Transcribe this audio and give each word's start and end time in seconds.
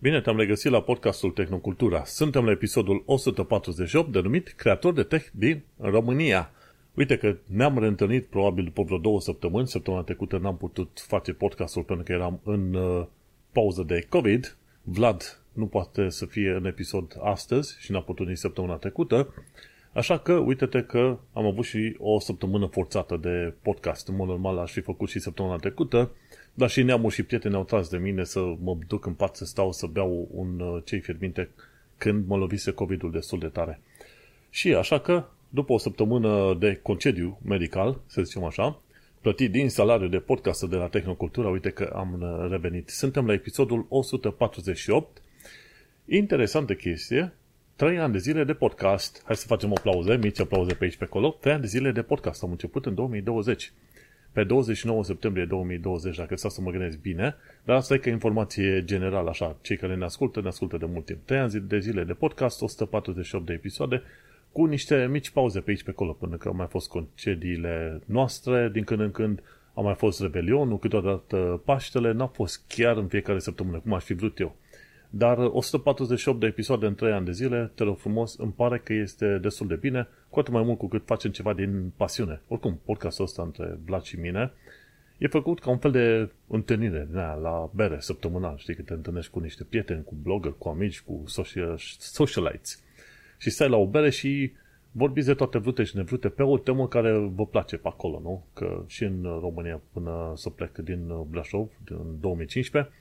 Bine 0.00 0.20
te-am 0.20 0.36
regăsit 0.36 0.70
la 0.70 0.82
podcastul 0.82 1.30
Tehnocultura. 1.30 2.04
Suntem 2.04 2.44
la 2.44 2.50
episodul 2.50 3.02
148 3.06 4.12
denumit 4.12 4.48
Creator 4.48 4.92
de 4.92 5.02
Tech 5.02 5.26
din 5.32 5.62
România. 5.76 6.50
Uite 6.94 7.16
că 7.16 7.36
ne-am 7.46 7.78
reîntâlnit 7.78 8.26
probabil 8.26 8.64
după 8.64 8.82
vreo 8.82 8.98
două 8.98 9.20
săptămâni. 9.20 9.68
Săptămâna 9.68 10.02
trecută 10.02 10.38
n-am 10.38 10.56
putut 10.56 11.04
face 11.06 11.32
podcastul 11.32 11.82
pentru 11.82 12.04
că 12.04 12.12
eram 12.12 12.40
în 12.44 12.74
uh, 12.74 13.06
pauză 13.52 13.82
de 13.82 14.06
COVID. 14.08 14.56
Vlad 14.82 15.40
nu 15.52 15.66
poate 15.66 16.08
să 16.08 16.26
fie 16.26 16.50
în 16.50 16.64
episod 16.64 17.16
astăzi 17.22 17.76
și 17.80 17.92
n-a 17.92 18.00
putut 18.00 18.26
nici 18.26 18.36
săptămâna 18.36 18.74
trecută. 18.74 19.34
Așa 19.92 20.18
că, 20.18 20.32
uite-te 20.32 20.82
că 20.82 21.18
am 21.32 21.46
avut 21.46 21.64
și 21.64 21.96
o 21.98 22.20
săptămână 22.20 22.66
forțată 22.66 23.16
de 23.16 23.54
podcast. 23.62 24.08
În 24.08 24.16
mod 24.16 24.28
normal 24.28 24.58
aș 24.58 24.72
fi 24.72 24.80
făcut 24.80 25.08
și 25.08 25.18
săptămâna 25.18 25.56
trecută, 25.56 26.10
dar 26.58 26.70
și 26.70 26.82
neamul 26.82 27.10
și 27.10 27.22
prieteni 27.22 27.54
au 27.54 27.64
tras 27.64 27.88
de 27.88 27.96
mine 27.96 28.24
să 28.24 28.40
mă 28.40 28.76
duc 28.86 29.06
în 29.06 29.12
pat 29.12 29.36
să 29.36 29.44
stau 29.44 29.72
să 29.72 29.86
beau 29.86 30.28
un 30.30 30.60
uh, 30.60 30.82
cei 30.84 31.00
fierbinte 31.00 31.48
când 31.96 32.26
mă 32.26 32.36
lovise 32.36 32.70
COVID-ul 32.70 33.10
destul 33.10 33.38
de 33.38 33.46
tare. 33.46 33.80
Și 34.50 34.74
așa 34.74 35.00
că, 35.00 35.24
după 35.48 35.72
o 35.72 35.78
săptămână 35.78 36.56
de 36.58 36.80
concediu 36.82 37.38
medical, 37.44 38.00
să 38.06 38.22
zicem 38.22 38.44
așa, 38.44 38.80
plătit 39.20 39.50
din 39.50 39.68
salariul 39.68 40.10
de 40.10 40.18
podcast 40.18 40.62
de 40.62 40.76
la 40.76 40.86
Tehnocultura, 40.86 41.48
uite 41.48 41.70
că 41.70 41.92
am 41.94 42.18
uh, 42.20 42.50
revenit. 42.50 42.88
Suntem 42.88 43.26
la 43.26 43.32
episodul 43.32 43.86
148. 43.88 45.22
Interesantă 46.04 46.74
chestie, 46.74 47.32
3 47.76 47.98
ani 47.98 48.12
de 48.12 48.18
zile 48.18 48.44
de 48.44 48.54
podcast. 48.54 49.22
Hai 49.24 49.36
să 49.36 49.46
facem 49.46 49.70
o 49.70 49.74
aplauze, 49.76 50.16
mici 50.16 50.40
aplauze 50.40 50.74
pe 50.74 50.84
aici 50.84 50.96
pe 50.96 51.04
acolo. 51.04 51.36
3 51.40 51.52
ani 51.52 51.62
de 51.62 51.68
zile 51.68 51.92
de 51.92 52.02
podcast. 52.02 52.42
Am 52.42 52.50
început 52.50 52.86
în 52.86 52.94
2020 52.94 53.72
pe 54.38 54.44
29 54.44 55.04
septembrie 55.04 55.44
2020, 55.44 56.16
dacă 56.16 56.36
stau 56.36 56.50
să 56.50 56.60
mă 56.60 56.70
gândesc 56.70 57.00
bine, 57.00 57.36
dar 57.64 57.76
asta 57.76 57.94
e 57.94 57.98
ca 57.98 58.10
informație 58.10 58.84
generală, 58.84 59.28
așa, 59.28 59.56
cei 59.60 59.76
care 59.76 59.94
ne 59.94 60.04
ascultă, 60.04 60.40
ne 60.40 60.48
ascultă 60.48 60.76
de 60.76 60.86
mult 60.92 61.04
timp. 61.04 61.18
3 61.24 61.38
ani 61.38 61.64
de 61.68 61.78
zile 61.78 62.04
de 62.04 62.12
podcast, 62.12 62.62
148 62.62 63.46
de 63.46 63.52
episoade, 63.52 64.02
cu 64.52 64.64
niște 64.64 65.08
mici 65.10 65.30
pauze 65.30 65.60
pe 65.60 65.70
aici 65.70 65.82
pe 65.82 65.90
acolo, 65.90 66.12
până 66.12 66.36
că 66.36 66.48
au 66.48 66.54
mai 66.54 66.66
fost 66.66 66.88
concediile 66.88 68.00
noastre, 68.04 68.70
din 68.72 68.84
când 68.84 69.00
în 69.00 69.10
când 69.10 69.42
a 69.74 69.80
mai 69.80 69.94
fost 69.94 70.20
Revelionul, 70.20 70.78
câteodată 70.78 71.62
Paștele, 71.64 72.12
n-a 72.12 72.26
fost 72.26 72.64
chiar 72.68 72.96
în 72.96 73.06
fiecare 73.06 73.38
săptămână, 73.38 73.78
cum 73.78 73.92
aș 73.92 74.04
fi 74.04 74.14
vrut 74.14 74.38
eu. 74.40 74.56
Dar 75.10 75.38
148 75.38 76.40
de 76.40 76.46
episoade 76.46 76.86
în 76.86 76.94
3 76.94 77.12
ani 77.12 77.24
de 77.24 77.32
zile, 77.32 77.72
te 77.74 77.84
rog 77.84 77.98
frumos, 77.98 78.36
îmi 78.36 78.52
pare 78.52 78.78
că 78.78 78.92
este 78.92 79.38
destul 79.38 79.66
de 79.66 79.74
bine, 79.74 80.08
cu 80.28 80.38
atât 80.38 80.52
mai 80.52 80.62
mult 80.62 80.78
cu 80.78 80.88
cât 80.88 81.02
facem 81.04 81.30
ceva 81.30 81.54
din 81.54 81.92
pasiune. 81.96 82.40
Oricum, 82.48 82.80
podcastul 82.84 83.24
ăsta 83.24 83.42
între 83.42 83.78
Vlad 83.84 84.02
și 84.02 84.20
mine 84.20 84.52
e 85.18 85.26
făcut 85.26 85.60
ca 85.60 85.70
un 85.70 85.78
fel 85.78 85.90
de 85.90 86.30
întâlnire 86.46 87.08
na, 87.10 87.34
la 87.34 87.70
bere 87.74 87.96
săptămânal, 88.00 88.56
știi, 88.56 88.74
că 88.74 88.82
te 88.82 88.92
întâlnești 88.92 89.30
cu 89.30 89.38
niște 89.38 89.64
prieteni, 89.64 90.04
cu 90.04 90.14
blogger, 90.22 90.54
cu 90.58 90.68
amici, 90.68 91.00
cu 91.00 91.22
social, 91.26 91.76
socialites. 91.98 92.82
Și 93.38 93.50
stai 93.50 93.68
la 93.68 93.76
o 93.76 93.86
bere 93.86 94.10
și 94.10 94.52
vorbiți 94.92 95.26
de 95.26 95.34
toate 95.34 95.58
vrute 95.58 95.82
și 95.82 95.96
nevrute 95.96 96.28
pe 96.28 96.42
o 96.42 96.58
temă 96.58 96.88
care 96.88 97.30
vă 97.34 97.46
place 97.46 97.76
pe 97.76 97.88
acolo, 97.88 98.20
nu? 98.20 98.46
Că 98.52 98.84
și 98.86 99.04
în 99.04 99.22
România, 99.40 99.80
până 99.92 100.32
să 100.34 100.50
plec 100.50 100.78
din 100.78 101.12
Brașov, 101.30 101.68
din 101.84 102.20
2015, 102.20 102.92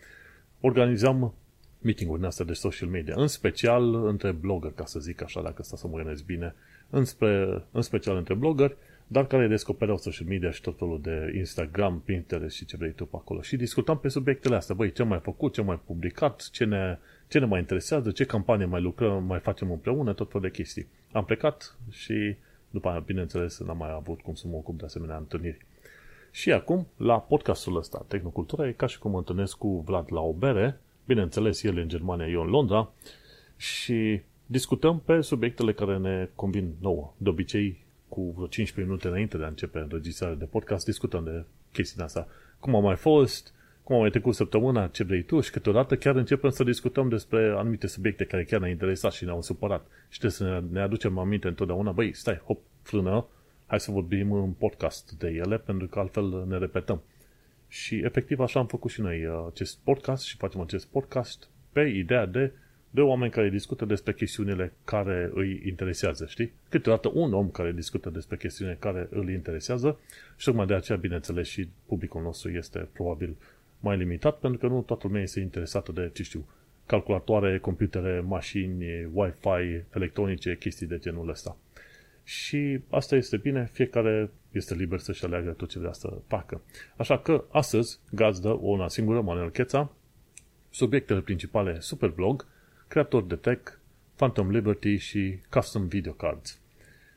organizam 0.62 1.34
meeting-uri 1.82 2.26
astea 2.26 2.46
de 2.46 2.54
social 2.54 2.90
media, 2.90 3.14
în 3.18 3.28
special 3.28 4.08
între 4.08 4.32
blogger, 4.32 4.72
ca 4.72 4.86
să 4.86 5.00
zic 5.00 5.22
așa, 5.22 5.42
dacă 5.42 5.56
asta 5.60 5.76
să 5.76 5.88
mă 5.88 5.98
gândesc 5.98 6.26
bine, 6.26 6.56
înspre, 6.90 7.64
în 7.72 7.82
special 7.82 8.18
între 8.18 8.34
blogger, 8.34 8.76
dar 9.08 9.28
care 9.28 9.48
descopereau 9.48 9.98
social 9.98 10.28
media 10.28 10.52
și 10.52 10.62
tot 10.62 10.78
felul 10.78 11.02
de 11.02 11.34
Instagram, 11.36 12.02
Pinterest 12.06 12.56
și 12.56 12.66
ce 12.66 12.78
vrei 12.78 12.92
tu 12.92 13.06
pe 13.06 13.16
acolo. 13.16 13.42
Și 13.42 13.56
discutam 13.56 13.98
pe 13.98 14.08
subiectele 14.08 14.56
astea, 14.56 14.76
băi, 14.76 14.92
ce 14.92 15.04
mai 15.04 15.20
făcut, 15.20 15.54
ce 15.54 15.62
mai 15.62 15.80
publicat, 15.86 16.50
ce 16.52 16.66
ne, 16.66 16.98
ce 17.28 17.40
ne 17.40 17.46
mai 17.46 17.60
interesează, 17.60 18.12
ce 18.12 18.26
campanie 18.26 18.66
mai 18.66 18.82
lucrăm, 18.82 19.24
mai 19.24 19.40
facem 19.40 19.72
împreună, 19.72 20.14
tot 20.14 20.32
felul 20.32 20.50
de 20.50 20.58
chestii. 20.58 20.88
Am 21.12 21.26
plecat 21.26 21.76
și 21.90 22.36
după 22.70 22.90
aia, 22.90 23.00
bineînțeles, 23.00 23.60
n-am 23.60 23.78
mai 23.78 23.92
avut 23.92 24.22
cum 24.22 24.34
să 24.34 24.48
mă 24.48 24.56
ocup 24.56 24.78
de 24.78 24.86
asemenea 24.86 25.18
întâlniri. 25.18 25.66
Și 26.32 26.52
acum, 26.52 26.88
la 26.98 27.20
podcastul 27.20 27.78
ăsta, 27.78 28.06
Tehnocultura, 28.08 28.68
e 28.68 28.72
ca 28.72 28.86
și 28.86 29.00
cum 29.00 29.12
mă 29.12 29.18
întâlnesc 29.18 29.58
cu 29.58 29.84
Vlad 29.86 30.06
la 30.10 30.22
o 30.22 30.34
bere, 30.34 30.80
Bineînțeles, 31.08 31.64
el 31.64 31.78
în 31.78 31.88
Germania, 31.88 32.28
eu 32.28 32.42
în 32.42 32.50
Londra 32.50 32.92
și 33.56 34.22
discutăm 34.46 35.00
pe 35.00 35.22
subiectele 35.22 35.74
care 35.74 35.98
ne 35.98 36.30
convin 36.36 36.74
nouă. 36.80 37.14
De 37.18 37.30
obicei, 37.30 37.86
cu 38.08 38.32
vreo 38.36 38.48
15 38.48 38.92
minute 38.92 39.08
înainte 39.08 39.38
de 39.38 39.44
a 39.44 39.48
începe 39.48 39.80
înregistrarea 39.80 40.36
de 40.36 40.46
podcast, 40.46 40.86
discutăm 40.86 41.24
de 41.24 41.46
chestiile 41.72 42.04
asta. 42.04 42.28
Cum 42.60 42.76
a 42.76 42.80
mai 42.80 42.96
fost, 42.96 43.54
cum 43.84 43.96
a 43.96 44.00
mai 44.00 44.10
trecut 44.10 44.36
săptămâna, 44.36 44.88
ce 44.88 45.04
vrei 45.04 45.24
tu 45.24 45.40
și 45.40 45.52
câteodată 45.52 45.96
chiar 45.96 46.16
începem 46.16 46.50
să 46.50 46.64
discutăm 46.64 47.10
despre 47.10 47.54
anumite 47.58 47.88
subiecte 47.88 48.26
care 48.26 48.44
chiar 48.44 48.60
ne-au 48.60 48.72
interesat 48.72 49.12
și 49.12 49.24
ne-au 49.24 49.42
supărat. 49.42 49.88
Și 50.10 50.20
trebuie 50.20 50.32
să 50.32 50.44
ne, 50.44 50.68
ne 50.72 50.82
aducem 50.82 51.18
aminte 51.18 51.48
întotdeauna, 51.48 51.92
băi, 51.92 52.14
stai, 52.14 52.42
hop, 52.46 52.60
frână, 52.82 53.26
hai 53.66 53.80
să 53.80 53.92
vorbim 53.92 54.32
în 54.32 54.52
podcast 54.52 55.12
de 55.12 55.28
ele, 55.28 55.58
pentru 55.58 55.88
că 55.88 56.00
altfel 56.00 56.46
ne 56.48 56.58
repetăm. 56.58 57.02
Și 57.68 57.96
efectiv 57.96 58.40
așa 58.40 58.60
am 58.60 58.68
făcut 58.68 58.92
și 58.92 59.02
noi 59.02 59.26
uh, 59.26 59.46
acest 59.52 59.78
podcast 59.84 60.26
și 60.26 60.38
facem 60.38 60.62
acest 60.62 60.88
podcast 60.88 61.50
pe 61.72 61.82
ideea 61.82 62.26
de, 62.26 62.52
de 62.90 63.02
oameni 63.02 63.32
care 63.32 63.50
discută 63.50 63.86
despre 63.86 64.14
chestiunile 64.14 64.74
care 64.84 65.30
îi 65.34 65.62
interesează, 65.66 66.26
știi? 66.26 66.52
Câteodată 66.70 67.12
un 67.14 67.34
om 67.34 67.50
care 67.50 67.72
discută 67.72 68.10
despre 68.10 68.38
chestiunile 68.38 68.78
care 68.80 69.08
îl 69.12 69.30
interesează 69.30 70.00
și 70.36 70.46
tocmai 70.46 70.66
de 70.66 70.74
aceea, 70.74 70.98
bineînțeles, 70.98 71.48
și 71.48 71.70
publicul 71.86 72.22
nostru 72.22 72.50
este 72.50 72.88
probabil 72.94 73.36
mai 73.80 73.98
limitat, 73.98 74.40
pentru 74.40 74.60
că 74.60 74.68
nu 74.74 74.82
toată 74.82 75.08
lumea 75.08 75.22
este 75.22 75.40
interesată 75.40 75.92
de, 75.92 76.10
ce 76.14 76.24
știu, 76.24 76.48
calculatoare, 76.86 77.60
computere, 77.60 78.20
mașini, 78.20 79.10
Wi-Fi, 79.14 79.84
electronice, 79.94 80.58
chestii 80.58 80.88
de 80.88 80.98
genul 80.98 81.30
ăsta. 81.30 81.58
Și 82.28 82.80
asta 82.90 83.16
este 83.16 83.38
bine, 83.38 83.70
fiecare 83.72 84.32
este 84.52 84.76
liber 84.76 85.00
să-și 85.00 85.26
aleagă 85.26 85.52
tot 85.52 85.70
ce 85.70 85.80
vrea 85.80 85.94
să 85.94 86.18
facă. 86.28 86.62
Așa 86.98 87.20
că 87.20 87.46
astăzi 87.50 88.00
gazdă 88.12 88.50
o 88.50 88.68
una 88.68 88.88
singură, 88.88 89.22
Manuel 89.22 89.50
Cheța, 89.50 89.92
subiectele 90.70 91.22
principale 91.22 91.80
Superblog, 91.80 92.48
creator 92.88 93.24
de 93.24 93.36
tech, 93.36 93.72
Phantom 94.16 94.50
Liberty 94.50 94.96
și 94.96 95.40
Custom 95.50 95.88
Video 95.88 96.12
Cards. 96.12 96.60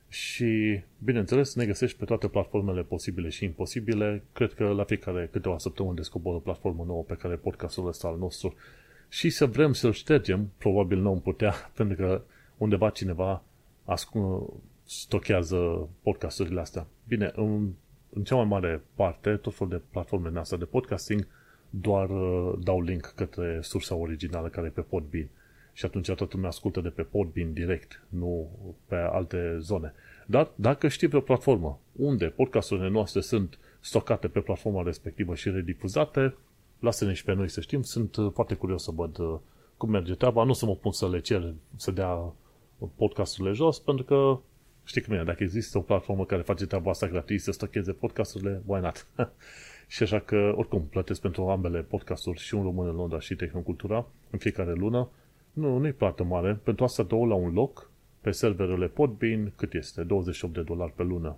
Și, 0.09 0.81
bineînțeles, 1.05 1.55
ne 1.55 1.67
găsești 1.67 1.99
pe 1.99 2.05
toate 2.05 2.29
platformele 2.29 2.83
posibile 2.83 3.29
și 3.29 3.45
imposibile. 3.45 4.23
Cred 4.33 4.53
că 4.53 4.65
la 4.65 4.85
fiecare 4.85 5.29
câteva 5.33 5.59
săptămâni 5.59 5.97
descoperă 5.97 6.35
o 6.35 6.39
platformă 6.39 6.85
nouă 6.87 7.03
pe 7.03 7.15
care 7.15 7.35
podcastul 7.35 7.87
ăsta 7.87 8.09
al 8.09 8.19
nostru 8.19 8.55
și 9.09 9.31
să 9.31 9.47
vrem 9.47 9.73
să-l 9.73 9.93
ștergem, 9.93 10.51
probabil 10.59 10.99
nu 10.99 11.11
am 11.11 11.21
putea, 11.21 11.55
pentru 11.77 11.97
că 11.97 12.23
undeva 12.57 12.91
cineva 12.91 13.43
ascund, 13.85 14.43
stochează 14.91 15.89
podcasturile 16.03 16.61
astea. 16.61 16.87
Bine, 17.09 17.33
în, 17.35 17.69
în 18.11 18.25
cea 18.25 18.35
mai 18.35 18.45
mare 18.45 18.83
parte, 18.95 19.37
tot 19.37 19.55
felul 19.55 19.73
de 19.73 19.83
platformele 19.91 20.39
astea 20.39 20.59
de 20.59 20.65
podcasting 20.65 21.27
doar 21.71 22.11
uh, 22.11 22.59
dau 22.63 22.81
link 22.83 23.13
către 23.17 23.59
sursa 23.63 23.95
originală 23.95 24.49
care 24.49 24.67
e 24.67 24.71
pe 24.71 24.81
Podbean. 24.81 25.29
Și 25.73 25.85
atunci 25.85 26.07
toată 26.07 26.29
lumea 26.33 26.49
ascultă 26.49 26.81
de 26.81 26.89
pe 26.89 27.03
Podbean 27.03 27.53
direct, 27.53 28.05
nu 28.09 28.49
pe 28.87 28.95
alte 28.95 29.57
zone. 29.61 29.93
Dar 30.27 30.51
dacă 30.55 30.89
știi 30.89 31.09
vreo 31.09 31.21
platformă 31.21 31.79
unde 31.93 32.27
podcasturile 32.27 32.89
noastre 32.89 33.21
sunt 33.21 33.59
stocate 33.81 34.29
pe 34.29 34.41
platforma 34.41 34.83
respectivă 34.83 35.35
și 35.35 35.51
redifuzate, 35.51 36.35
lasă-ne 36.79 37.13
și 37.13 37.25
pe 37.25 37.33
noi 37.33 37.49
să 37.49 37.61
știm. 37.61 37.83
Sunt 37.83 38.17
uh, 38.17 38.31
foarte 38.35 38.55
curios 38.55 38.83
să 38.83 38.91
văd 38.91 39.19
uh, 39.19 39.39
cum 39.77 39.91
merge 39.91 40.15
treaba. 40.15 40.45
Nu 40.45 40.53
să 40.53 40.67
mă 40.67 40.75
pun 40.75 40.93
să 40.93 41.09
le 41.09 41.21
cer 41.21 41.55
să 41.77 41.91
dea 41.91 42.33
podcasturile 42.97 43.53
jos, 43.53 43.79
pentru 43.79 44.05
că 44.05 44.39
Știi 44.91 45.03
cum 45.03 45.15
e, 45.15 45.23
dacă 45.25 45.43
există 45.43 45.79
o 45.79 45.81
platformă 45.81 46.25
care 46.25 46.43
face 46.43 46.67
treaba 46.67 46.91
asta 46.91 47.09
gratis, 47.09 47.43
să 47.43 47.51
stocheze 47.51 47.93
podcasturile, 47.93 48.63
why 48.67 48.81
not? 48.81 49.07
și 49.95 50.03
așa 50.03 50.19
că, 50.21 50.53
oricum, 50.57 50.87
plătesc 50.87 51.21
pentru 51.21 51.49
ambele 51.49 51.83
podcasturi 51.83 52.39
și 52.39 52.55
un 52.55 52.63
român 52.63 52.89
în 52.89 52.95
Londra 52.95 53.21
și 53.21 53.35
Tehnocultura 53.35 54.07
în 54.31 54.39
fiecare 54.39 54.73
lună. 54.73 55.09
Nu, 55.53 55.79
nu 55.79 55.87
e 55.87 55.93
plată 55.93 56.25
mare. 56.25 56.61
Pentru 56.63 56.85
asta 56.85 57.03
două 57.03 57.27
la 57.27 57.35
un 57.35 57.53
loc, 57.53 57.91
pe 58.21 58.31
serverele 58.31 58.87
Podbean, 58.87 59.53
cât 59.57 59.75
este? 59.75 60.03
28 60.03 60.55
de 60.55 60.63
dolari 60.63 60.93
pe 60.93 61.03
lună. 61.03 61.37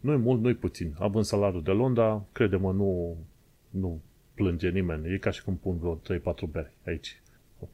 Nu 0.00 0.12
e 0.12 0.16
mult, 0.16 0.42
nu 0.42 0.48
e 0.48 0.54
puțin. 0.54 0.94
Având 0.98 1.24
salariul 1.24 1.62
de 1.62 1.70
Londra, 1.70 2.24
crede-mă, 2.32 2.72
nu, 2.72 3.16
nu 3.70 4.00
plânge 4.34 4.68
nimeni. 4.68 5.14
E 5.14 5.18
ca 5.18 5.30
și 5.30 5.44
cum 5.44 5.56
pun 5.56 5.78
vreo 5.78 6.00
3-4 6.18 6.50
beri 6.50 6.72
aici 6.86 7.22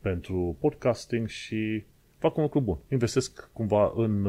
pentru 0.01 0.57
podcasting 0.61 1.29
și 1.29 1.85
fac 2.19 2.37
un 2.37 2.43
lucru 2.43 2.61
bun. 2.61 2.79
Investesc 2.89 3.51
cumva 3.53 3.93
în 3.97 4.27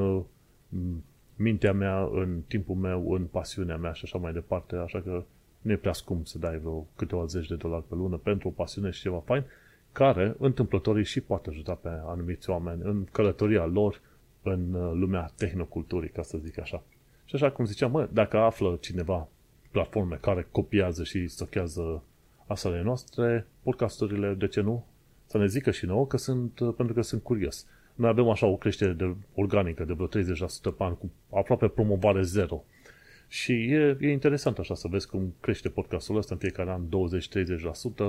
mintea 1.36 1.74
mea, 1.74 2.10
în 2.12 2.42
timpul 2.48 2.76
meu, 2.76 3.12
în 3.12 3.24
pasiunea 3.24 3.78
mea 3.78 3.92
și 3.92 4.02
așa 4.04 4.18
mai 4.18 4.34
departe, 4.34 4.76
așa 4.76 5.02
că 5.02 5.24
nu 5.62 5.72
e 5.72 5.78
prea 5.78 5.94
scump 5.94 6.28
să 6.28 6.38
dai 6.38 6.58
vreo 6.58 6.88
câteva 6.96 7.26
zeci 7.26 7.48
de 7.48 7.56
dolari 7.56 7.84
pe 7.88 7.96
lună 7.96 8.18
pentru 8.18 8.48
o 8.48 8.52
pasiune 8.52 8.90
și 8.90 9.02
ceva 9.02 9.22
fain, 9.26 9.44
care 9.92 10.36
întâmplătorii 10.40 11.06
și 11.06 11.22
poate 11.22 11.50
ajuta 11.50 11.74
pe 11.74 11.90
anumiți 12.06 12.50
oameni 12.50 12.82
în 12.84 13.06
călătoria 13.12 13.66
lor 13.66 14.02
în 14.42 14.74
uh, 14.74 14.92
lumea 14.94 15.32
tehnoculturii, 15.38 16.10
ca 16.10 16.22
să 16.22 16.38
zic 16.38 16.60
așa. 16.60 16.84
Și 17.26 17.36
așa 17.36 17.52
cum 17.52 17.66
ziceam, 17.66 17.92
mă, 17.92 18.10
dacă 18.12 18.38
află 18.38 18.78
cineva 18.82 19.28
platforme 19.72 20.18
care 20.22 20.48
copiază 20.52 21.04
și 21.04 21.28
stochează 21.28 22.04
asale 22.48 22.82
noastre, 22.82 23.48
podcasturile, 23.64 24.34
de 24.34 24.48
ce 24.48 24.62
nu? 24.62 24.86
să 25.34 25.38
ne 25.38 25.48
zică 25.48 25.72
și 25.72 25.86
nouă 25.86 26.08
că 26.08 26.18
sunt, 26.18 26.52
pentru 26.76 26.94
că 26.94 27.02
sunt 27.02 27.24
curios. 27.24 27.66
Noi 27.94 28.10
avem 28.10 28.30
așa 28.30 28.46
o 28.46 28.56
creștere 28.56 28.92
de, 28.92 29.16
organică 29.36 29.84
de 29.84 29.94
vreo 29.94 30.08
30% 30.08 30.12
pe 30.78 30.84
an 30.84 30.96
cu 30.96 31.12
aproape 31.30 31.68
promovare 31.68 32.22
zero. 32.22 32.64
Și 33.28 33.52
e, 33.52 33.98
e 34.00 34.12
interesant 34.12 34.58
așa 34.58 34.76
să 34.76 34.88
vezi 34.88 35.08
cum 35.08 35.34
crește 35.40 35.70
podcastul 35.70 36.18
ăsta 36.18 36.34
în 36.34 36.40
fiecare 36.40 36.72
an 36.72 36.82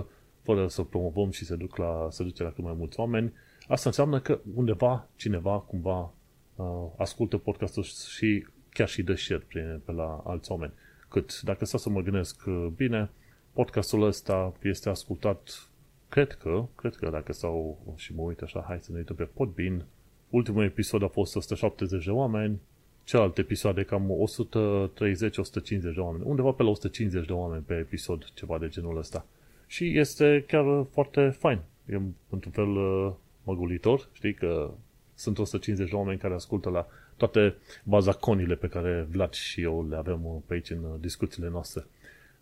20-30% 0.02 0.04
fără 0.42 0.68
să 0.68 0.82
promovăm 0.82 1.30
și 1.30 1.44
să, 1.44 1.56
duc 1.56 1.76
la, 1.76 2.06
să 2.10 2.22
duce 2.22 2.42
la 2.42 2.50
cât 2.50 2.64
mai 2.64 2.74
mulți 2.76 3.00
oameni. 3.00 3.32
Asta 3.68 3.88
înseamnă 3.88 4.20
că 4.20 4.40
undeva 4.54 5.08
cineva 5.16 5.58
cumva 5.58 6.12
uh, 6.54 6.66
ascultă 6.96 7.36
podcastul 7.36 7.82
și 7.82 8.46
chiar 8.70 8.88
și 8.88 9.02
dă 9.02 9.14
share 9.14 9.46
pe, 9.52 9.80
pe 9.84 9.92
la 9.92 10.22
alți 10.24 10.50
oameni. 10.50 10.72
Cât, 11.08 11.40
dacă 11.40 11.64
stau 11.64 11.78
să 11.78 11.88
mă 11.88 12.00
gândesc 12.00 12.42
uh, 12.46 12.66
bine, 12.76 13.10
podcastul 13.52 14.02
ăsta 14.02 14.52
este 14.62 14.88
ascultat, 14.88 15.68
cred 16.14 16.32
că, 16.32 16.66
cred 16.74 16.94
că 16.94 17.10
dacă 17.10 17.32
stau 17.32 17.78
și 17.96 18.14
mă 18.14 18.22
uit 18.22 18.40
așa, 18.40 18.64
hai 18.66 18.78
să 18.80 18.92
ne 18.92 18.98
uităm 18.98 19.16
pe 19.16 19.24
Podbean, 19.24 19.84
ultimul 20.30 20.64
episod 20.64 21.02
a 21.02 21.08
fost 21.08 21.36
170 21.36 22.04
de 22.04 22.10
oameni, 22.10 22.60
celelalte 23.04 23.40
episoade 23.40 23.82
cam 23.82 24.10
130-150 24.10 25.66
de 25.94 26.00
oameni, 26.00 26.24
undeva 26.24 26.50
pe 26.50 26.62
la 26.62 26.68
150 26.68 27.26
de 27.26 27.32
oameni 27.32 27.62
pe 27.62 27.74
episod, 27.74 28.24
ceva 28.34 28.58
de 28.58 28.68
genul 28.68 28.98
ăsta. 28.98 29.26
Și 29.66 29.98
este 29.98 30.44
chiar 30.46 30.86
foarte 30.90 31.28
fain. 31.28 31.58
E 31.86 32.00
într-un 32.28 32.52
fel 32.52 32.76
uh, 32.76 33.12
măgulitor, 33.44 34.08
știi 34.12 34.34
că 34.34 34.70
sunt 35.14 35.38
150 35.38 35.90
de 35.90 35.96
oameni 35.96 36.18
care 36.18 36.34
ascultă 36.34 36.70
la 36.70 36.86
toate 37.16 37.54
bazaconile 37.84 38.54
pe 38.54 38.68
care 38.68 39.06
Vlad 39.10 39.32
și 39.32 39.60
eu 39.60 39.86
le 39.88 39.96
avem 39.96 40.24
uh, 40.24 40.36
pe 40.46 40.54
aici 40.54 40.70
în 40.70 40.84
uh, 40.84 41.00
discuțiile 41.00 41.48
noastre. 41.48 41.84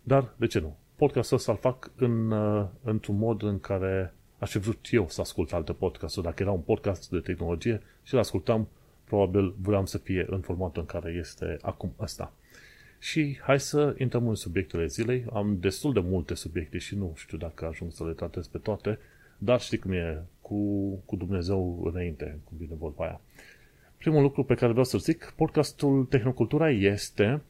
Dar, 0.03 0.33
de 0.37 0.47
ce 0.47 0.59
nu? 0.59 0.77
Podcastul 1.03 1.37
ăsta 1.37 1.51
îl 1.51 1.57
fac 1.57 1.91
în, 1.95 2.31
într-un 2.83 3.17
mod 3.17 3.43
în 3.43 3.59
care 3.59 4.13
aș 4.39 4.51
fi 4.51 4.57
vrut 4.57 4.87
eu 4.91 5.09
să 5.09 5.21
ascult 5.21 5.53
alte 5.53 5.73
podcasturi. 5.73 6.25
Dacă 6.25 6.43
era 6.43 6.51
un 6.51 6.59
podcast 6.59 7.09
de 7.09 7.19
tehnologie 7.19 7.81
și 8.03 8.13
îl 8.13 8.19
ascultam, 8.19 8.67
probabil 9.03 9.55
vreau 9.61 9.85
să 9.85 9.97
fie 9.97 10.25
în 10.29 10.39
formatul 10.39 10.81
în 10.81 10.87
care 10.87 11.11
este 11.11 11.57
acum 11.61 11.93
ăsta. 11.99 12.33
Și 12.99 13.39
hai 13.41 13.59
să 13.59 13.95
intrăm 13.97 14.27
în 14.27 14.35
subiectele 14.35 14.85
zilei. 14.85 15.25
Am 15.33 15.57
destul 15.59 15.93
de 15.93 15.99
multe 15.99 16.33
subiecte 16.33 16.77
și 16.77 16.95
nu 16.95 17.13
știu 17.15 17.37
dacă 17.37 17.65
ajung 17.65 17.91
să 17.91 18.05
le 18.05 18.13
tratez 18.13 18.47
pe 18.47 18.57
toate, 18.57 18.99
dar 19.37 19.61
știi 19.61 19.77
cum 19.77 19.91
e 19.91 20.23
cu, 20.41 20.89
cu 21.05 21.15
Dumnezeu 21.15 21.83
înainte, 21.93 22.39
cum 22.43 22.57
vine 22.57 22.75
vorba 22.77 23.03
aia. 23.03 23.21
Primul 23.97 24.21
lucru 24.21 24.43
pe 24.43 24.55
care 24.55 24.71
vreau 24.71 24.85
să 24.85 24.97
zic, 24.97 25.33
podcastul 25.35 26.05
Tehnocultura 26.05 26.69
este 26.69 27.41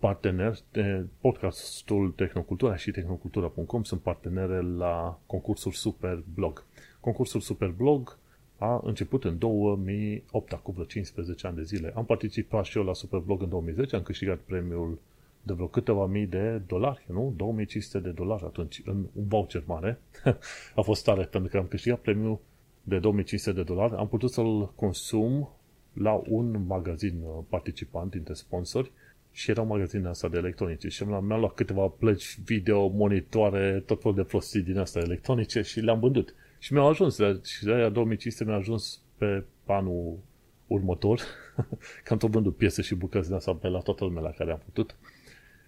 partener, 0.00 0.58
de 0.72 1.06
podcastul 1.20 2.10
Tehnocultura 2.10 2.76
și 2.76 2.90
tehnocultura.com 2.90 3.82
sunt 3.82 4.00
partenere 4.00 4.60
la 4.60 5.20
concursul 5.26 5.72
Super 5.72 6.22
Blog. 6.34 6.64
Concursul 7.00 7.40
Super 7.40 7.68
Blog 7.68 8.18
a 8.58 8.80
început 8.84 9.24
în 9.24 9.38
2008, 9.38 10.52
acum 10.52 10.74
vreo 10.74 10.86
15 10.86 11.46
ani 11.46 11.56
de 11.56 11.62
zile. 11.62 11.92
Am 11.96 12.04
participat 12.04 12.64
și 12.64 12.78
eu 12.78 12.84
la 12.84 12.94
Superblog 12.94 13.42
în 13.42 13.48
2010, 13.48 13.96
am 13.96 14.02
câștigat 14.02 14.38
premiul 14.38 14.98
de 15.42 15.52
vreo 15.52 15.66
câteva 15.66 16.06
mii 16.06 16.26
de 16.26 16.62
dolari, 16.66 17.04
nu? 17.06 17.32
2500 17.36 17.98
de 17.98 18.10
dolari 18.10 18.44
atunci, 18.44 18.82
în 18.84 19.06
un 19.12 19.24
voucher 19.28 19.62
mare. 19.66 20.00
a 20.76 20.80
fost 20.80 21.04
tare, 21.04 21.24
pentru 21.24 21.50
că 21.50 21.56
am 21.56 21.66
câștigat 21.66 21.98
premiul 21.98 22.38
de 22.82 22.98
2500 22.98 23.56
de 23.56 23.62
dolari. 23.62 23.94
Am 23.94 24.08
putut 24.08 24.30
să-l 24.30 24.72
consum 24.74 25.48
la 25.92 26.22
un 26.28 26.64
magazin 26.66 27.22
participant 27.48 28.10
dintre 28.10 28.34
sponsori 28.34 28.92
și 29.32 29.50
era 29.50 29.60
un 29.60 29.68
magazin 29.68 30.06
asta 30.06 30.28
de 30.28 30.38
electronice 30.38 30.88
și 30.88 31.04
mi-am 31.04 31.26
luat 31.26 31.54
câteva 31.54 31.86
plăci 31.86 32.38
video, 32.44 32.88
monitoare, 32.88 33.82
tot 33.86 34.00
felul 34.00 34.16
de 34.16 34.22
prostii 34.22 34.62
din 34.62 34.78
astea 34.78 35.02
electronice 35.02 35.62
și 35.62 35.80
le-am 35.80 36.00
vândut. 36.00 36.34
Și 36.58 36.72
mi-au 36.72 36.88
ajuns, 36.88 37.18
și 37.44 37.64
de 37.64 37.72
aia 37.72 37.88
2015 37.88 38.44
mi-a 38.44 38.54
ajuns 38.56 39.00
pe 39.16 39.44
anul 39.66 40.18
următor, 40.66 41.20
că 42.04 42.12
am 42.12 42.18
tot 42.18 42.30
vândut 42.30 42.56
piese 42.56 42.82
și 42.82 42.94
bucăți 42.94 43.28
de 43.28 43.34
asta 43.34 43.54
pe 43.54 43.68
la 43.68 43.78
toată 43.78 44.04
lumea 44.04 44.22
la 44.22 44.30
care 44.30 44.52
am 44.52 44.60
putut. 44.64 44.96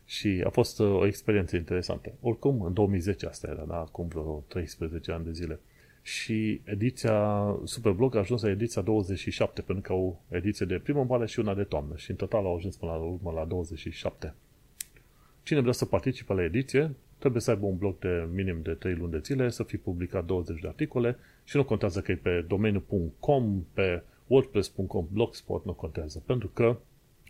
Și 0.04 0.42
a 0.46 0.48
fost 0.48 0.80
uh, 0.80 0.86
o 0.86 1.06
experiență 1.06 1.56
interesantă. 1.56 2.12
Oricum, 2.20 2.62
în 2.62 2.72
2010 2.72 3.26
asta 3.26 3.48
era, 3.50 3.64
da? 3.68 3.76
acum 3.76 4.08
vreo 4.08 4.44
13 4.48 5.12
ani 5.12 5.24
de 5.24 5.32
zile. 5.32 5.60
Și 6.02 6.60
ediția 6.64 7.46
Superblog 7.64 8.14
a 8.14 8.18
ajuns 8.18 8.42
la 8.42 8.50
ediția 8.50 8.82
27, 8.82 9.62
pentru 9.62 9.84
că 9.84 9.92
au 9.92 10.22
ediție 10.28 10.66
de 10.66 10.78
primăvară 10.78 11.26
și 11.26 11.38
una 11.38 11.54
de 11.54 11.64
toamnă. 11.64 11.96
Și 11.96 12.10
în 12.10 12.16
total 12.16 12.44
au 12.44 12.56
ajuns 12.56 12.76
până 12.76 12.92
la 12.92 12.98
urmă 12.98 13.30
la 13.30 13.44
27. 13.44 14.34
Cine 15.42 15.60
vrea 15.60 15.72
să 15.72 15.84
participe 15.84 16.32
la 16.32 16.44
ediție, 16.44 16.94
trebuie 17.18 17.42
să 17.42 17.50
aibă 17.50 17.66
un 17.66 17.76
blog 17.76 17.98
de 17.98 18.28
minim 18.32 18.62
de 18.62 18.72
3 18.72 18.94
luni 18.94 19.10
de 19.10 19.20
zile, 19.24 19.48
să 19.50 19.62
fi 19.62 19.76
publicat 19.76 20.24
20 20.24 20.60
de 20.60 20.68
articole 20.68 21.16
și 21.44 21.56
nu 21.56 21.64
contează 21.64 22.00
că 22.00 22.12
e 22.12 22.16
pe 22.16 22.44
domeniu.com, 22.48 23.64
pe 23.72 24.02
wordpress.com, 24.26 25.08
blogspot, 25.12 25.64
nu 25.64 25.72
contează, 25.72 26.22
pentru 26.26 26.48
că 26.48 26.76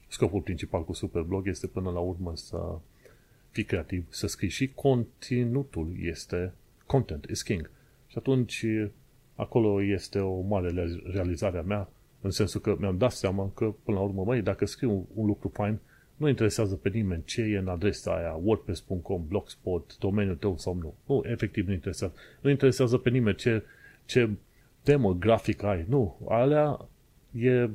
scopul 0.08 0.40
principal 0.40 0.84
cu 0.84 0.92
Superblog 0.92 1.46
este 1.48 1.66
până 1.66 1.90
la 1.90 1.98
urmă 1.98 2.32
să 2.36 2.78
fii 3.50 3.64
creativ, 3.64 4.06
să 4.08 4.26
scrii 4.26 4.48
și 4.48 4.72
conținutul 4.74 5.92
este 6.00 6.52
content 6.86 7.24
is 7.24 7.42
king. 7.42 7.70
Și 8.12 8.18
atunci 8.18 8.64
acolo 9.34 9.82
este 9.82 10.18
o 10.18 10.40
mare 10.40 10.90
realizare 11.12 11.58
a 11.58 11.62
mea, 11.62 11.88
în 12.20 12.30
sensul 12.30 12.60
că 12.60 12.76
mi-am 12.78 12.96
dat 12.96 13.12
seama 13.12 13.50
că, 13.54 13.74
până 13.84 13.96
la 13.96 14.02
urmă, 14.02 14.24
măi, 14.24 14.42
dacă 14.42 14.66
scriu 14.66 15.08
un 15.14 15.26
lucru 15.26 15.48
fain, 15.48 15.78
nu 16.16 16.28
interesează 16.28 16.74
pe 16.74 16.88
nimeni 16.88 17.22
ce 17.24 17.42
e 17.42 17.58
în 17.58 17.68
adresa 17.68 18.16
aia, 18.16 18.40
wordpress.com, 18.42 19.26
blogspot, 19.28 19.98
domeniul 19.98 20.36
tău 20.36 20.56
sau 20.58 20.74
nu. 20.74 20.94
Nu, 21.06 21.22
efectiv 21.30 21.66
nu 21.66 21.72
interesează. 21.72 22.14
Nu 22.40 22.50
interesează 22.50 22.96
pe 22.96 23.10
nimeni 23.10 23.36
ce, 23.36 23.62
ce 24.04 24.30
temă 24.82 25.14
grafică 25.14 25.66
ai. 25.66 25.84
Nu, 25.88 26.26
alea 26.28 26.88
e, 27.30 27.50
e, 27.50 27.70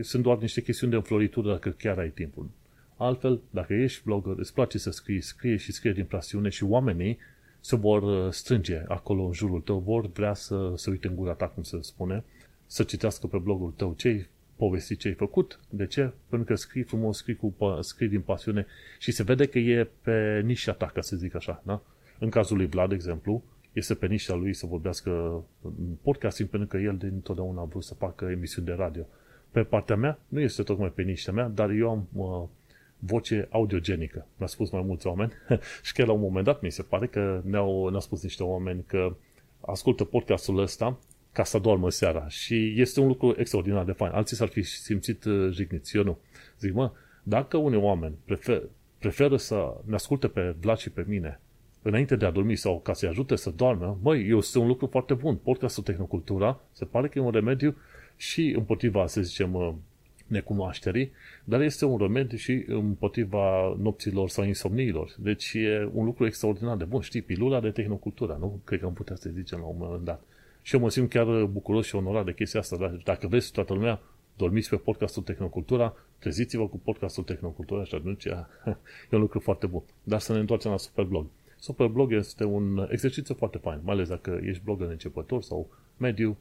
sunt 0.00 0.22
doar 0.22 0.38
niște 0.38 0.62
chestiuni 0.62 0.92
de 0.92 0.98
înfloritură 0.98 1.48
dacă 1.48 1.70
chiar 1.70 1.98
ai 1.98 2.10
timpul. 2.10 2.50
Altfel, 2.96 3.40
dacă 3.50 3.74
ești 3.74 4.02
blogger, 4.04 4.34
îți 4.38 4.54
place 4.54 4.78
să 4.78 4.90
scrii, 4.90 5.20
scrie 5.20 5.56
și 5.56 5.72
scrie 5.72 5.92
din 5.92 6.04
pasiune 6.04 6.48
și 6.48 6.64
oamenii 6.64 7.18
se 7.64 7.76
vor 7.76 8.02
uh, 8.02 8.32
strânge 8.32 8.82
acolo 8.88 9.22
în 9.22 9.32
jurul 9.32 9.60
tău, 9.60 9.78
vor 9.78 10.06
vrea 10.06 10.34
să 10.34 10.72
se 10.76 10.90
uite 10.90 11.08
în 11.08 11.16
gura 11.16 11.32
ta, 11.32 11.46
cum 11.46 11.62
se 11.62 11.78
spune, 11.80 12.24
să 12.66 12.82
citească 12.82 13.26
pe 13.26 13.38
blogul 13.38 13.70
tău 13.76 13.94
ce 13.96 14.26
povesti 14.56 14.96
ce 14.96 15.08
ai 15.08 15.14
făcut. 15.14 15.60
De 15.70 15.86
ce? 15.86 16.12
Pentru 16.28 16.48
că 16.48 16.54
scrii 16.54 16.82
frumos, 16.82 17.16
scrii, 17.16 17.36
cu, 17.36 17.54
scrii 17.80 18.08
din 18.08 18.20
pasiune 18.20 18.66
și 18.98 19.12
se 19.12 19.22
vede 19.22 19.46
că 19.46 19.58
e 19.58 19.88
pe 20.02 20.40
nișa 20.44 20.72
ta, 20.72 20.86
ca 20.86 21.00
să 21.00 21.16
zic 21.16 21.34
așa. 21.34 21.62
Da? 21.64 21.82
În 22.18 22.30
cazul 22.30 22.56
lui 22.56 22.66
Vlad, 22.66 22.88
de 22.88 22.94
exemplu, 22.94 23.42
este 23.72 23.94
pe 23.94 24.06
nișa 24.06 24.34
lui 24.34 24.54
să 24.54 24.66
vorbească 24.66 25.10
în 25.62 25.94
podcasting 26.02 26.48
pentru 26.48 26.68
că 26.68 26.76
el 26.76 26.96
dintotdeauna 26.96 27.60
a 27.60 27.64
vrut 27.64 27.84
să 27.84 27.94
facă 27.94 28.24
emisiuni 28.24 28.66
de 28.66 28.72
radio. 28.72 29.06
Pe 29.50 29.62
partea 29.62 29.96
mea, 29.96 30.18
nu 30.28 30.40
este 30.40 30.62
tocmai 30.62 30.92
pe 30.94 31.02
nișa 31.02 31.32
mea, 31.32 31.48
dar 31.48 31.70
eu 31.70 31.90
am 31.90 32.08
uh, 32.12 32.48
voce 33.06 33.48
audiogenică. 33.50 34.26
Mi-a 34.36 34.46
spus 34.46 34.70
mai 34.70 34.82
mulți 34.82 35.06
oameni 35.06 35.32
și 35.82 35.92
chiar 35.92 36.06
la 36.06 36.12
un 36.12 36.20
moment 36.20 36.44
dat 36.44 36.62
mi 36.62 36.70
se 36.70 36.82
pare 36.82 37.06
că 37.06 37.40
ne-au, 37.44 37.88
ne-au 37.88 38.00
spus 38.00 38.22
niște 38.22 38.42
oameni 38.42 38.84
că 38.86 39.16
ascultă 39.60 40.04
podcastul 40.04 40.58
ăsta 40.58 40.98
ca 41.32 41.44
să 41.44 41.58
doarmă 41.58 41.90
seara. 41.90 42.28
Și 42.28 42.74
este 42.76 43.00
un 43.00 43.06
lucru 43.06 43.34
extraordinar 43.38 43.84
de 43.84 43.92
fain. 43.92 44.12
Alții 44.12 44.36
s-ar 44.36 44.48
fi 44.48 44.62
simțit 44.62 45.24
uh, 45.24 45.50
jigniți, 45.52 45.96
eu 45.96 46.02
nu. 46.02 46.18
Zic, 46.58 46.72
mă, 46.72 46.92
dacă 47.22 47.56
unii 47.56 47.78
oameni 47.78 48.14
prefer, 48.24 48.62
preferă 48.98 49.36
să 49.36 49.80
ne 49.84 49.94
asculte 49.94 50.28
pe 50.28 50.54
Vlad 50.60 50.76
și 50.76 50.90
pe 50.90 51.04
mine 51.08 51.40
înainte 51.82 52.16
de 52.16 52.24
a 52.24 52.30
dormi 52.30 52.56
sau 52.56 52.80
ca 52.80 52.92
să-i 52.92 53.08
ajute 53.08 53.36
să 53.36 53.50
doarmă, 53.50 53.98
măi, 54.02 54.36
este 54.36 54.58
un 54.58 54.66
lucru 54.66 54.86
foarte 54.86 55.14
bun. 55.14 55.36
Podcastul 55.36 55.82
Tehnocultura 55.82 56.60
se 56.72 56.84
pare 56.84 57.08
că 57.08 57.18
e 57.18 57.22
un 57.22 57.30
remediu 57.30 57.76
și 58.16 58.54
împotriva, 58.56 59.06
să 59.06 59.22
zicem, 59.22 59.54
uh, 59.54 59.72
necunoașterii, 60.26 61.12
dar 61.44 61.60
este 61.60 61.84
un 61.84 61.98
remediu 61.98 62.36
și 62.36 62.64
împotriva 62.66 63.76
nopților 63.78 64.28
sau 64.28 64.44
insomniilor. 64.44 65.14
Deci 65.18 65.52
e 65.54 65.90
un 65.92 66.04
lucru 66.04 66.26
extraordinar 66.26 66.76
de 66.76 66.84
bun. 66.84 67.00
Știi, 67.00 67.22
pilula 67.22 67.60
de 67.60 67.70
tehnocultură, 67.70 68.36
nu? 68.40 68.60
Cred 68.64 68.80
că 68.80 68.86
am 68.86 68.92
putea 68.92 69.16
să 69.16 69.30
zicem 69.34 69.58
la 69.58 69.64
un 69.64 69.76
moment 69.78 70.04
dat. 70.04 70.22
Și 70.62 70.74
eu 70.74 70.80
mă 70.80 70.90
simt 70.90 71.10
chiar 71.10 71.44
bucuros 71.44 71.86
și 71.86 71.94
onorat 71.94 72.24
de 72.24 72.34
chestia 72.34 72.60
asta. 72.60 72.76
Dar 72.76 73.00
dacă 73.04 73.26
vreți 73.26 73.52
toată 73.52 73.72
lumea, 73.72 74.00
dormiți 74.36 74.68
pe 74.68 74.76
podcastul 74.76 75.22
Tehnocultura, 75.22 75.94
treziți-vă 76.18 76.68
cu 76.68 76.78
podcastul 76.78 77.24
Tehnocultura 77.24 77.84
și 77.84 77.94
atunci 77.94 78.24
e 79.10 79.10
un 79.10 79.20
lucru 79.20 79.38
foarte 79.40 79.66
bun. 79.66 79.82
Dar 80.02 80.20
să 80.20 80.32
ne 80.32 80.38
întoarcem 80.38 80.70
la 80.70 80.76
Superblog. 80.76 81.26
Superblog 81.58 82.12
este 82.12 82.44
un 82.44 82.88
exercițiu 82.90 83.34
foarte 83.34 83.58
fain, 83.58 83.80
mai 83.82 83.94
ales 83.94 84.08
dacă 84.08 84.40
ești 84.42 84.62
blogger 84.64 84.88
începător 84.88 85.42
sau 85.42 85.68
mediu. 85.96 86.36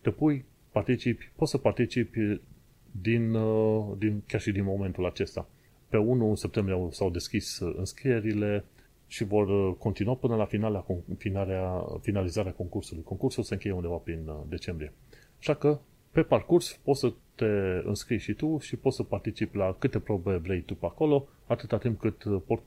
Te 0.00 0.10
pui, 0.10 0.44
participi, 0.72 1.30
poți 1.36 1.50
să 1.50 1.58
participi 1.58 2.40
din, 2.90 3.34
uh, 3.34 3.96
din, 3.98 4.22
chiar 4.26 4.40
și 4.40 4.52
din 4.52 4.64
momentul 4.64 5.06
acesta. 5.06 5.48
Pe 5.88 5.96
1 5.96 6.34
septembrie 6.34 6.88
s-au 6.90 7.10
deschis 7.10 7.58
înscrierile, 7.58 8.64
și 9.08 9.24
vor 9.24 9.48
uh, 9.48 9.74
continua 9.78 10.14
până 10.14 10.36
la 10.36 10.44
finalea, 10.44 10.84
finalea, 11.18 11.84
finalizarea 12.00 12.52
concursului. 12.52 13.02
Concursul 13.02 13.42
se 13.42 13.54
încheie 13.54 13.74
undeva 13.74 13.96
prin 13.96 14.28
uh, 14.28 14.36
decembrie. 14.48 14.92
Așa 15.38 15.54
că, 15.54 15.78
pe 16.10 16.22
parcurs, 16.22 16.80
poți 16.82 17.00
să 17.00 17.12
te 17.34 17.46
înscrii 17.84 18.18
și 18.18 18.34
tu 18.34 18.58
și 18.58 18.76
poți 18.76 18.96
să 18.96 19.02
participi 19.02 19.56
la 19.56 19.76
câte 19.78 19.98
probe 19.98 20.36
vrei 20.36 20.60
tu 20.60 20.74
pe 20.74 20.86
acolo, 20.86 21.28
atâta 21.46 21.78
timp 21.78 22.00
cât 22.00 22.24
uh, 22.24 22.40
port, 22.46 22.62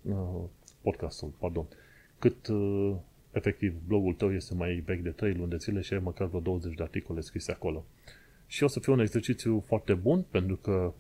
podcastul, 0.82 1.32
pardon, 1.40 1.66
cât 2.20 2.48
efectiv 3.32 3.74
blogul 3.88 4.14
tău 4.14 4.34
este 4.34 4.54
mai 4.54 4.84
vechi 4.86 5.02
de 5.02 5.10
3 5.10 5.34
luni 5.34 5.50
de 5.50 5.58
zile 5.58 5.82
și 5.82 5.94
ai 5.94 6.00
măcar 6.04 6.28
vreo 6.28 6.40
20 6.40 6.76
de 6.76 6.84
articole 6.84 7.22
scrise 7.22 7.52
acolo. 7.52 7.86
Și 8.52 8.64
o 8.64 8.68
să 8.68 8.80
fie 8.80 8.94
un 8.94 9.00
exercițiu 9.00 9.64
foarte 9.68 9.94
bun 9.94 10.26
pentru 10.32 10.56
că 10.56 10.94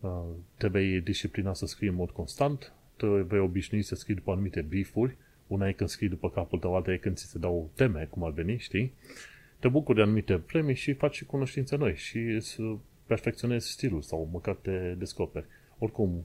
uh, 0.00 0.24
te 0.56 0.68
vei 0.68 1.00
disciplina 1.00 1.54
să 1.54 1.66
scrii 1.66 1.88
în 1.88 1.94
mod 1.94 2.10
constant, 2.10 2.72
te 2.96 3.06
vei 3.06 3.38
obișnui 3.38 3.82
să 3.82 3.94
scrii 3.94 4.14
după 4.14 4.30
anumite 4.30 4.60
briefuri, 4.62 5.16
una 5.46 5.68
e 5.68 5.72
când 5.72 5.88
scrii 5.88 6.08
după 6.08 6.30
capul 6.30 6.58
tău, 6.58 6.76
alta 6.76 6.92
e 6.92 6.96
când 6.96 7.16
ți 7.16 7.30
se 7.30 7.38
dau 7.38 7.70
teme, 7.74 8.08
cum 8.10 8.24
ar 8.24 8.30
veni, 8.30 8.58
știi? 8.58 8.92
Te 9.58 9.68
bucuri 9.68 9.96
de 9.96 10.02
anumite 10.02 10.38
premii 10.38 10.74
și 10.74 10.92
faci 10.92 11.14
și 11.14 11.24
cunoștințe 11.24 11.76
noi 11.76 11.94
și 11.96 12.40
să 12.40 12.62
perfecționezi 13.06 13.70
stilul 13.70 14.02
sau 14.02 14.28
măcar 14.32 14.54
te 14.54 14.94
descoperi. 14.98 15.46
Oricum, 15.78 16.24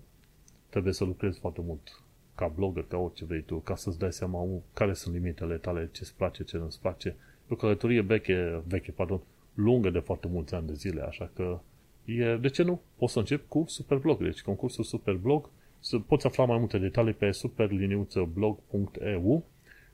trebuie 0.70 0.94
să 0.94 1.04
lucrezi 1.04 1.40
foarte 1.40 1.62
mult 1.62 2.04
ca 2.36 2.48
blogger, 2.48 2.84
ca 2.84 2.98
orice 2.98 3.26
vrei 3.26 3.42
tu, 3.42 3.58
ca 3.58 3.76
să-ți 3.76 4.00
dai 4.00 4.14
seama 4.14 4.48
care 4.74 4.94
sunt 4.94 5.14
limitele 5.14 5.56
tale, 5.56 5.90
ce-ți 5.92 6.16
place, 6.16 6.44
ce 6.44 6.58
nu-ți 6.58 6.82
place. 6.82 7.10
E 7.10 7.50
o 7.50 7.56
călătorie 7.56 8.02
veche, 8.02 8.62
veche, 8.68 8.92
pardon, 8.92 9.22
lungă 9.54 9.90
de 9.90 10.00
foarte 10.00 10.28
mulți 10.28 10.54
ani 10.54 10.68
de 10.68 10.74
zile, 10.74 11.02
așa 11.02 11.32
că 11.34 11.60
e, 12.06 12.36
de 12.36 12.48
ce 12.48 12.64
nu? 12.64 12.82
Poți 12.96 13.14
să 13.14 13.20
încep 13.20 13.48
cu 13.48 13.64
Superblog. 13.68 14.24
Deci 14.24 14.42
concursul 14.42 14.84
Superblog, 14.84 15.50
să 15.80 16.00
poți 16.00 16.26
afla 16.26 16.46
mai 16.46 16.58
multe 16.58 16.78
detalii 16.78 17.14
pe 17.14 17.32
superliniuțăblog.eu 17.32 19.46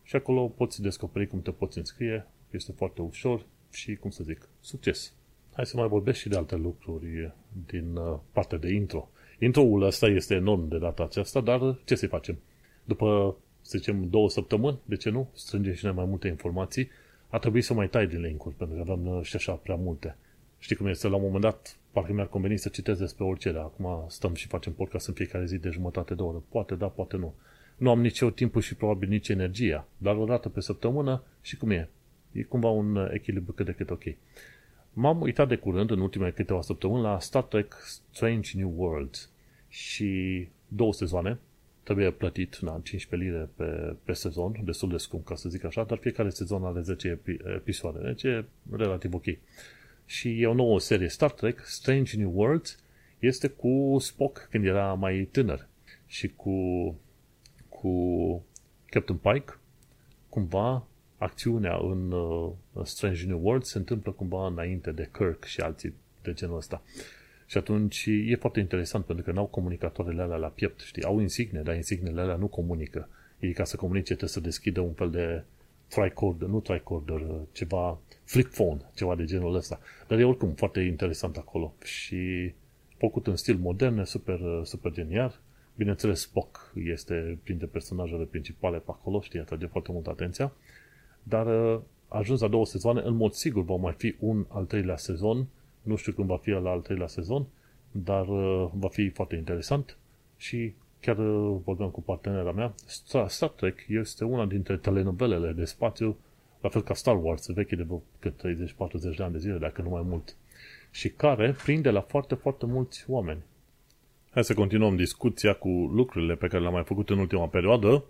și 0.03 0.15
acolo 0.15 0.47
poți 0.47 0.81
descoperi 0.81 1.27
cum 1.27 1.41
te 1.41 1.51
poți 1.51 1.77
înscrie, 1.77 2.27
este 2.51 2.71
foarte 2.71 3.01
ușor 3.01 3.45
și, 3.71 3.95
cum 3.95 4.09
să 4.09 4.23
zic, 4.23 4.49
succes! 4.59 5.13
Hai 5.53 5.65
să 5.65 5.77
mai 5.77 5.87
vorbesc 5.87 6.19
și 6.19 6.29
de 6.29 6.37
alte 6.37 6.55
lucruri 6.55 7.33
din 7.65 7.95
uh, 7.95 8.19
partea 8.31 8.57
de 8.57 8.73
intro. 8.73 9.09
Intro-ul 9.39 9.81
ăsta 9.81 10.07
este 10.07 10.33
enorm 10.33 10.67
de 10.67 10.77
data 10.77 11.03
aceasta, 11.03 11.41
dar 11.41 11.79
ce 11.85 11.95
să 11.95 12.07
facem? 12.07 12.39
După, 12.83 13.37
să 13.61 13.77
zicem, 13.77 14.09
două 14.09 14.29
săptămâni, 14.29 14.79
de 14.85 14.95
ce 14.95 15.09
nu, 15.09 15.29
strângem 15.33 15.73
și 15.73 15.85
noi 15.85 15.93
mai 15.93 16.05
multe 16.05 16.27
informații, 16.27 16.89
a 17.29 17.37
trebuit 17.37 17.63
să 17.63 17.73
mai 17.73 17.89
tai 17.89 18.07
din 18.07 18.21
link-uri, 18.21 18.55
pentru 18.55 18.75
că 18.75 18.81
aveam 18.81 19.05
uh, 19.05 19.23
și 19.23 19.35
așa 19.35 19.51
prea 19.53 19.75
multe. 19.75 20.15
Știi 20.59 20.75
cum 20.75 20.87
este? 20.87 21.07
La 21.07 21.15
un 21.15 21.21
moment 21.21 21.41
dat, 21.41 21.77
parcă 21.91 22.13
mi-ar 22.13 22.27
conveni 22.27 22.57
să 22.57 22.69
citesc 22.69 22.99
despre 22.99 23.23
orice, 23.23 23.51
dar 23.51 23.61
acum 23.61 24.05
stăm 24.07 24.33
și 24.33 24.47
facem 24.47 24.73
podcast 24.73 25.07
în 25.07 25.13
fiecare 25.13 25.45
zi 25.45 25.57
de 25.57 25.69
jumătate 25.69 26.13
de 26.13 26.21
oră. 26.21 26.43
Poate 26.49 26.75
da, 26.75 26.87
poate 26.87 27.17
nu. 27.17 27.33
Nu 27.77 27.89
am 27.89 28.01
nici 28.01 28.19
eu 28.19 28.29
timpul 28.29 28.61
și 28.61 28.75
probabil 28.75 29.09
nici 29.09 29.29
energia, 29.29 29.87
dar 29.97 30.15
o 30.15 30.25
dată 30.25 30.49
pe 30.49 30.61
săptămână 30.61 31.23
și 31.41 31.57
cum 31.57 31.69
e. 31.69 31.89
E 32.31 32.43
cumva 32.43 32.69
un 32.69 32.95
uh, 32.95 33.09
echilibru 33.13 33.51
cât 33.51 33.65
de 33.65 33.71
cât 33.71 33.89
ok. 33.89 34.03
M-am 34.93 35.21
uitat 35.21 35.47
de 35.47 35.55
curând, 35.55 35.91
în 35.91 35.99
ultimele 35.99 36.31
câteva 36.31 36.61
săptămâni, 36.61 37.01
la 37.01 37.19
Star 37.19 37.43
Trek 37.43 37.73
Strange 38.11 38.57
New 38.57 38.73
Worlds 38.75 39.29
și 39.67 40.47
două 40.67 40.93
sezoane. 40.93 41.39
Trebuie 41.89 42.11
plătit 42.11 42.59
na, 42.59 42.79
15 42.83 43.29
lire 43.29 43.49
pe, 43.55 43.95
pe 44.03 44.13
sezon, 44.13 44.55
destul 44.63 44.89
de 44.89 44.97
scump, 44.97 45.25
ca 45.25 45.35
să 45.35 45.49
zic 45.49 45.63
așa, 45.63 45.83
dar 45.83 45.97
fiecare 45.97 46.29
sezon 46.29 46.63
are 46.63 46.81
10 46.81 47.19
episoade, 47.55 47.99
deci 48.03 48.23
e 48.23 48.45
relativ 48.71 49.13
ok. 49.13 49.23
Și 50.05 50.41
e 50.41 50.47
o 50.47 50.53
nouă 50.53 50.79
serie 50.79 51.07
Star 51.07 51.31
Trek, 51.31 51.59
Strange 51.59 52.17
New 52.17 52.31
Worlds, 52.35 52.77
este 53.19 53.47
cu 53.47 53.97
Spock 53.99 54.47
când 54.49 54.65
era 54.65 54.93
mai 54.93 55.29
tânăr 55.31 55.67
și 56.05 56.27
cu, 56.27 56.55
cu 57.69 57.91
Captain 58.85 59.19
Pike, 59.19 59.57
cumva 60.29 60.87
acțiunea 61.17 61.77
în 61.81 62.11
uh, 62.11 62.51
Strange 62.83 63.25
New 63.25 63.39
World 63.43 63.63
se 63.63 63.77
întâmplă 63.77 64.11
cumva 64.11 64.47
înainte 64.47 64.91
de 64.91 65.09
Kirk 65.11 65.43
și 65.43 65.61
alții 65.61 65.93
de 66.21 66.33
genul 66.33 66.57
ăsta. 66.57 66.81
Și 67.49 67.57
atunci 67.57 68.05
e 68.25 68.35
foarte 68.35 68.59
interesant 68.59 69.05
pentru 69.05 69.25
că 69.25 69.31
n-au 69.31 69.45
comunicatoarele 69.45 70.21
alea 70.21 70.37
la 70.37 70.47
piept, 70.47 70.79
știi? 70.79 71.03
Au 71.03 71.19
insigne, 71.19 71.61
dar 71.61 71.75
insignele 71.75 72.21
alea 72.21 72.35
nu 72.35 72.47
comunică. 72.47 73.09
Ei 73.39 73.53
ca 73.53 73.63
să 73.63 73.75
comunice 73.75 74.05
trebuie 74.05 74.29
să 74.29 74.39
deschidă 74.39 74.79
un 74.79 74.93
fel 74.93 75.09
de 75.09 75.43
tricorder, 75.87 76.47
nu 76.47 76.59
tricorder, 76.59 77.21
ceva 77.51 77.99
flip 78.23 78.47
phone, 78.47 78.81
ceva 78.95 79.15
de 79.15 79.23
genul 79.23 79.55
ăsta. 79.55 79.79
Dar 80.07 80.19
e 80.19 80.23
oricum 80.23 80.53
foarte 80.53 80.79
interesant 80.79 81.37
acolo 81.37 81.73
și 81.83 82.53
făcut 82.97 83.27
în 83.27 83.35
stil 83.35 83.57
modern, 83.57 84.03
super, 84.03 84.39
super 84.63 84.91
genial. 84.91 85.39
Bineînțeles, 85.75 86.19
Spock 86.19 86.73
este 86.85 87.39
printre 87.43 87.65
personajele 87.65 88.23
principale 88.23 88.77
pe 88.77 88.91
acolo, 88.91 89.21
știi, 89.21 89.39
atrage 89.39 89.65
foarte 89.65 89.91
mult 89.91 90.07
atenția. 90.07 90.51
Dar 91.23 91.73
uh, 91.73 91.81
ajuns 92.07 92.39
la 92.39 92.47
două 92.47 92.65
sezoane, 92.65 93.01
în 93.01 93.15
mod 93.15 93.31
sigur 93.31 93.63
va 93.63 93.75
mai 93.75 93.93
fi 93.97 94.15
un 94.19 94.45
al 94.49 94.65
treilea 94.65 94.97
sezon, 94.97 95.47
nu 95.89 95.95
știu 95.95 96.11
când 96.11 96.27
va 96.27 96.37
fi 96.37 96.49
la 96.49 96.69
al 96.69 96.79
treilea 96.79 97.07
sezon, 97.07 97.45
dar 97.91 98.27
uh, 98.27 98.69
va 98.73 98.87
fi 98.87 99.09
foarte 99.09 99.35
interesant 99.35 99.97
și 100.37 100.73
chiar 101.01 101.17
uh, 101.17 101.57
vorbeam 101.63 101.89
cu 101.89 102.01
partenera 102.01 102.51
mea, 102.51 102.73
Star 103.27 103.49
Trek 103.49 103.85
este 103.87 104.23
una 104.23 104.45
dintre 104.45 104.77
telenovelele 104.77 105.51
de 105.51 105.65
spațiu, 105.65 106.17
la 106.61 106.69
fel 106.69 106.81
ca 106.81 106.93
Star 106.93 107.23
Wars, 107.23 107.47
veche 107.53 107.75
de 107.75 107.87
cât 108.19 108.41
30-40 109.13 109.15
de 109.17 109.23
ani 109.23 109.31
de 109.31 109.37
zile, 109.37 109.57
dacă 109.57 109.81
nu 109.81 109.89
mai 109.89 110.03
mult, 110.05 110.35
și 110.91 111.09
care 111.09 111.55
prinde 111.63 111.89
la 111.89 112.01
foarte, 112.01 112.35
foarte 112.35 112.65
mulți 112.65 113.05
oameni. 113.07 113.41
Hai 114.31 114.43
să 114.43 114.53
continuăm 114.53 114.95
discuția 114.95 115.53
cu 115.53 115.69
lucrurile 115.69 116.35
pe 116.35 116.47
care 116.47 116.61
le-am 116.61 116.73
mai 116.73 116.83
făcut 116.83 117.09
în 117.09 117.17
ultima 117.17 117.47
perioadă 117.47 118.03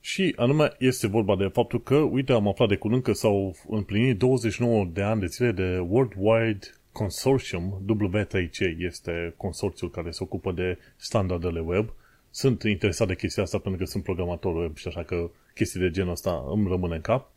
și 0.00 0.32
anume 0.36 0.72
este 0.78 1.06
vorba 1.06 1.36
de 1.36 1.46
faptul 1.46 1.82
că, 1.82 1.96
uite, 1.96 2.32
am 2.32 2.48
aflat 2.48 2.68
de 2.68 2.76
curând 2.76 3.02
că 3.02 3.12
s-au 3.12 3.56
împlinit 3.68 4.18
29 4.18 4.84
de 4.92 5.02
ani 5.02 5.20
de 5.20 5.26
zile 5.26 5.52
de 5.52 5.78
Worldwide 5.78 6.66
Consortium, 6.92 7.82
W3C 7.86 8.78
este 8.78 9.34
consorțiul 9.36 9.90
care 9.90 10.10
se 10.10 10.22
ocupă 10.22 10.52
de 10.52 10.78
standardele 10.96 11.60
web. 11.60 11.92
Sunt 12.30 12.62
interesat 12.62 13.06
de 13.06 13.14
chestia 13.14 13.42
asta 13.42 13.58
pentru 13.58 13.80
că 13.84 13.90
sunt 13.90 14.02
programator 14.02 14.56
web 14.56 14.76
și 14.76 14.88
așa 14.88 15.02
că 15.02 15.30
chestii 15.54 15.80
de 15.80 15.90
genul 15.90 16.10
ăsta 16.10 16.44
îmi 16.50 16.68
rămâne 16.68 16.94
în 16.94 17.00
cap. 17.00 17.30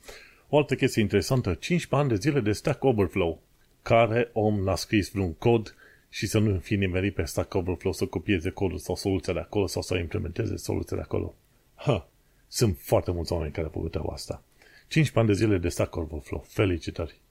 O 0.50 0.58
altă 0.58 0.76
chestie 0.76 1.02
interesantă, 1.02 1.54
15 1.54 1.96
ani 1.96 2.10
de 2.10 2.30
zile 2.30 2.40
de 2.40 2.52
Stack 2.52 2.84
Overflow. 2.84 3.42
Care 3.82 4.30
om 4.34 4.60
n-a 4.60 4.76
scris 4.76 5.12
vreun 5.12 5.34
cod 5.34 5.76
și 6.10 6.28
să 6.28 6.40
nu 6.40 6.60
fi 6.60 6.76
nimerit 6.76 7.14
pe 7.14 7.24
Stack 7.24 7.54
Overflow 7.54 7.94
să 7.94 8.06
copieze 8.06 8.50
codul 8.50 8.78
sau 8.78 8.96
soluția 8.96 9.34
de 9.34 9.40
acolo 9.40 9.68
sau 9.68 9.82
să 9.82 9.98
implementeze 9.98 10.56
soluția 10.56 10.98
de 10.98 11.04
acolo. 11.04 11.36
Ha, 11.76 12.10
sunt 12.48 12.78
foarte 12.78 13.12
mulți 13.12 13.32
oameni 13.32 13.52
care 13.52 13.66
au 13.66 13.72
făcut 13.72 13.92
treaba 13.92 14.14
asta. 14.14 14.44
15 14.88 15.20
ani 15.20 15.28
de 15.28 15.34
zile 15.34 15.58
de 15.58 15.70
Stack 15.70 15.96
Overflow. 15.96 16.46
Felicitări! 16.48 17.22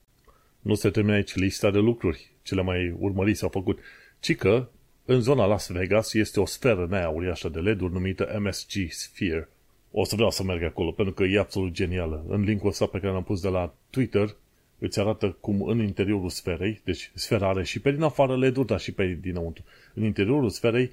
Nu 0.61 0.75
se 0.75 0.91
termină 0.91 1.15
aici 1.15 1.35
lista 1.35 1.71
de 1.71 1.79
lucruri. 1.79 2.31
Cele 2.43 2.63
mai 2.63 2.95
urmăriți 2.99 3.39
s-au 3.39 3.49
făcut. 3.49 3.79
Ci 4.21 4.37
că 4.37 4.69
în 5.05 5.21
zona 5.21 5.47
Las 5.47 5.71
Vegas 5.71 6.15
este 6.15 6.41
o 6.41 6.47
sferă 6.47 6.87
nea 6.91 7.09
uriașă 7.09 7.49
de 7.49 7.59
LED-uri 7.59 7.93
numită 7.93 8.39
MSG 8.39 8.91
Sphere. 8.91 9.49
O 9.91 10.05
să 10.05 10.15
vreau 10.15 10.31
să 10.31 10.43
merg 10.43 10.63
acolo, 10.63 10.91
pentru 10.91 11.15
că 11.15 11.25
e 11.25 11.39
absolut 11.39 11.73
genială. 11.73 12.25
În 12.29 12.41
linkul 12.41 12.69
ăsta 12.69 12.87
pe 12.87 12.99
care 12.99 13.13
l-am 13.13 13.23
pus 13.23 13.41
de 13.41 13.49
la 13.49 13.75
Twitter, 13.91 14.37
îți 14.79 15.01
arată 15.01 15.37
cum 15.41 15.63
în 15.63 15.79
interiorul 15.79 16.29
sferei, 16.29 16.81
deci 16.85 17.11
sfera 17.15 17.49
are 17.49 17.65
și 17.65 17.81
pe 17.81 17.93
din 17.93 18.03
afară 18.03 18.37
LED-uri, 18.37 18.67
dar 18.67 18.81
și 18.81 18.93
pe 18.93 19.19
dinăuntru. 19.21 19.65
În 19.95 20.05
interiorul 20.05 20.49
sferei 20.49 20.91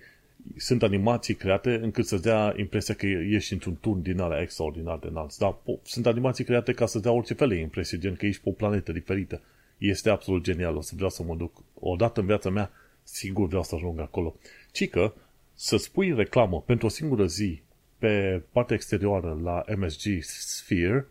sunt 0.55 0.83
animații 0.83 1.33
create 1.33 1.79
încât 1.81 2.05
să 2.05 2.17
dea 2.17 2.53
impresia 2.57 2.93
că 2.93 3.05
ești 3.05 3.53
într-un 3.53 3.77
turn 3.81 4.01
din 4.01 4.19
alea 4.19 4.41
extraordinar 4.41 4.97
de 4.97 5.07
înalt. 5.07 5.37
Dar 5.37 5.55
sunt 5.83 6.05
animații 6.05 6.43
create 6.43 6.73
ca 6.73 6.85
să 6.85 6.99
dea 6.99 7.11
orice 7.11 7.33
fel 7.33 7.47
de 7.47 7.55
impresie, 7.55 7.97
gen 7.97 8.15
că 8.15 8.25
ești 8.25 8.41
pe 8.41 8.49
o 8.49 8.51
planetă 8.51 8.91
diferită. 8.91 9.41
Este 9.77 10.09
absolut 10.09 10.43
genial, 10.43 10.75
o 10.75 10.81
să 10.81 10.91
vreau 10.95 11.09
să 11.09 11.23
mă 11.23 11.35
duc. 11.35 11.63
O 11.73 11.95
dată 11.95 12.19
în 12.19 12.25
viața 12.25 12.49
mea, 12.49 12.71
sigur 13.03 13.47
vreau 13.47 13.63
să 13.63 13.75
ajung 13.75 13.99
acolo. 13.99 14.35
Ci 14.71 14.89
că 14.89 15.13
să 15.53 15.77
spui 15.77 16.13
reclamă 16.13 16.61
pentru 16.61 16.85
o 16.85 16.89
singură 16.89 17.25
zi 17.25 17.61
pe 17.97 18.43
partea 18.51 18.75
exterioară 18.75 19.39
la 19.43 19.63
MSG 19.75 20.21
Sphere 20.21 21.07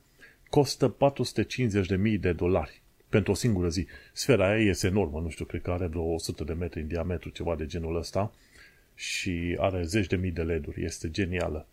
costă 0.48 0.96
450.000 2.12 2.20
de 2.20 2.32
dolari 2.32 2.82
pentru 3.08 3.32
o 3.32 3.34
singură 3.34 3.68
zi. 3.68 3.86
Sfera 4.12 4.48
aia 4.48 4.68
este 4.68 4.86
enormă, 4.86 5.20
nu 5.20 5.28
știu, 5.28 5.44
cred 5.44 5.62
că 5.62 5.70
are 5.70 5.86
vreo 5.86 6.02
100 6.02 6.44
de 6.44 6.52
metri 6.52 6.80
în 6.80 6.86
diametru, 6.86 7.28
ceva 7.28 7.56
de 7.56 7.66
genul 7.66 7.96
ăsta 7.96 8.32
și 8.94 9.56
are 9.58 9.82
zeci 9.82 10.06
de 10.06 10.16
mii 10.16 10.30
de 10.30 10.42
LED-uri. 10.42 10.84
Este 10.84 11.10
genială. 11.10 11.66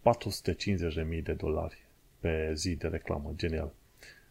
450 0.00 0.94
de 0.94 1.02
mii 1.02 1.22
de 1.22 1.32
dolari 1.32 1.84
pe 2.20 2.52
zi 2.54 2.74
de 2.74 2.86
reclamă. 2.86 3.32
Genial. 3.36 3.72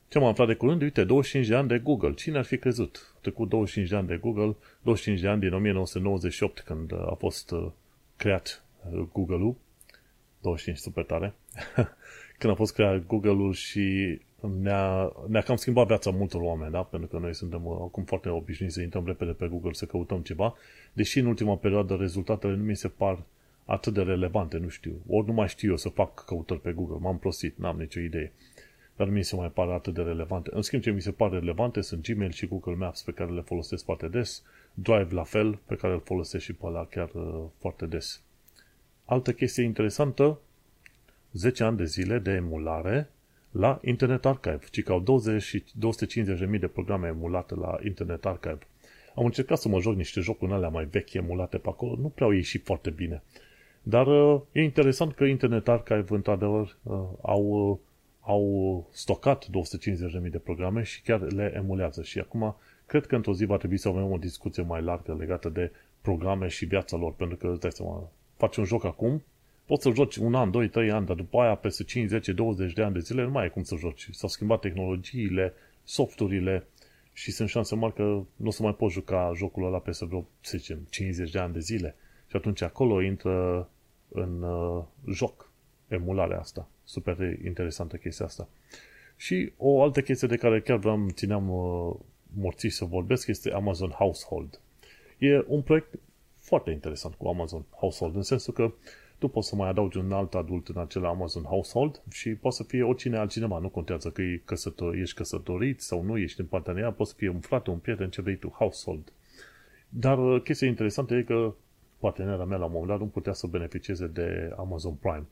Ce 0.10 0.18
am 0.18 0.24
aflat 0.24 0.48
de 0.48 0.54
curând? 0.54 0.82
Uite, 0.82 1.04
25 1.04 1.48
de 1.48 1.56
ani 1.56 1.68
de 1.68 1.80
Google. 1.80 2.14
Cine 2.14 2.38
ar 2.38 2.44
fi 2.44 2.58
crezut? 2.58 3.16
Trecut 3.22 3.50
25 3.50 3.90
de 3.90 3.96
ani 3.96 4.08
de 4.08 4.18
Google, 4.18 4.56
25 4.82 5.20
de 5.20 5.28
ani 5.28 5.40
din 5.40 5.54
1998, 5.54 6.60
când 6.60 6.94
a 6.94 7.16
fost 7.20 7.52
uh, 7.52 7.68
creat 8.16 8.64
uh, 8.92 9.02
Google-ul. 9.12 9.56
25, 10.42 10.78
super 10.78 11.04
tare. 11.04 11.34
când 12.40 12.54
a 12.54 12.56
fost 12.56 12.74
creat 12.74 13.06
Google-ul 13.06 13.54
și 13.54 14.20
ne-a, 14.62 15.14
ne-a 15.28 15.42
cam 15.42 15.56
schimbat 15.56 15.88
viața 15.88 16.12
multor 16.12 16.42
oameni, 16.42 16.72
da? 16.72 16.84
pentru 16.84 17.10
că 17.10 17.18
noi 17.18 17.34
suntem 17.34 17.66
uh, 17.66 17.78
acum 17.82 18.04
foarte 18.04 18.30
obișnuiți 18.30 18.74
să 18.74 18.82
intrăm 18.82 19.06
repede 19.06 19.32
pe 19.32 19.48
Google 19.48 19.74
să 19.74 19.86
căutăm 19.86 20.22
ceva, 20.22 20.56
deși 20.94 21.20
în 21.20 21.26
ultima 21.26 21.56
perioadă 21.56 21.96
rezultatele 21.96 22.56
nu 22.56 22.64
mi 22.64 22.76
se 22.76 22.88
par 22.88 23.24
atât 23.66 23.94
de 23.94 24.02
relevante, 24.02 24.58
nu 24.58 24.68
știu. 24.68 25.02
Ori 25.08 25.28
nu 25.28 25.34
mai 25.34 25.48
știu 25.48 25.70
eu 25.70 25.78
să 25.78 25.90
fac 25.90 26.26
căutări 26.26 26.62
pe 26.62 26.72
Google, 26.72 26.98
m-am 27.00 27.18
prostit, 27.18 27.58
n-am 27.58 27.78
nicio 27.78 28.00
idee. 28.00 28.32
Dar 29.00 29.08
nu 29.08 29.14
mi 29.14 29.24
se 29.24 29.36
mai 29.36 29.52
pare 29.52 29.72
atât 29.72 29.94
de 29.94 30.02
relevante. 30.02 30.50
În 30.54 30.62
schimb, 30.62 30.82
ce 30.82 30.92
mi 30.92 31.02
se 31.02 31.12
pare 31.12 31.40
relevante 31.40 31.82
sunt 31.82 32.08
Gmail 32.08 32.32
și 32.32 32.48
Google 32.48 32.76
Maps 32.76 33.02
pe 33.02 33.12
care 33.12 33.32
le 33.32 33.42
folosesc 33.42 33.84
foarte 33.84 34.08
des, 34.08 34.44
Drive 34.74 35.08
la 35.10 35.24
fel, 35.24 35.60
pe 35.66 35.76
care 35.76 35.94
îl 35.94 36.02
folosesc 36.04 36.44
și 36.44 36.54
pe 36.54 36.66
ăla 36.66 36.86
chiar 36.86 37.10
uh, 37.14 37.44
foarte 37.60 37.86
des. 37.86 38.22
Altă 39.06 39.34
chestie 39.34 39.64
interesantă, 39.64 40.40
10 41.32 41.64
ani 41.64 41.78
de 41.78 41.86
zile 41.86 42.20
de 42.20 42.32
emulare 42.32 43.10
la 43.52 43.80
Internet 43.84 44.26
Archive, 44.26 44.60
ci 44.72 44.84
că 44.84 44.92
au 44.92 45.00
20 45.00 45.56
250.000 45.58 46.60
de 46.60 46.68
programe 46.68 47.08
emulate 47.08 47.56
la 47.56 47.78
Internet 47.84 48.26
Archive. 48.26 48.60
Am 49.16 49.26
încercat 49.26 49.58
să 49.58 49.70
mă 49.70 49.80
joc 49.80 49.96
niște 49.96 50.20
jocuri 50.20 50.52
alea 50.52 50.70
mai 50.70 50.86
vechi 50.86 51.14
emulate 51.14 51.58
pe 51.58 51.70
acolo, 51.70 51.96
nu 51.96 52.08
prea 52.08 52.28
au 52.28 52.34
ieșit 52.34 52.66
foarte 52.66 52.90
bine. 52.90 53.24
Dar 53.84 54.08
uh, 54.08 54.42
e 54.52 54.62
interesant 54.62 55.14
că 55.14 55.24
Internet 55.24 55.68
Archive, 55.68 56.06
într-adevăr, 56.08 56.78
uh, 56.84 56.94
au, 57.22 57.44
uh, 57.44 57.78
au 58.30 58.88
stocat 58.92 59.46
250.000 59.46 60.30
de 60.30 60.38
programe 60.38 60.84
și 60.84 61.02
chiar 61.02 61.22
le 61.22 61.54
emulează. 61.56 62.04
Și 62.04 62.20
acum, 62.20 62.56
cred 62.86 63.06
că 63.06 63.16
într-o 63.16 63.34
zi 63.34 63.46
va 63.46 63.58
trebui 63.58 63.78
să 63.78 63.88
avem 63.88 64.12
o 64.12 64.18
discuție 64.18 64.64
mai 64.64 64.82
largă 64.82 65.16
legată 65.20 65.50
de 65.50 65.72
programe 66.02 66.48
și 66.48 66.66
viața 66.66 66.98
lor, 66.98 67.14
pentru 67.14 67.38
că, 67.38 67.48
îți 67.48 67.60
dai 67.60 67.72
seama, 67.72 68.10
faci 68.38 68.56
un 68.56 68.64
joc 68.64 68.86
acum, 68.86 69.24
poți 69.66 69.84
să 69.84 69.92
joci 69.92 70.16
un 70.16 70.36
an, 70.36 70.52
doi, 70.52 70.70
trei 70.70 70.92
ani, 70.92 71.06
dar 71.06 71.16
după 71.16 71.40
aia, 71.40 71.56
peste 71.56 71.84
5, 71.84 72.10
10, 72.10 72.32
20 72.32 72.74
de 72.74 72.84
ani 72.84 72.94
de 72.94 73.00
zile, 73.00 73.24
nu 73.24 73.30
mai 73.30 73.44
ai 73.44 73.50
cum 73.50 73.64
să 73.64 73.76
joci. 73.76 74.08
S-au 74.12 74.30
schimbat 74.30 74.60
tehnologiile, 74.60 75.54
softurile 75.84 76.68
și 77.14 77.32
sunt 77.32 77.50
șanse 77.50 77.76
mari 77.76 77.94
că 77.94 78.04
nu 78.36 78.48
o 78.48 78.52
să 78.52 78.64
mai 78.64 78.76
poți 78.76 78.94
juca 78.94 79.32
jocul 79.36 79.66
ăla 79.66 79.80
peste 79.80 80.06
vreo, 80.06 80.28
să 80.42 80.58
zicem, 80.58 80.88
50 80.90 81.32
de 81.32 81.40
ani 81.40 81.54
de 81.54 81.60
zile. 81.60 81.96
Și 82.28 82.36
atunci 82.36 82.62
acolo 82.62 83.02
intră 83.02 83.70
în 84.10 84.42
uh, 84.42 84.84
joc 85.12 85.52
emularea 85.88 86.40
asta. 86.40 86.68
Super 86.90 87.40
interesantă 87.44 87.98
chestia 87.98 88.26
asta. 88.26 88.48
Și 89.16 89.52
o 89.58 89.82
altă 89.82 90.02
chestie 90.02 90.28
de 90.28 90.36
care 90.36 90.62
chiar 90.62 90.78
vreau, 90.78 91.10
țineam 91.10 91.50
uh, 91.50 91.96
morții 92.36 92.70
să 92.70 92.86
vorbesc 92.86 93.28
este 93.28 93.52
Amazon 93.52 93.90
Household. 93.90 94.60
E 95.18 95.44
un 95.48 95.62
proiect 95.62 96.00
foarte 96.40 96.72
interesant 96.72 97.16
cu 97.16 97.28
Amazon 97.28 97.66
Household, 97.70 98.16
în 98.16 98.22
sensul 98.22 98.54
că 98.54 98.72
tu 99.18 99.28
poți 99.28 99.48
să 99.48 99.56
mai 99.56 99.70
adaugi 99.70 99.98
un 99.98 100.12
alt 100.12 100.36
adult 100.36 100.68
în 100.68 100.78
acel 100.78 101.06
Amazon 101.06 101.44
Household 101.44 102.02
și 102.12 102.30
poate 102.30 102.56
să 102.56 102.64
fie 102.64 102.84
oricine 102.84 103.18
altcineva, 103.18 103.58
nu 103.60 103.70
contează 103.70 104.10
că 104.10 104.22
e 104.22 104.42
căsător, 104.46 104.94
ești 104.94 105.16
căsătorit 105.16 105.82
sau 105.82 106.04
nu 106.04 106.18
ești 106.18 106.40
în 106.40 106.46
parteneriat, 106.46 106.96
poți 106.96 107.10
să 107.10 107.16
fie 107.18 107.30
un 107.30 107.40
frate, 107.40 107.70
un 107.70 107.78
prieten, 107.78 108.10
ce 108.10 108.22
vrei 108.22 108.36
tu, 108.36 108.48
household. 108.48 109.12
Dar 109.90 110.18
uh, 110.18 110.42
chestia 110.42 110.68
interesantă 110.68 111.16
e 111.16 111.24
că 111.24 111.54
partenera 112.00 112.46
mea 112.46 112.58
la 112.58 112.66
un 112.66 112.72
moment 112.72 112.90
dat 112.90 113.00
nu 113.00 113.06
putea 113.06 113.34
să 113.34 113.48
beneficieze 113.48 114.08
de 114.08 114.54
Amazon 114.58 114.94
Prime. 114.94 115.26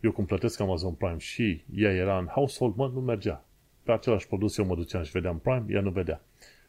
Eu 0.00 0.12
cum 0.12 0.24
plătesc 0.24 0.60
Amazon 0.60 0.92
Prime 0.92 1.18
și 1.18 1.64
ea 1.74 1.92
era 1.92 2.18
în 2.18 2.26
household, 2.26 2.76
mă, 2.76 2.90
nu 2.94 3.00
mergea. 3.00 3.44
Pe 3.82 3.92
același 3.92 4.26
produs 4.26 4.56
eu 4.56 4.64
mă 4.64 4.74
duceam 4.74 5.02
și 5.02 5.10
vedeam 5.10 5.38
Prime, 5.38 5.64
ea 5.68 5.80
nu 5.80 5.90
vedea. 5.90 6.20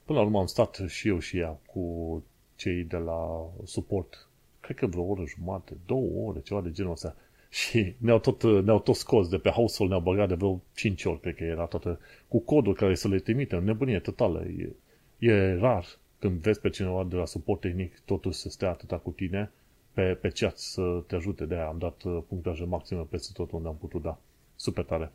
Până 0.06 0.20
la 0.20 0.26
urmă 0.26 0.40
am 0.40 0.46
stat 0.46 0.82
și 0.88 1.08
eu 1.08 1.20
și 1.20 1.38
ea 1.38 1.60
cu 1.66 2.24
cei 2.56 2.84
de 2.84 2.98
la 2.98 3.50
suport, 3.64 4.28
cred 4.60 4.76
că 4.76 4.86
vreo 4.86 5.04
oră 5.04 5.24
jumate, 5.26 5.74
două 5.86 6.28
ore, 6.28 6.42
ceva 6.42 6.62
de 6.62 6.72
genul 6.72 6.92
ăsta. 6.92 7.16
Și 7.50 7.96
ne-au 7.98 8.20
tot, 8.20 8.44
ne-au 8.64 8.80
tot 8.80 8.96
scos 8.96 9.30
de 9.30 9.38
pe 9.38 9.50
household, 9.50 9.92
ne-au 9.92 10.04
băgat 10.04 10.28
de 10.28 10.36
vreo 10.36 10.62
5 10.76 11.06
ori, 11.06 11.20
cred 11.20 11.36
că 11.36 11.44
era 11.44 11.66
toată, 11.66 12.00
cu 12.28 12.40
codul 12.40 12.74
care 12.74 12.96
să 12.96 13.08
le 13.08 13.20
trimite, 13.20 13.56
nebunie 13.56 14.00
totală. 14.00 14.46
E, 14.46 14.70
e 15.20 15.54
rar 15.54 15.86
când 16.20 16.40
vezi 16.40 16.60
pe 16.60 16.70
cineva 16.70 17.04
de 17.04 17.16
la 17.16 17.26
suport 17.26 17.62
tehnic 17.62 18.00
totuși 18.06 18.38
să 18.38 18.50
stea 18.50 18.70
atâta 18.70 18.98
cu 18.98 19.10
tine 19.10 19.52
pe, 19.94 20.14
pe 20.14 20.30
chat 20.30 20.58
să 20.58 21.04
te 21.08 21.16
ajute. 21.16 21.46
De 21.46 21.56
aia 21.56 21.68
am 21.68 21.78
dat 21.78 22.04
uh, 22.04 22.24
punctaje 22.28 22.64
maxime 22.64 23.02
peste 23.10 23.32
tot 23.34 23.52
unde 23.52 23.68
am 23.68 23.78
putut 23.78 24.02
da. 24.02 24.20
Super 24.56 24.84
tare. 24.84 25.12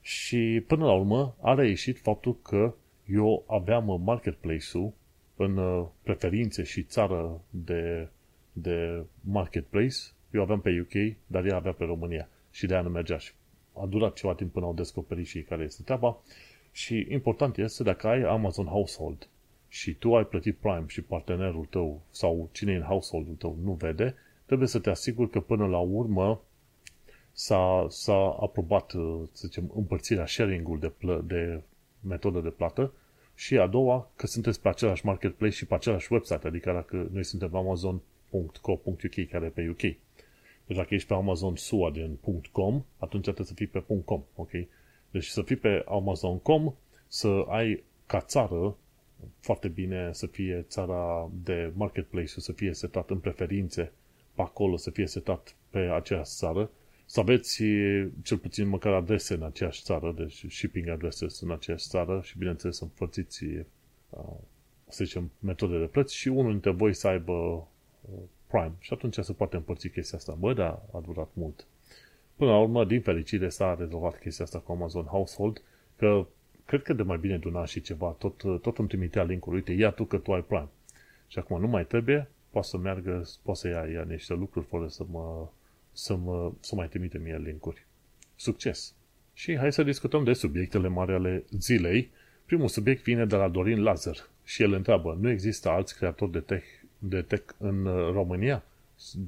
Și 0.00 0.64
până 0.66 0.84
la 0.84 0.92
urmă 0.92 1.36
a 1.40 1.54
reieșit 1.54 1.98
faptul 1.98 2.40
că 2.42 2.74
eu 3.06 3.44
aveam 3.46 4.00
marketplace-ul 4.04 4.92
în 5.36 5.56
uh, 5.56 5.86
preferințe 6.02 6.62
și 6.62 6.82
țară 6.82 7.40
de, 7.50 8.08
de 8.52 9.04
marketplace. 9.20 9.96
Eu 10.30 10.42
aveam 10.42 10.60
pe 10.60 10.80
UK, 10.80 11.16
dar 11.26 11.44
ea 11.44 11.56
avea 11.56 11.72
pe 11.72 11.84
România. 11.84 12.28
Și 12.50 12.66
de 12.66 12.72
aia 12.72 12.82
nu 12.82 12.88
mergea. 12.88 13.18
Și 13.18 13.32
a 13.72 13.86
durat 13.86 14.12
ceva 14.12 14.34
timp 14.34 14.52
până 14.52 14.66
au 14.66 14.74
descoperit 14.74 15.26
și 15.26 15.42
care 15.42 15.62
este 15.62 15.82
treaba. 15.82 16.22
Și 16.72 17.06
important 17.10 17.56
este 17.56 17.82
dacă 17.82 18.06
ai 18.06 18.22
Amazon 18.22 18.66
Household 18.66 19.28
și 19.68 19.94
tu 19.94 20.16
ai 20.16 20.24
plătit 20.24 20.56
Prime 20.56 20.84
și 20.86 21.02
partenerul 21.02 21.64
tău 21.64 22.00
sau 22.10 22.48
cine 22.52 22.72
e 22.72 22.76
în 22.76 22.82
householdul 22.82 23.34
tău 23.34 23.58
nu 23.62 23.72
vede, 23.72 24.14
trebuie 24.46 24.68
să 24.68 24.78
te 24.78 24.90
asiguri 24.90 25.30
că 25.30 25.40
până 25.40 25.66
la 25.66 25.78
urmă 25.78 26.40
s-a, 27.32 27.86
s-a 27.88 28.36
aprobat, 28.40 28.90
să 29.32 29.46
zicem, 29.46 29.72
împărțirea, 29.74 30.26
sharing-ul 30.26 30.78
de, 30.78 30.88
plă, 30.88 31.24
de 31.26 31.62
metodă 32.00 32.40
de 32.40 32.48
plată 32.48 32.92
și 33.34 33.58
a 33.58 33.66
doua, 33.66 34.10
că 34.16 34.26
sunteți 34.26 34.60
pe 34.60 34.68
același 34.68 35.06
marketplace 35.06 35.54
și 35.54 35.66
pe 35.66 35.74
același 35.74 36.12
website, 36.12 36.46
adică 36.46 36.72
dacă 36.72 37.08
noi 37.12 37.24
suntem 37.24 37.50
pe 37.50 37.56
amazon.co.uk 37.56 39.28
care 39.30 39.46
e 39.46 39.48
pe 39.48 39.68
UK. 39.68 39.96
Deci 40.66 40.76
dacă 40.76 40.94
ești 40.94 41.08
pe 41.08 41.14
Amazon 41.14 41.56
SUA 41.56 41.90
din 41.90 42.18
.com, 42.52 42.84
atunci 42.96 43.22
trebuie 43.22 43.46
să 43.46 43.54
fii 43.54 43.66
pe 43.66 43.84
.com, 44.04 44.22
ok? 44.34 44.50
Deci 45.10 45.26
să 45.26 45.42
fii 45.42 45.56
pe 45.56 45.84
Amazon.com, 45.88 46.74
să 47.06 47.44
ai 47.48 47.82
ca 48.06 48.20
țară 48.20 48.76
foarte 49.40 49.68
bine 49.68 50.12
să 50.12 50.26
fie 50.26 50.64
țara 50.68 51.30
de 51.42 51.72
marketplace, 51.74 52.40
să 52.40 52.52
fie 52.52 52.72
setat 52.72 53.10
în 53.10 53.18
preferințe 53.18 53.92
pe 54.34 54.42
acolo, 54.42 54.76
să 54.76 54.90
fie 54.90 55.06
setat 55.06 55.56
pe 55.70 55.78
aceeași 55.78 56.30
țară, 56.34 56.70
să 57.06 57.20
aveți 57.20 57.62
cel 58.22 58.38
puțin 58.40 58.68
măcar 58.68 58.92
adrese 58.92 59.34
în 59.34 59.42
aceeași 59.42 59.82
țară, 59.82 60.12
deci 60.16 60.44
shipping 60.48 60.88
addresses 60.88 61.40
în 61.40 61.50
aceeași 61.50 61.88
țară 61.88 62.20
și 62.22 62.38
bineînțeles 62.38 62.76
să 62.76 62.84
împărțiți, 62.84 63.44
să 64.88 65.04
zicem, 65.04 65.30
metode 65.38 65.78
de 65.78 65.86
plăți 65.86 66.14
și 66.14 66.28
unul 66.28 66.50
dintre 66.50 66.70
voi 66.70 66.94
să 66.94 67.08
aibă 67.08 67.68
Prime 68.46 68.72
și 68.78 68.92
atunci 68.92 69.14
se 69.14 69.32
poate 69.32 69.56
împărți 69.56 69.88
chestia 69.88 70.18
asta. 70.18 70.32
Bă, 70.38 70.52
dar 70.52 70.82
a 70.92 71.00
durat 71.06 71.28
mult. 71.32 71.66
Până 72.36 72.50
la 72.50 72.58
urmă, 72.58 72.84
din 72.84 73.00
fericire, 73.00 73.48
s-a 73.48 73.74
rezolvat 73.78 74.18
chestia 74.18 74.44
asta 74.44 74.58
cu 74.58 74.72
Amazon 74.72 75.04
Household, 75.04 75.62
că 75.96 76.26
cred 76.68 76.82
că 76.82 76.92
de 76.92 77.02
mai 77.02 77.18
bine 77.18 77.38
de 77.38 77.48
un 77.48 77.56
an 77.56 77.64
și 77.64 77.80
ceva, 77.80 78.08
tot, 78.18 78.62
tot 78.62 78.78
îmi 78.78 78.88
trimitea 78.88 79.22
link-ul, 79.22 79.54
uite, 79.54 79.72
ia 79.72 79.90
tu 79.90 80.04
că 80.04 80.16
tu 80.16 80.32
ai 80.32 80.42
Prime. 80.42 80.68
Și 81.28 81.38
acum 81.38 81.60
nu 81.60 81.66
mai 81.66 81.86
trebuie, 81.86 82.28
poate 82.50 82.66
să 82.66 82.76
meargă, 82.76 83.28
poate 83.42 83.60
să 83.60 83.68
ia, 83.68 83.86
ia 83.92 84.02
niște 84.02 84.34
lucruri 84.34 84.66
fără 84.66 84.88
să 84.88 85.04
mă, 85.10 85.48
să 85.92 86.16
mă, 86.16 86.52
să 86.60 86.74
mai 86.74 86.88
trimite 86.88 87.18
mie 87.18 87.40
link-uri. 87.44 87.86
Succes! 88.36 88.94
Și 89.34 89.56
hai 89.56 89.72
să 89.72 89.82
discutăm 89.82 90.24
de 90.24 90.32
subiectele 90.32 90.88
mari 90.88 91.12
ale 91.12 91.44
zilei. 91.50 92.10
Primul 92.44 92.68
subiect 92.68 93.02
vine 93.02 93.26
de 93.26 93.36
la 93.36 93.48
Dorin 93.48 93.82
Lazar 93.82 94.28
și 94.44 94.62
el 94.62 94.72
întreabă, 94.72 95.18
nu 95.20 95.30
există 95.30 95.68
alți 95.68 95.96
creatori 95.96 96.32
de 96.32 96.40
tech, 96.40 96.64
de 96.98 97.22
tech 97.22 97.54
în 97.58 97.84
uh, 97.84 98.12
România? 98.12 98.64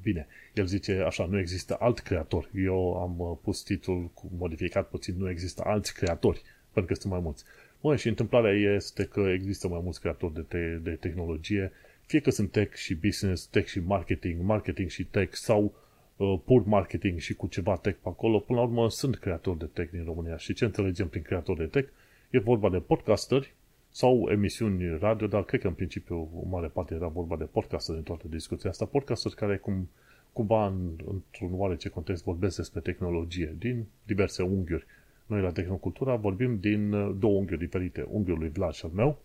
Bine, 0.03 0.27
el 0.55 0.67
zice 0.67 1.03
așa, 1.07 1.27
nu 1.27 1.39
există 1.39 1.77
alt 1.81 1.99
creator. 1.99 2.51
Eu 2.55 3.03
am 3.03 3.19
uh, 3.19 3.37
pus 3.43 3.63
titlul 3.63 4.11
modificat 4.39 4.89
puțin, 4.89 5.15
nu 5.19 5.31
există 5.31 5.63
alți 5.65 5.95
creatori 5.95 6.43
pentru 6.73 6.93
că 6.93 7.01
sunt 7.01 7.13
mai 7.13 7.23
mulți. 7.23 7.45
Mă, 7.81 7.97
și 7.97 8.09
întâmplarea 8.09 8.75
este 8.75 9.05
că 9.05 9.21
există 9.21 9.69
mai 9.69 9.81
mulți 9.83 10.01
creatori 10.01 10.35
de, 10.35 10.41
te- 10.41 10.79
de 10.83 10.91
tehnologie, 10.91 11.73
fie 12.07 12.21
că 12.21 12.31
sunt 12.31 12.51
tech 12.51 12.75
și 12.75 12.95
business, 12.95 13.47
tech 13.47 13.69
și 13.69 13.81
marketing, 13.81 14.43
marketing 14.43 14.91
și 14.91 15.05
tech 15.05 15.35
sau 15.35 15.75
uh, 16.17 16.39
pur 16.45 16.65
marketing 16.65 17.19
și 17.19 17.35
cu 17.35 17.47
ceva 17.47 17.77
tech 17.77 17.99
pe 18.03 18.09
acolo, 18.09 18.39
până 18.39 18.59
la 18.59 18.65
urmă 18.65 18.91
sunt 18.91 19.17
creatori 19.17 19.59
de 19.59 19.65
tech 19.65 19.91
din 19.91 20.05
România. 20.05 20.37
Și 20.37 20.53
ce 20.53 20.65
înțelegem 20.65 21.09
prin 21.09 21.23
creatori 21.23 21.59
de 21.59 21.65
tech? 21.65 21.89
E 22.31 22.39
vorba 22.39 22.71
de 22.71 22.79
podcasteri 22.79 23.55
sau 23.91 24.29
emisiuni 24.31 24.99
radio, 24.99 25.27
dar 25.27 25.45
cred 25.45 25.61
că 25.61 25.67
în 25.67 25.75
principiu 25.75 26.29
o 26.35 26.49
mare 26.49 26.67
parte 26.67 26.95
era 26.95 27.07
vorba 27.07 27.37
de 27.37 27.45
podcasteri 27.45 27.99
în 27.99 28.05
toată 28.05 28.27
discuția 28.29 28.71
asta. 28.71 28.85
Podcasteri 28.85 29.35
care 29.35 29.57
cum, 29.57 29.89
cumva 30.33 30.67
în, 30.67 30.91
într-un 31.07 31.51
oarece 31.53 31.89
context 31.89 32.25
vorbesc 32.25 32.57
despre 32.57 32.81
tehnologie 32.81 33.55
din 33.59 33.85
diverse 34.05 34.43
unghiuri 34.43 34.87
noi 35.31 35.41
la 35.41 35.53
Tehnocultura 35.53 36.15
vorbim 36.15 36.59
din 36.59 36.93
uh, 36.93 37.17
două 37.19 37.39
unghiuri 37.39 37.65
diferite, 37.65 38.07
unghiul 38.09 38.39
lui 38.39 38.49
Vlad 38.49 38.73
și 38.73 38.85
al 38.85 38.91
meu 38.91 39.23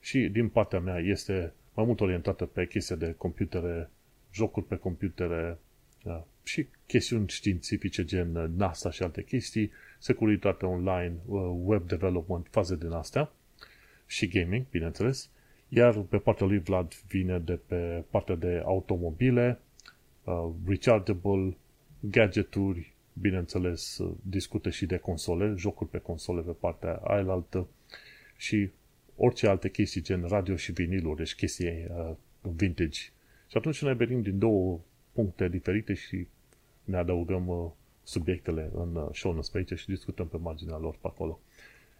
și 0.00 0.18
din 0.18 0.48
partea 0.48 0.80
mea 0.80 0.98
este 0.98 1.52
mai 1.74 1.84
mult 1.84 2.00
orientată 2.00 2.44
pe 2.44 2.66
chestia 2.66 2.96
de 2.96 3.14
computere, 3.16 3.90
jocuri 4.32 4.66
pe 4.66 4.76
computere 4.76 5.58
da, 6.02 6.26
și 6.42 6.66
chestiuni 6.86 7.28
științifice 7.28 8.04
gen 8.04 8.34
uh, 8.34 8.44
NASA 8.56 8.90
și 8.90 9.02
alte 9.02 9.22
chestii, 9.22 9.70
securitate 9.98 10.66
online, 10.66 11.14
uh, 11.26 11.40
web 11.64 11.86
development, 11.86 12.46
faze 12.50 12.76
din 12.76 12.90
astea 12.90 13.32
și 14.06 14.28
gaming, 14.28 14.64
bineînțeles. 14.70 15.30
Iar 15.68 15.98
pe 15.98 16.18
partea 16.18 16.46
lui 16.46 16.58
Vlad 16.58 16.94
vine 17.08 17.38
de 17.38 17.60
pe 17.66 18.04
partea 18.10 18.34
de 18.34 18.62
automobile, 18.64 19.60
uh, 20.24 20.50
rechargeable, 20.66 21.56
gadgeturi, 22.00 22.95
bineînțeles, 23.20 24.00
discută 24.22 24.70
și 24.70 24.86
de 24.86 24.96
console, 24.96 25.54
jocuri 25.56 25.90
pe 25.90 25.98
console 25.98 26.40
pe 26.40 26.50
partea 26.50 26.94
ailaltă 26.94 27.68
și 28.36 28.70
orice 29.16 29.48
alte 29.48 29.70
chestii, 29.70 30.02
gen 30.02 30.24
radio 30.28 30.56
și 30.56 30.72
viniluri, 30.72 31.16
deci 31.16 31.34
chestii 31.34 31.68
uh, 31.68 32.10
vintage. 32.40 33.00
Și 33.48 33.56
atunci 33.56 33.82
ne 33.82 33.92
venim 33.92 34.22
din 34.22 34.38
două 34.38 34.80
puncte 35.12 35.48
diferite 35.48 35.94
și 35.94 36.26
ne 36.84 36.96
adăugăm 36.96 37.48
uh, 37.48 37.70
subiectele 38.02 38.70
în 38.74 38.94
uh, 38.94 39.08
show 39.12 39.32
notes 39.32 39.48
pe 39.48 39.58
aici 39.58 39.78
și 39.78 39.86
discutăm 39.86 40.28
pe 40.28 40.36
marginea 40.36 40.76
lor 40.76 40.94
pe 41.00 41.06
acolo. 41.06 41.40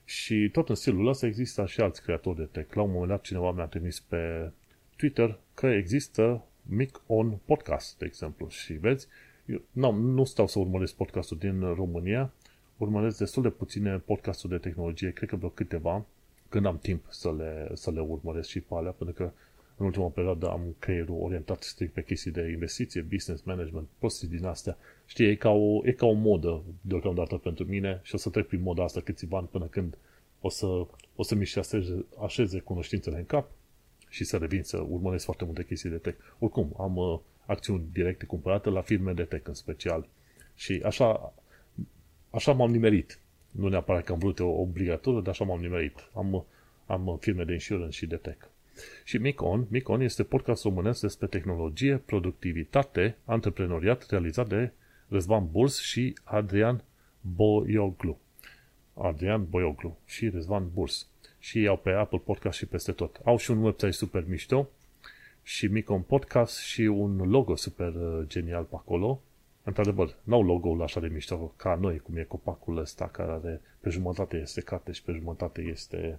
Și 0.04 0.48
tot 0.52 0.68
în 0.68 0.74
stilul 0.74 1.08
ăsta 1.08 1.26
există 1.26 1.66
și 1.66 1.80
alți 1.80 2.02
creatori 2.02 2.36
de 2.36 2.44
tech. 2.44 2.74
La 2.74 2.82
un 2.82 2.90
moment 2.90 3.08
dat 3.08 3.20
cineva 3.20 3.52
mi-a 3.52 3.66
trimis 3.66 4.00
pe 4.00 4.50
Twitter 4.96 5.38
că 5.54 5.66
există 5.66 6.44
Mic 6.62 7.00
On 7.06 7.38
Podcast, 7.44 7.98
de 7.98 8.04
exemplu. 8.04 8.48
Și 8.48 8.72
vezi, 8.72 9.06
eu 9.46 9.62
nu, 9.70 9.90
nu 9.92 10.24
stau 10.24 10.46
să 10.46 10.58
urmăresc 10.58 10.94
podcastul 10.94 11.38
din 11.38 11.74
România, 11.74 12.32
urmăresc 12.76 13.18
destul 13.18 13.42
de 13.42 13.48
puține 13.48 13.98
podcasturi 13.98 14.52
de 14.52 14.58
tehnologie, 14.58 15.12
cred 15.12 15.28
că 15.28 15.36
vreo 15.36 15.48
câteva, 15.48 16.04
când 16.48 16.66
am 16.66 16.78
timp 16.78 17.04
să 17.08 17.32
le, 17.32 17.70
să 17.74 17.90
le 17.90 18.00
urmăresc 18.00 18.48
și 18.48 18.60
pe 18.60 18.74
alea, 18.74 18.90
pentru 18.90 19.14
că 19.14 19.30
în 19.76 19.86
ultima 19.86 20.06
perioadă 20.06 20.50
am 20.50 20.74
creierul 20.78 21.20
orientat 21.20 21.62
strict 21.62 21.92
pe 21.92 22.02
chestii 22.02 22.30
de 22.30 22.50
investiție, 22.50 23.00
business 23.00 23.42
management, 23.42 23.88
prostii 23.98 24.28
din 24.28 24.44
astea. 24.44 24.76
Știi, 25.06 25.26
e 25.26 25.34
ca 25.34 25.50
o, 25.50 25.86
e 25.86 25.92
ca 25.92 26.06
o 26.06 26.12
modă 26.12 26.62
deocamdată 26.80 27.36
pentru 27.36 27.64
mine 27.64 28.00
și 28.02 28.14
o 28.14 28.18
să 28.18 28.30
trec 28.30 28.46
prin 28.46 28.62
moda 28.62 28.84
asta 28.84 29.00
câțiva 29.00 29.38
ani 29.38 29.46
până 29.46 29.64
când 29.64 29.98
o 30.40 30.48
să, 30.48 30.86
o 31.16 31.22
să 31.22 31.34
mi 31.34 31.44
și 31.44 31.58
așeze, 31.58 32.04
așeze 32.22 32.58
cunoștințele 32.58 33.16
în 33.16 33.24
cap 33.24 33.50
și 34.08 34.24
să 34.24 34.36
revin 34.36 34.62
să 34.62 34.76
urmăresc 34.88 35.24
foarte 35.24 35.44
multe 35.44 35.64
chestii 35.64 35.90
de 35.90 35.96
tech. 35.96 36.18
Oricum, 36.38 36.74
am 36.78 36.96
uh, 36.96 37.18
acțiuni 37.46 37.88
directe 37.92 38.26
cumpărate 38.26 38.68
la 38.68 38.80
firme 38.80 39.12
de 39.12 39.22
tech 39.22 39.48
în 39.48 39.54
special. 39.54 40.08
Și 40.54 40.82
așa, 40.84 41.34
așa 42.30 42.52
m-am 42.52 42.70
nimerit. 42.70 43.18
Nu 43.50 43.68
neapărat 43.68 44.04
că 44.04 44.12
am 44.12 44.18
vrut 44.18 44.40
o 44.40 44.46
obligatoriu, 44.48 45.20
dar 45.20 45.28
așa 45.28 45.44
m-am 45.44 45.60
nimerit. 45.60 46.08
Am, 46.14 46.46
am 46.86 47.18
firme 47.20 47.44
de 47.44 47.52
insurance 47.52 47.96
și 47.96 48.06
de 48.06 48.16
tech. 48.16 48.46
Și 49.04 49.18
Micon, 49.18 49.66
Micon 49.70 50.00
este 50.00 50.22
podcast 50.22 50.62
românesc 50.62 51.00
despre 51.00 51.26
tehnologie, 51.26 51.96
productivitate, 51.96 53.16
antreprenoriat 53.24 54.06
realizat 54.10 54.48
de 54.48 54.70
Răzvan 55.08 55.48
Burs 55.50 55.80
și 55.80 56.14
Adrian 56.24 56.82
Boioglu. 57.20 58.18
Adrian 58.94 59.46
Boioglu 59.48 59.98
și 60.04 60.28
Răzvan 60.28 60.70
Burs. 60.74 61.06
Și 61.38 61.60
iau 61.60 61.76
pe 61.76 61.90
Apple 61.90 62.18
Podcast 62.18 62.58
și 62.58 62.66
peste 62.66 62.92
tot. 62.92 63.20
Au 63.24 63.36
și 63.36 63.50
un 63.50 63.62
website 63.62 63.90
super 63.90 64.24
mișto 64.28 64.68
și 65.48 65.66
Micon 65.66 66.00
Podcast 66.00 66.58
și 66.58 66.80
un 66.80 67.16
logo 67.16 67.56
super 67.56 67.94
uh, 67.94 68.26
genial 68.26 68.64
pe 68.64 68.74
acolo. 68.74 69.22
Într-adevăr, 69.62 70.16
n-au 70.22 70.42
logo-ul 70.42 70.82
așa 70.82 71.00
de 71.00 71.06
mișto 71.06 71.52
ca 71.56 71.74
noi, 71.74 71.98
cum 71.98 72.16
e 72.16 72.22
copacul 72.22 72.78
ăsta 72.78 73.08
care 73.08 73.30
are, 73.30 73.60
pe 73.80 73.90
jumătate 73.90 74.36
este 74.36 74.60
carte 74.60 74.92
și 74.92 75.02
pe 75.02 75.12
jumătate 75.12 75.62
este, 75.62 76.18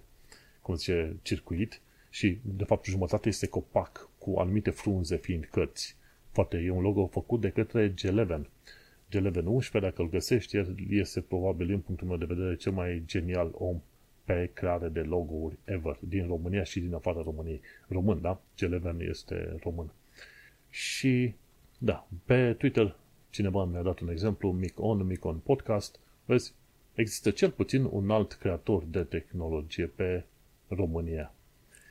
cum 0.62 0.74
zice, 0.74 1.16
circuit 1.22 1.80
și, 2.10 2.38
de 2.42 2.64
fapt, 2.64 2.84
jumătate 2.84 3.28
este 3.28 3.46
copac 3.46 4.08
cu 4.18 4.38
anumite 4.38 4.70
frunze 4.70 5.16
fiind 5.16 5.44
cărți. 5.44 5.96
Foarte, 6.30 6.56
e 6.56 6.70
un 6.70 6.82
logo 6.82 7.06
făcut 7.06 7.40
de 7.40 7.50
către 7.50 7.94
G11. 7.94 8.40
G11 9.12 9.44
11, 9.44 9.78
dacă 9.78 10.02
îl 10.02 10.08
găsești, 10.08 10.56
el 10.56 10.76
este 10.88 11.20
probabil, 11.20 11.66
din 11.66 11.78
punctul 11.78 12.06
meu 12.06 12.16
de 12.16 12.24
vedere, 12.24 12.56
cel 12.56 12.72
mai 12.72 13.02
genial 13.06 13.50
om 13.52 13.80
pe 14.28 14.50
creare 14.54 14.88
de 14.88 15.00
logo-uri 15.00 15.56
ever, 15.64 15.98
din 16.00 16.26
România 16.26 16.62
și 16.62 16.80
din 16.80 16.94
afara 16.94 17.22
României. 17.22 17.60
Român, 17.88 18.20
da? 18.20 18.40
G11 18.54 19.08
este 19.08 19.56
român. 19.62 19.90
Și, 20.70 21.34
da, 21.78 22.06
pe 22.24 22.52
Twitter 22.52 22.96
cineva 23.30 23.64
mi-a 23.64 23.82
dat 23.82 24.00
un 24.00 24.08
exemplu, 24.08 24.52
Mic 24.52 24.80
On, 24.80 25.06
Mic 25.06 25.24
On 25.24 25.36
Podcast. 25.36 25.98
Vezi, 26.24 26.54
există 26.94 27.30
cel 27.30 27.50
puțin 27.50 27.84
un 27.84 28.10
alt 28.10 28.32
creator 28.32 28.84
de 28.84 29.02
tehnologie 29.02 29.86
pe 29.86 30.24
România. 30.68 31.32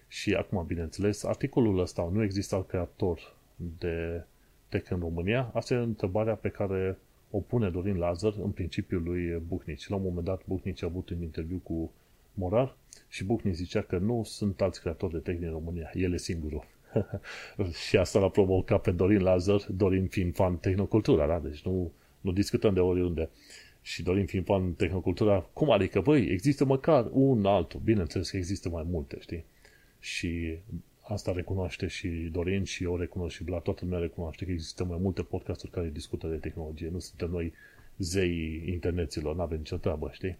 Și 0.07 0.33
acum, 0.33 0.65
bineînțeles, 0.65 1.23
articolul 1.23 1.79
ăsta, 1.79 2.09
nu 2.13 2.23
există 2.23 2.55
alt 2.55 2.67
creator 2.67 3.35
de 3.79 4.23
tech 4.69 4.91
în 4.91 4.99
România? 4.99 5.51
Asta 5.53 5.73
e 5.73 5.77
întrebarea 5.77 6.35
pe 6.35 6.49
care 6.49 6.97
o 7.31 7.39
pune 7.39 7.69
Dorin 7.69 7.97
Lazar 7.97 8.33
în 8.41 8.51
principiul 8.51 9.03
lui 9.03 9.41
Buhnici. 9.47 9.87
La 9.87 9.95
un 9.95 10.01
moment 10.01 10.25
dat, 10.25 10.41
Buhnici 10.45 10.83
a 10.83 10.85
avut 10.85 11.09
un 11.09 11.21
interviu 11.21 11.57
cu 11.63 11.91
Morar 12.37 12.75
și 13.07 13.23
Buhnici 13.23 13.55
zicea 13.55 13.81
că 13.81 13.97
nu 13.97 14.23
sunt 14.25 14.61
alți 14.61 14.81
creatori 14.81 15.13
de 15.13 15.19
tech 15.19 15.39
din 15.39 15.49
România, 15.49 15.91
el 15.93 16.13
e 16.13 16.17
singurul. 16.17 16.65
și 17.87 17.97
asta 17.97 18.19
l-a 18.19 18.29
provocat 18.29 18.81
pe 18.81 18.91
Dorin 18.91 19.21
Lazar, 19.21 19.65
Dorin 19.69 20.07
fiind 20.07 20.35
fan 20.35 20.57
tehnocultura, 20.57 21.27
da? 21.27 21.39
Deci 21.39 21.61
nu, 21.61 21.91
nu 22.21 22.31
discutăm 22.31 22.73
de 22.73 22.79
oriunde. 22.79 23.29
Și 23.81 24.03
Dorin 24.03 24.25
fiind 24.25 24.45
fan 24.45 24.73
tehnocultura, 24.73 25.49
cum 25.53 25.71
adică, 25.71 26.01
băi, 26.01 26.25
există 26.25 26.65
măcar 26.65 27.07
un 27.11 27.45
altul. 27.45 27.79
Bineînțeles 27.83 28.29
că 28.29 28.37
există 28.37 28.69
mai 28.69 28.85
multe, 28.89 29.17
știi? 29.19 29.45
Și 29.99 30.57
asta 31.01 31.31
recunoaște 31.31 31.87
și 31.87 32.07
Dorin 32.07 32.63
și 32.63 32.83
eu 32.83 32.97
recunosc 32.97 33.35
și 33.35 33.49
la 33.49 33.59
toată 33.59 33.79
lumea 33.83 33.99
recunoaște 33.99 34.45
că 34.45 34.51
există 34.51 34.83
mai 34.83 34.97
multe 35.01 35.21
podcasturi 35.21 35.71
care 35.71 35.89
discută 35.89 36.27
de 36.27 36.35
tehnologie. 36.35 36.89
Nu 36.89 36.99
suntem 36.99 37.29
noi 37.29 37.53
zei 37.97 38.63
interneților, 38.65 39.35
nu 39.35 39.41
avem 39.41 39.57
nicio 39.57 39.77
treabă, 39.77 40.09
știi? 40.13 40.37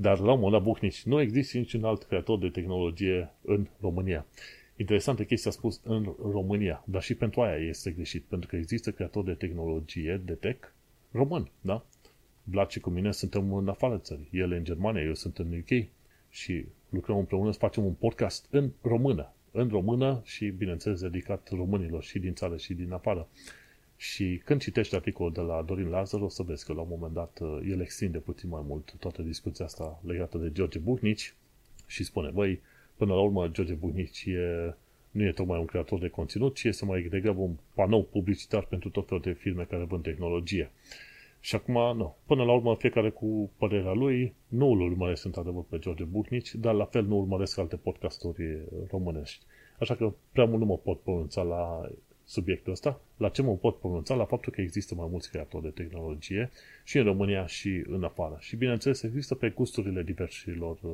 Dar 0.00 0.18
la 0.18 0.32
un 0.32 0.40
moment 0.40 0.62
Buhnici, 0.62 1.02
nu 1.02 1.20
există 1.20 1.58
niciun 1.58 1.84
alt 1.84 2.02
creator 2.02 2.38
de 2.38 2.48
tehnologie 2.48 3.30
în 3.42 3.66
România. 3.80 4.26
Interesantă 4.76 5.24
chestia 5.24 5.50
a 5.50 5.54
spus 5.54 5.80
în 5.84 6.14
România, 6.30 6.84
dar 6.86 7.02
și 7.02 7.14
pentru 7.14 7.40
aia 7.40 7.56
este 7.56 7.90
greșit, 7.90 8.22
pentru 8.22 8.48
că 8.48 8.56
există 8.56 8.90
creator 8.90 9.24
de 9.24 9.32
tehnologie, 9.32 10.20
de 10.24 10.32
tech, 10.32 10.68
român, 11.10 11.50
da? 11.60 11.84
Vlad 12.42 12.70
și 12.70 12.80
cu 12.80 12.90
mine 12.90 13.12
suntem 13.12 13.52
în 13.54 13.68
afară 13.68 13.98
țării. 13.98 14.28
El 14.32 14.52
în 14.52 14.64
Germania, 14.64 15.02
eu 15.02 15.14
sunt 15.14 15.38
în 15.38 15.58
UK 15.58 15.86
și 16.28 16.64
lucrăm 16.88 17.18
împreună 17.18 17.52
să 17.52 17.58
facem 17.58 17.84
un 17.84 17.92
podcast 17.92 18.46
în 18.50 18.70
română. 18.82 19.32
În 19.50 19.68
română 19.68 20.20
și, 20.24 20.48
bineînțeles, 20.48 21.00
dedicat 21.00 21.48
românilor 21.48 22.02
și 22.02 22.18
din 22.18 22.34
țară 22.34 22.56
și 22.56 22.74
din 22.74 22.92
afară. 22.92 23.28
Și 24.00 24.40
când 24.44 24.60
citești 24.60 24.94
articolul 24.94 25.32
de 25.32 25.40
la 25.40 25.62
Dorin 25.62 25.88
Lazar, 25.88 26.20
o 26.20 26.28
să 26.28 26.42
vezi 26.42 26.64
că 26.64 26.72
la 26.72 26.80
un 26.80 26.86
moment 26.90 27.12
dat 27.12 27.38
uh, 27.40 27.58
el 27.68 27.80
extinde 27.80 28.18
puțin 28.18 28.48
mai 28.48 28.62
mult 28.66 28.94
toată 28.98 29.22
discuția 29.22 29.64
asta 29.64 30.00
legată 30.06 30.38
de 30.38 30.52
George 30.52 30.78
Buhnici 30.78 31.34
și 31.86 32.04
spune, 32.04 32.30
băi, 32.30 32.60
până 32.96 33.14
la 33.14 33.20
urmă 33.20 33.48
George 33.48 33.74
Buhnici 33.74 34.24
e, 34.24 34.74
nu 35.10 35.24
e 35.24 35.32
tocmai 35.32 35.58
un 35.58 35.64
creator 35.64 35.98
de 35.98 36.08
conținut, 36.08 36.54
ci 36.54 36.64
este 36.64 36.84
mai 36.84 37.02
degrabă 37.02 37.40
un 37.40 37.56
panou 37.74 38.04
publicitar 38.04 38.64
pentru 38.64 38.90
tot 38.90 39.06
felul 39.06 39.22
de 39.22 39.32
firme 39.32 39.64
care 39.64 39.84
vând 39.84 40.02
tehnologie. 40.02 40.70
Și 41.40 41.54
acum, 41.54 41.96
nu. 41.96 42.16
Până 42.26 42.44
la 42.44 42.52
urmă, 42.52 42.74
fiecare 42.74 43.10
cu 43.10 43.50
părerea 43.56 43.92
lui, 43.92 44.34
nu 44.48 44.70
îl 44.70 44.80
urmăresc 44.80 45.24
într-adevăr 45.24 45.64
pe 45.68 45.78
George 45.78 46.04
Buchnici, 46.04 46.54
dar 46.54 46.74
la 46.74 46.84
fel 46.84 47.04
nu 47.04 47.16
urmăresc 47.16 47.58
alte 47.58 47.76
podcasturi 47.76 48.58
românești. 48.90 49.44
Așa 49.78 49.94
că 49.94 50.12
prea 50.32 50.44
mult 50.44 50.60
nu 50.60 50.66
mă 50.66 50.76
pot 50.76 51.00
pronunța 51.00 51.42
la 51.42 51.90
subiectul 52.30 52.72
ăsta. 52.72 53.00
La 53.16 53.28
ce 53.28 53.42
mă 53.42 53.56
pot 53.56 53.78
pronunța? 53.78 54.14
La 54.14 54.24
faptul 54.24 54.52
că 54.52 54.60
există 54.60 54.94
mai 54.94 55.08
mulți 55.10 55.30
creatori 55.30 55.62
de 55.62 55.68
tehnologie 55.68 56.50
și 56.84 56.98
în 56.98 57.04
România 57.04 57.46
și 57.46 57.84
în 57.88 58.04
afară. 58.04 58.36
Și 58.40 58.56
bineînțeles, 58.56 59.02
există 59.02 59.34
pe 59.34 59.48
gusturile 59.48 60.02
diversilor 60.02 60.78
uh, 60.82 60.92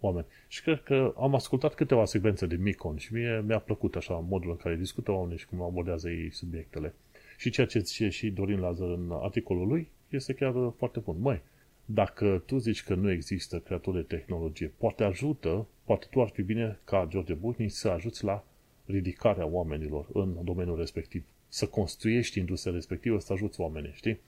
oameni. 0.00 0.26
Și 0.48 0.62
cred 0.62 0.82
că 0.82 1.14
am 1.16 1.34
ascultat 1.34 1.74
câteva 1.74 2.04
secvențe 2.04 2.46
de 2.46 2.56
Micon 2.56 2.96
și 2.96 3.12
mie 3.12 3.42
mi-a 3.46 3.58
plăcut 3.58 3.96
așa 3.96 4.14
modul 4.14 4.50
în 4.50 4.56
care 4.56 4.76
discută 4.76 5.10
oamenii 5.10 5.38
și 5.38 5.46
cum 5.46 5.62
abordează 5.62 6.10
ei 6.10 6.32
subiectele. 6.32 6.94
Și 7.36 7.50
ceea 7.50 7.66
ce 7.66 7.78
zice 7.78 8.08
și 8.08 8.30
Dorin 8.30 8.60
Lazar 8.60 8.88
în 8.88 9.10
articolul 9.10 9.66
lui 9.66 9.88
este 10.08 10.32
chiar 10.32 10.72
foarte 10.76 10.98
bun. 10.98 11.16
Măi, 11.20 11.40
dacă 11.84 12.42
tu 12.46 12.58
zici 12.58 12.84
că 12.84 12.94
nu 12.94 13.10
există 13.10 13.58
creator 13.58 13.94
de 13.94 14.00
tehnologie, 14.00 14.72
poate 14.78 15.04
ajută, 15.04 15.66
poate 15.84 16.06
tu 16.10 16.20
ar 16.20 16.28
fi 16.28 16.42
bine 16.42 16.78
ca 16.84 17.06
George 17.08 17.34
Buchni 17.34 17.68
să 17.68 17.88
ajuți 17.88 18.24
la 18.24 18.44
ridicarea 18.88 19.46
oamenilor 19.46 20.06
în 20.12 20.36
domeniul 20.44 20.78
respectiv. 20.78 21.24
Să 21.48 21.66
construiești 21.66 22.38
industria 22.38 22.72
respectivă, 22.72 23.18
să 23.18 23.32
ajuți 23.32 23.60
oamenii, 23.60 23.92
știi? 23.94 24.18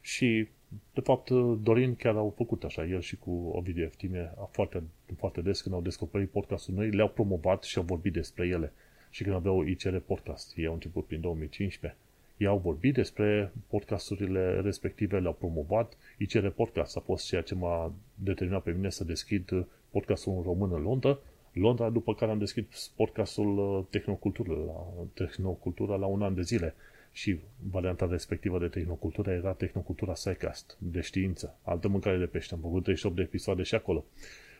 Și, 0.00 0.48
de 0.94 1.00
fapt, 1.00 1.30
Dorin 1.62 1.94
chiar 1.94 2.16
au 2.16 2.32
făcut 2.36 2.64
așa, 2.64 2.86
el 2.86 3.00
și 3.00 3.16
cu 3.16 3.50
Ovidiu 3.54 3.84
Eftime, 3.84 4.34
foarte, 4.50 4.82
foarte 5.16 5.40
des 5.40 5.60
când 5.60 5.74
au 5.74 5.80
descoperit 5.80 6.30
podcastul 6.30 6.74
noi, 6.74 6.90
le-au 6.90 7.08
promovat 7.08 7.62
și 7.62 7.78
au 7.78 7.84
vorbit 7.84 8.12
despre 8.12 8.46
ele. 8.46 8.72
Și 9.10 9.22
când 9.22 9.34
aveau 9.34 9.62
ICR 9.62 9.96
Podcast, 9.96 10.56
ei 10.56 10.66
au 10.66 10.72
început 10.72 11.06
prin 11.06 11.20
2015 11.20 11.98
ei 12.36 12.46
au 12.46 12.58
vorbit 12.58 12.94
despre 12.94 13.52
podcasturile 13.68 14.60
respective, 14.60 15.18
le-au 15.18 15.32
promovat. 15.32 15.96
ICR 16.18 16.46
Podcast 16.46 16.96
a 16.96 17.00
fost 17.00 17.26
ceea 17.26 17.42
ce 17.42 17.54
m-a 17.54 17.92
determinat 18.14 18.62
pe 18.62 18.70
mine 18.70 18.90
să 18.90 19.04
deschid 19.04 19.66
podcastul 19.90 20.32
în 20.36 20.42
român 20.42 20.72
în 20.72 20.82
Londra, 20.82 21.18
Londra, 21.58 21.90
după 21.90 22.14
care 22.14 22.30
am 22.30 22.38
deschis 22.38 22.92
podcastul 22.96 23.58
uh, 23.58 23.84
Tehnocultură 23.90 24.52
la, 24.66 24.86
Tehnocultura 25.14 25.96
la 25.96 26.06
un 26.06 26.22
an 26.22 26.34
de 26.34 26.42
zile. 26.42 26.74
Și 27.12 27.38
varianta 27.70 28.06
respectivă 28.06 28.58
de 28.58 28.68
Tehnocultură 28.68 29.30
era 29.30 29.52
Tehnocultura 29.52 30.12
Psycast, 30.12 30.76
de 30.78 31.00
știință. 31.00 31.58
Altă 31.62 31.88
mâncare 31.88 32.18
de 32.18 32.26
pește. 32.26 32.54
Am 32.54 32.60
făcut 32.60 32.82
38 32.82 33.16
de 33.16 33.22
episoade 33.22 33.62
și 33.62 33.74
acolo. 33.74 34.04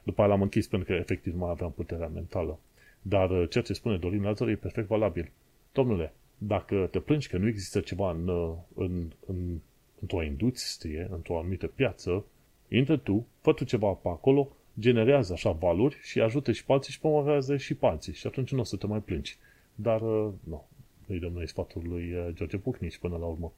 După 0.02 0.20
aia 0.20 0.30
l-am 0.30 0.42
închis 0.42 0.66
pentru 0.66 0.88
că 0.88 0.94
efectiv 0.94 1.35
mai 1.37 1.50
aveam 1.50 1.72
puterea 1.72 2.09
mentală. 2.09 2.59
Dar 3.02 3.30
uh, 3.30 3.48
ceea 3.50 3.64
ce 3.64 3.72
spune 3.72 3.96
Dorin 3.96 4.22
Lazar 4.22 4.48
e 4.48 4.56
perfect 4.56 4.88
valabil. 4.88 5.30
Domnule, 5.72 6.12
dacă 6.38 6.88
te 6.90 6.98
plângi 7.00 7.28
că 7.28 7.38
nu 7.38 7.48
există 7.48 7.80
ceva 7.80 8.11
în, 8.11 8.28
în, 8.74 9.12
în, 9.26 9.59
într-o 10.00 10.22
industrie, 10.22 11.09
într-o 11.11 11.38
anumită 11.38 11.66
piață, 11.66 12.24
intră 12.68 12.96
tu, 12.96 13.26
fă 13.40 13.52
tu 13.52 13.64
ceva 13.64 13.92
pe 13.92 14.09
acolo, 14.09 14.56
generează 14.78 15.32
așa 15.32 15.50
valuri 15.50 15.98
și 16.02 16.20
ajută 16.20 16.52
și 16.52 16.64
pe 16.64 16.72
alții 16.72 16.92
și 16.92 17.00
promovează 17.00 17.56
și 17.56 17.74
pe 17.74 17.86
alții. 17.86 18.12
Și 18.12 18.26
atunci 18.26 18.52
nu 18.52 18.60
o 18.60 18.64
să 18.64 18.76
te 18.76 18.86
mai 18.86 19.00
plângi. 19.00 19.38
Dar, 19.74 20.00
uh, 20.00 20.32
nu, 20.44 20.66
îi 21.06 21.18
dăm 21.18 21.32
noi 21.32 21.48
sfatul 21.48 21.82
lui 21.88 22.12
uh, 22.12 22.28
George 22.32 22.56
Bucnici 22.56 22.98
până 22.98 23.16
la 23.16 23.26
urmă. 23.26 23.52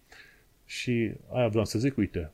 Și 0.65 1.13
aia 1.33 1.49
vreau 1.49 1.65
să 1.65 1.79
zic, 1.79 1.97
uite, 1.97 2.31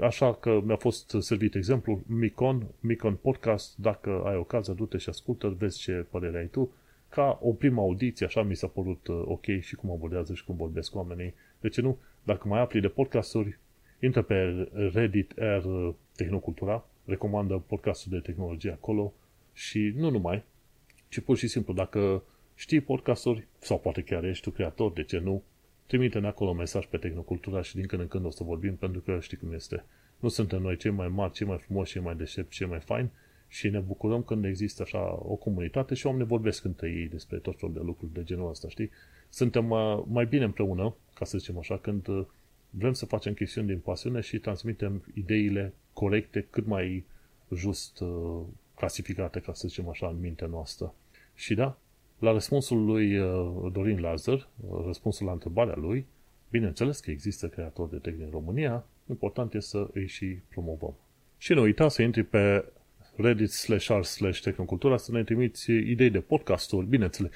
așa 0.00 0.34
că 0.34 0.60
mi-a 0.64 0.76
fost 0.76 1.16
servit 1.18 1.54
exemplu, 1.54 2.02
Micon, 2.06 2.66
Micon 2.80 3.14
Podcast, 3.14 3.76
dacă 3.76 4.22
ai 4.24 4.36
ocazia, 4.36 4.72
du-te 4.72 4.98
și 4.98 5.08
ascultă, 5.08 5.48
vezi 5.58 5.78
ce 5.78 6.06
părere 6.10 6.38
ai 6.38 6.46
tu, 6.46 6.72
ca 7.08 7.38
o 7.42 7.52
primă 7.52 7.80
audiție, 7.80 8.26
așa 8.26 8.42
mi 8.42 8.56
s-a 8.56 8.66
părut 8.66 9.06
uh, 9.06 9.22
ok 9.24 9.44
și 9.60 9.74
cum 9.74 9.90
abordează 9.90 10.34
și 10.34 10.44
cum 10.44 10.56
vorbesc 10.56 10.94
oamenii. 10.94 11.34
De 11.60 11.68
ce 11.68 11.80
nu? 11.80 11.98
Dacă 12.22 12.48
mai 12.48 12.60
afli 12.60 12.80
de 12.80 12.88
podcasturi, 12.88 13.58
intră 14.00 14.22
pe 14.22 14.68
Reddit 14.92 15.32
R 15.36 15.64
Tehnocultura, 16.16 16.84
recomandă 17.08 17.62
podcastul 17.66 18.12
de 18.12 18.18
tehnologie 18.18 18.70
acolo 18.70 19.12
și 19.52 19.92
nu 19.96 20.10
numai, 20.10 20.44
ci 21.08 21.20
pur 21.20 21.36
și 21.36 21.48
simplu, 21.48 21.72
dacă 21.72 22.22
știi 22.54 22.80
podcasturi, 22.80 23.46
sau 23.58 23.78
poate 23.78 24.02
chiar 24.02 24.24
ești 24.24 24.42
tu 24.42 24.50
creator, 24.50 24.92
de 24.92 25.02
ce 25.02 25.18
nu, 25.18 25.42
trimite-ne 25.86 26.26
acolo 26.26 26.50
un 26.50 26.56
mesaj 26.56 26.86
pe 26.86 26.96
Tehnocultura 26.96 27.62
și 27.62 27.74
din 27.74 27.86
când 27.86 28.02
în 28.02 28.08
când 28.08 28.24
o 28.24 28.30
să 28.30 28.44
vorbim, 28.44 28.74
pentru 28.74 29.00
că 29.00 29.18
știi 29.20 29.36
cum 29.36 29.52
este. 29.52 29.84
Nu 30.18 30.28
suntem 30.28 30.62
noi 30.62 30.76
cei 30.76 30.90
mai 30.90 31.08
mari, 31.08 31.32
cei 31.32 31.46
mai 31.46 31.58
frumoși, 31.58 31.92
cei 31.92 32.02
mai 32.02 32.14
deștepți, 32.16 32.56
cei 32.56 32.66
mai 32.66 32.80
faini 32.80 33.10
și 33.48 33.68
ne 33.68 33.78
bucurăm 33.78 34.22
când 34.22 34.44
există 34.44 34.82
așa 34.82 35.18
o 35.22 35.34
comunitate 35.34 35.94
și 35.94 36.06
oamenii 36.06 36.28
vorbesc 36.28 36.64
între 36.64 36.90
ei 36.90 37.08
despre 37.08 37.38
tot 37.38 37.58
felul 37.58 37.74
de 37.74 37.80
lucruri 37.84 38.12
de 38.12 38.22
genul 38.22 38.48
ăsta, 38.48 38.68
știi? 38.68 38.90
Suntem 39.28 39.70
uh, 39.70 40.02
mai 40.06 40.26
bine 40.26 40.44
împreună, 40.44 40.94
ca 41.14 41.24
să 41.24 41.38
zicem 41.38 41.58
așa, 41.58 41.78
când 41.78 42.08
uh, 42.08 42.26
vrem 42.70 42.92
să 42.92 43.06
facem 43.06 43.32
chestiuni 43.32 43.66
din 43.66 43.78
pasiune 43.78 44.20
și 44.20 44.38
transmitem 44.38 45.04
ideile 45.14 45.72
corecte, 45.92 46.46
cât 46.50 46.66
mai 46.66 47.04
just 47.54 48.00
uh, 48.00 48.40
clasificate, 48.74 49.40
ca 49.40 49.52
să 49.52 49.68
zicem 49.68 49.88
așa, 49.88 50.08
în 50.08 50.20
mintea 50.20 50.46
noastră. 50.46 50.94
Și 51.34 51.54
da, 51.54 51.78
la 52.18 52.32
răspunsul 52.32 52.84
lui 52.84 53.18
Dorin 53.72 54.00
Lazar, 54.00 54.48
răspunsul 54.84 55.26
la 55.26 55.32
întrebarea 55.32 55.76
lui, 55.76 56.06
bineînțeles 56.50 57.00
că 57.00 57.10
există 57.10 57.48
creatori 57.48 57.90
de 57.90 57.96
tehnici 57.96 58.24
în 58.24 58.30
România, 58.30 58.84
important 59.10 59.54
e 59.54 59.60
să 59.60 59.88
îi 59.92 60.06
și 60.06 60.38
promovăm. 60.48 60.94
Și 61.38 61.52
nu 61.52 61.62
uita 61.62 61.88
să 61.88 62.02
intri 62.02 62.22
pe 62.22 62.64
reddit 63.16 63.50
slash 63.50 63.88
r 63.88 64.02
slash 64.02 64.40
tehnocultura 64.40 64.96
să 64.96 65.12
ne 65.12 65.24
trimiți 65.24 65.70
idei 65.70 66.10
de 66.10 66.20
podcasturi, 66.20 66.86
bineînțeles, 66.86 67.32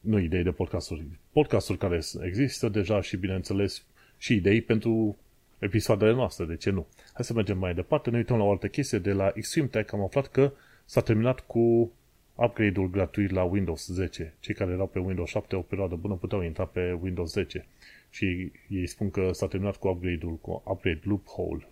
nu 0.00 0.18
idei 0.18 0.42
de 0.42 0.50
podcasturi, 0.50 1.04
podcasturi 1.32 1.78
care 1.78 2.00
există 2.22 2.68
deja 2.68 3.00
și, 3.00 3.16
bineînțeles, 3.16 3.84
și 4.24 4.34
idei 4.34 4.62
pentru 4.62 5.16
episoadele 5.58 6.12
noastre, 6.12 6.44
de 6.44 6.56
ce 6.56 6.70
nu? 6.70 6.86
Hai 7.12 7.24
să 7.24 7.32
mergem 7.32 7.58
mai 7.58 7.74
departe, 7.74 8.10
ne 8.10 8.16
uităm 8.16 8.36
la 8.36 8.44
o 8.44 8.50
altă 8.50 8.68
chestie. 8.68 8.98
De 8.98 9.12
la 9.12 9.32
Extreme 9.34 9.66
Tech 9.66 9.92
am 9.92 10.02
aflat 10.02 10.26
că 10.26 10.52
s-a 10.84 11.00
terminat 11.00 11.40
cu 11.40 11.92
upgrade-ul 12.34 12.90
gratuit 12.90 13.30
la 13.30 13.42
Windows 13.42 13.86
10. 13.86 14.34
Cei 14.40 14.54
care 14.54 14.72
erau 14.72 14.86
pe 14.86 14.98
Windows 14.98 15.28
7 15.28 15.56
o 15.56 15.60
perioadă 15.60 15.94
bună 15.94 16.14
puteau 16.14 16.42
intra 16.42 16.64
pe 16.64 16.98
Windows 17.02 17.32
10. 17.32 17.66
Și 18.10 18.52
ei 18.68 18.86
spun 18.86 19.10
că 19.10 19.32
s-a 19.32 19.46
terminat 19.46 19.76
cu 19.76 19.88
upgrade-ul, 19.88 20.36
cu 20.36 20.62
upgrade 20.66 21.00
loophole. 21.02 21.68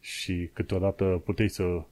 Și 0.00 0.50
câteodată 0.52 1.22
puteai 1.24 1.48
să 1.48 1.82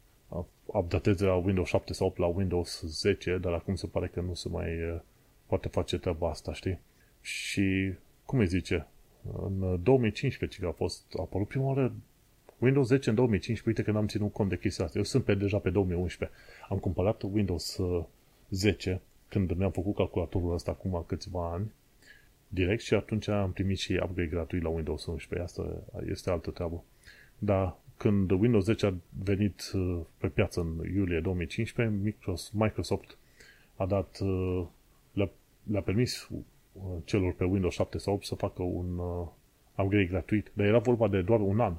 updateze 0.65 1.25
la 1.25 1.35
Windows 1.35 1.69
7 1.69 1.93
sau 1.93 2.07
8 2.07 2.19
la 2.19 2.27
Windows 2.27 2.83
10, 2.87 3.39
dar 3.39 3.53
acum 3.53 3.75
se 3.75 3.87
pare 3.87 4.07
că 4.07 4.21
nu 4.21 4.35
se 4.35 4.49
mai 4.49 4.83
uh, 4.83 5.01
poate 5.47 5.69
face 5.69 5.99
treaba 5.99 6.31
asta, 6.31 6.53
știi? 6.53 6.79
Și, 7.21 7.93
cum 8.25 8.39
îi 8.39 8.47
zice, 8.47 8.87
în 9.33 9.83
2015, 9.83 10.61
că 10.61 10.67
a 10.67 10.71
fost 10.71 11.03
a 11.17 11.21
apărut 11.21 11.49
prima 11.49 11.65
oară 11.65 11.93
Windows 12.59 12.87
10 12.87 13.09
în 13.09 13.15
2015, 13.15 13.69
uite 13.69 13.83
că 13.83 13.99
n-am 13.99 14.09
ținut 14.09 14.33
cont 14.33 14.49
de 14.49 14.59
chestia 14.59 14.85
asta. 14.85 14.99
Eu 14.99 15.05
sunt 15.05 15.25
pe, 15.25 15.35
deja 15.35 15.59
pe 15.59 15.71
2011. 15.71 16.37
Am 16.69 16.79
cumpărat 16.79 17.23
Windows 17.23 17.81
10 18.51 18.93
uh, 18.93 18.99
când 19.29 19.53
mi-am 19.53 19.71
făcut 19.71 19.95
calculatorul 19.95 20.53
ăsta 20.53 20.71
acum 20.71 21.05
câțiva 21.07 21.53
ani 21.53 21.73
direct 22.49 22.83
și 22.83 22.95
atunci 22.95 23.29
am 23.29 23.53
primit 23.53 23.79
și 23.79 23.93
upgrade 23.93 24.31
gratuit 24.31 24.63
la 24.63 24.69
Windows 24.69 25.07
11. 25.07 25.47
Asta 25.47 25.83
este 26.09 26.31
altă 26.31 26.51
treabă. 26.51 26.85
Dar 27.39 27.77
când 27.97 28.31
Windows 28.31 28.65
10 28.65 28.87
a 28.87 28.95
venit 29.25 29.71
uh, 29.75 30.01
pe 30.19 30.27
piață 30.27 30.61
în 30.61 30.95
iulie 30.95 31.21
2015, 31.21 32.23
Microsoft 32.53 33.17
a 33.77 33.87
dat, 33.87 34.19
uh, 34.21 34.67
le-a, 35.13 35.31
le 35.71 35.81
permis 35.81 36.29
uh, 36.29 36.39
celor 37.05 37.33
pe 37.33 37.45
Windows 37.45 37.75
7 37.75 37.99
sau 37.99 38.15
8 38.15 38.25
să 38.25 38.35
facă 38.35 38.63
un 38.63 38.99
upgrade 39.77 40.05
gratuit, 40.05 40.51
dar 40.53 40.67
era 40.67 40.79
vorba 40.79 41.09
de 41.09 41.23
doar 41.23 41.41
un 41.41 41.61
an. 41.61 41.75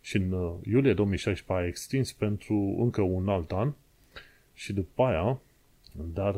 Și 0.00 0.16
în 0.16 0.30
iulie 0.64 0.94
2016 0.94 1.64
a 1.64 1.68
extins 1.68 2.12
pentru 2.12 2.54
încă 2.78 3.00
un 3.00 3.28
alt 3.28 3.52
an 3.52 3.72
și 4.54 4.72
după 4.72 5.02
aia, 5.02 5.40
dar 5.92 6.34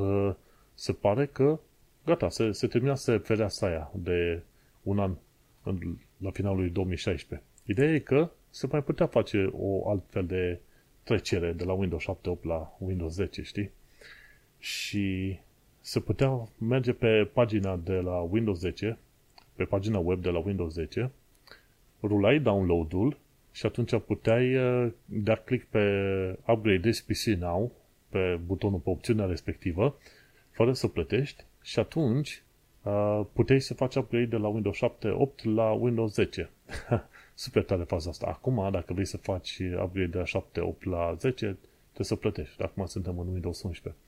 se 0.75 0.93
pare 0.93 1.27
că 1.27 1.61
gata, 2.05 2.29
se, 2.29 2.53
se 2.53 2.67
terminase 2.67 3.17
fereastra 3.17 3.69
aia 3.69 3.91
de 3.95 4.43
un 4.83 4.99
an 4.99 5.15
la 6.17 6.31
finalul 6.31 6.59
lui 6.59 6.71
2016. 6.71 7.47
Ideea 7.67 7.95
e 7.95 7.99
că 7.99 8.31
se 8.51 8.67
mai 8.71 8.83
putea 8.83 9.07
face 9.07 9.51
o 9.53 9.89
altfel 9.89 10.27
de 10.27 10.61
trecere 11.03 11.53
de 11.53 11.65
la 11.65 11.73
Windows 11.73 12.05
7.8 12.05 12.41
la 12.43 12.77
Windows 12.79 13.13
10, 13.13 13.43
știi? 13.43 13.71
Și 14.59 15.39
se 15.87 16.01
putea 16.01 16.49
merge 16.59 16.93
pe 16.93 17.31
pagina 17.33 17.77
de 17.77 17.93
la 17.93 18.19
Windows 18.19 18.59
10, 18.59 18.99
pe 19.55 19.65
pagina 19.65 19.99
web 19.99 20.23
de 20.23 20.31
la 20.31 20.39
Windows 20.39 20.73
10, 20.73 21.11
rulai 22.03 22.39
download-ul 22.39 23.17
și 23.53 23.67
atunci 23.67 23.99
puteai 24.07 24.57
uh, 24.57 24.93
da 25.05 25.35
click 25.35 25.67
pe 25.67 25.81
Upgrade 26.47 26.91
this 26.91 27.01
PC 27.01 27.39
Now, 27.39 27.73
pe 28.09 28.41
butonul, 28.47 28.79
pe 28.79 28.91
opțiunea 28.91 29.27
respectivă, 29.27 29.99
fără 30.51 30.73
să 30.73 30.89
plătești 30.89 31.45
și 31.63 31.79
atunci 31.79 32.43
uh, 32.83 33.21
puteai 33.33 33.61
să 33.61 33.75
faci 33.75 33.95
upgrade 33.95 34.25
de 34.25 34.37
la 34.37 34.49
Windows 34.49 34.79
7.8 34.79 35.43
la 35.43 35.71
Windows 35.71 36.15
10. 36.15 36.51
super 37.35 37.65
tare 37.65 37.83
faza 37.83 38.11
asta. 38.11 38.27
Acum, 38.27 38.69
dacă 38.71 38.93
vrei 38.93 39.07
să 39.07 39.17
faci 39.17 39.59
upgrade 39.59 40.07
de 40.07 40.19
la 40.19 40.25
7, 40.25 40.61
8 40.61 40.85
la 40.85 41.15
10, 41.19 41.37
trebuie 41.37 41.59
să 41.97 42.17
plătești. 42.17 42.63
Acum 42.63 42.87
suntem 42.87 43.19
în 43.19 43.29
Windows 43.29 43.63
11. 43.63 44.01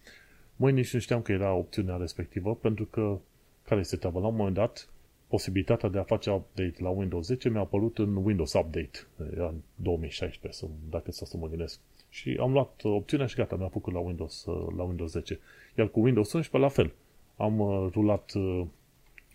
Măi, 0.57 0.73
nici 0.73 0.93
nu 0.93 1.01
știam 1.01 1.23
că 1.23 1.33
era 1.33 1.53
opțiunea 1.53 1.97
respectivă, 1.97 2.55
pentru 2.55 2.85
că, 2.85 3.19
care 3.63 3.81
este 3.81 3.97
treaba? 3.97 4.21
La 4.21 4.27
un 4.27 4.37
moment 4.37 4.55
dat, 4.55 4.89
posibilitatea 5.29 5.89
de 5.89 5.99
a 5.99 6.03
face 6.03 6.31
update 6.31 6.75
la 6.79 6.89
Windows 6.89 7.27
10 7.27 7.49
mi-a 7.49 7.61
apărut 7.61 7.99
în 7.99 8.17
Windows 8.17 8.53
Update, 8.53 9.07
era 9.33 9.47
în 9.47 9.61
2016, 9.75 10.67
dacă 10.91 11.13
să 11.13 11.25
să 11.25 11.37
mă 11.37 11.49
gândesc. 11.49 11.81
Și 12.09 12.37
am 12.41 12.53
luat 12.53 12.81
opțiunea 12.85 13.27
și 13.27 13.37
gata, 13.37 13.57
mi-a 13.57 13.69
făcut 13.69 13.93
la 13.93 13.99
Windows, 13.99 14.45
la 14.77 14.83
Windows 14.83 15.11
10. 15.11 15.39
Iar 15.79 15.89
cu 15.89 16.01
Windows 16.01 16.33
11, 16.33 16.59
la 16.59 16.83
fel. 16.83 16.93
Am 17.37 17.59
uh, 17.61 17.89
rulat 17.93 18.33
uh, 18.35 18.67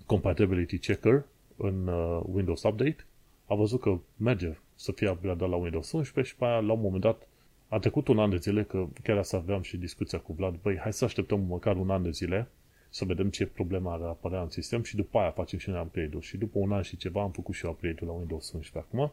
Compatibility 0.06 0.78
Checker 0.78 1.26
în 1.58 1.88
uh, 1.88 2.22
Windows 2.26 2.64
Update 2.64 3.06
a 3.52 3.56
văzut 3.56 3.82
că 3.82 3.98
merge 4.18 4.58
să 4.76 4.92
fie 4.92 5.10
upgradat 5.10 5.50
la 5.50 5.56
Windows 5.56 5.92
11 5.92 6.34
și 6.34 6.40
pe 6.40 6.46
aia, 6.46 6.60
la 6.60 6.74
un 6.74 6.82
moment 6.82 7.02
dat, 7.02 7.28
a 7.74 7.80
trecut 7.80 8.08
un 8.08 8.20
an 8.20 8.30
de 8.30 8.38
zile, 8.38 8.64
că 8.64 8.88
chiar 9.04 9.18
asta 9.18 9.38
aveam 9.38 9.62
și 9.62 9.78
discuția 9.78 10.20
cu 10.20 10.34
Vlad, 10.34 10.56
băi, 10.62 10.78
hai 10.78 10.94
să 10.94 11.06
așteptăm 11.06 11.40
măcar 11.40 11.76
un 11.76 11.90
an 11.90 12.04
de 12.04 12.12
zile 12.12 12.48
să 12.90 13.06
vedem 13.06 13.30
ce 13.30 13.46
problema 13.46 13.94
ar 13.94 14.02
apărea 14.02 14.42
în 14.42 14.50
sistem 14.50 14.84
și 14.84 14.96
după 14.96 15.18
aia 15.18 15.32
facem 15.32 15.60
și 15.60 15.70
noi 15.70 15.82
upgrade-ul. 15.82 16.22
Și 16.22 16.38
după 16.38 16.60
un 16.60 16.72
an 16.72 16.82
și 16.82 16.98
ceva 16.98 17.22
am 17.22 17.32
făcut 17.32 17.56
și 17.56 17.66
eu 17.66 17.72
upgrade-ul 17.72 18.08
la 18.08 18.14
Windows 18.14 18.52
11 18.52 18.78
acum 18.78 19.12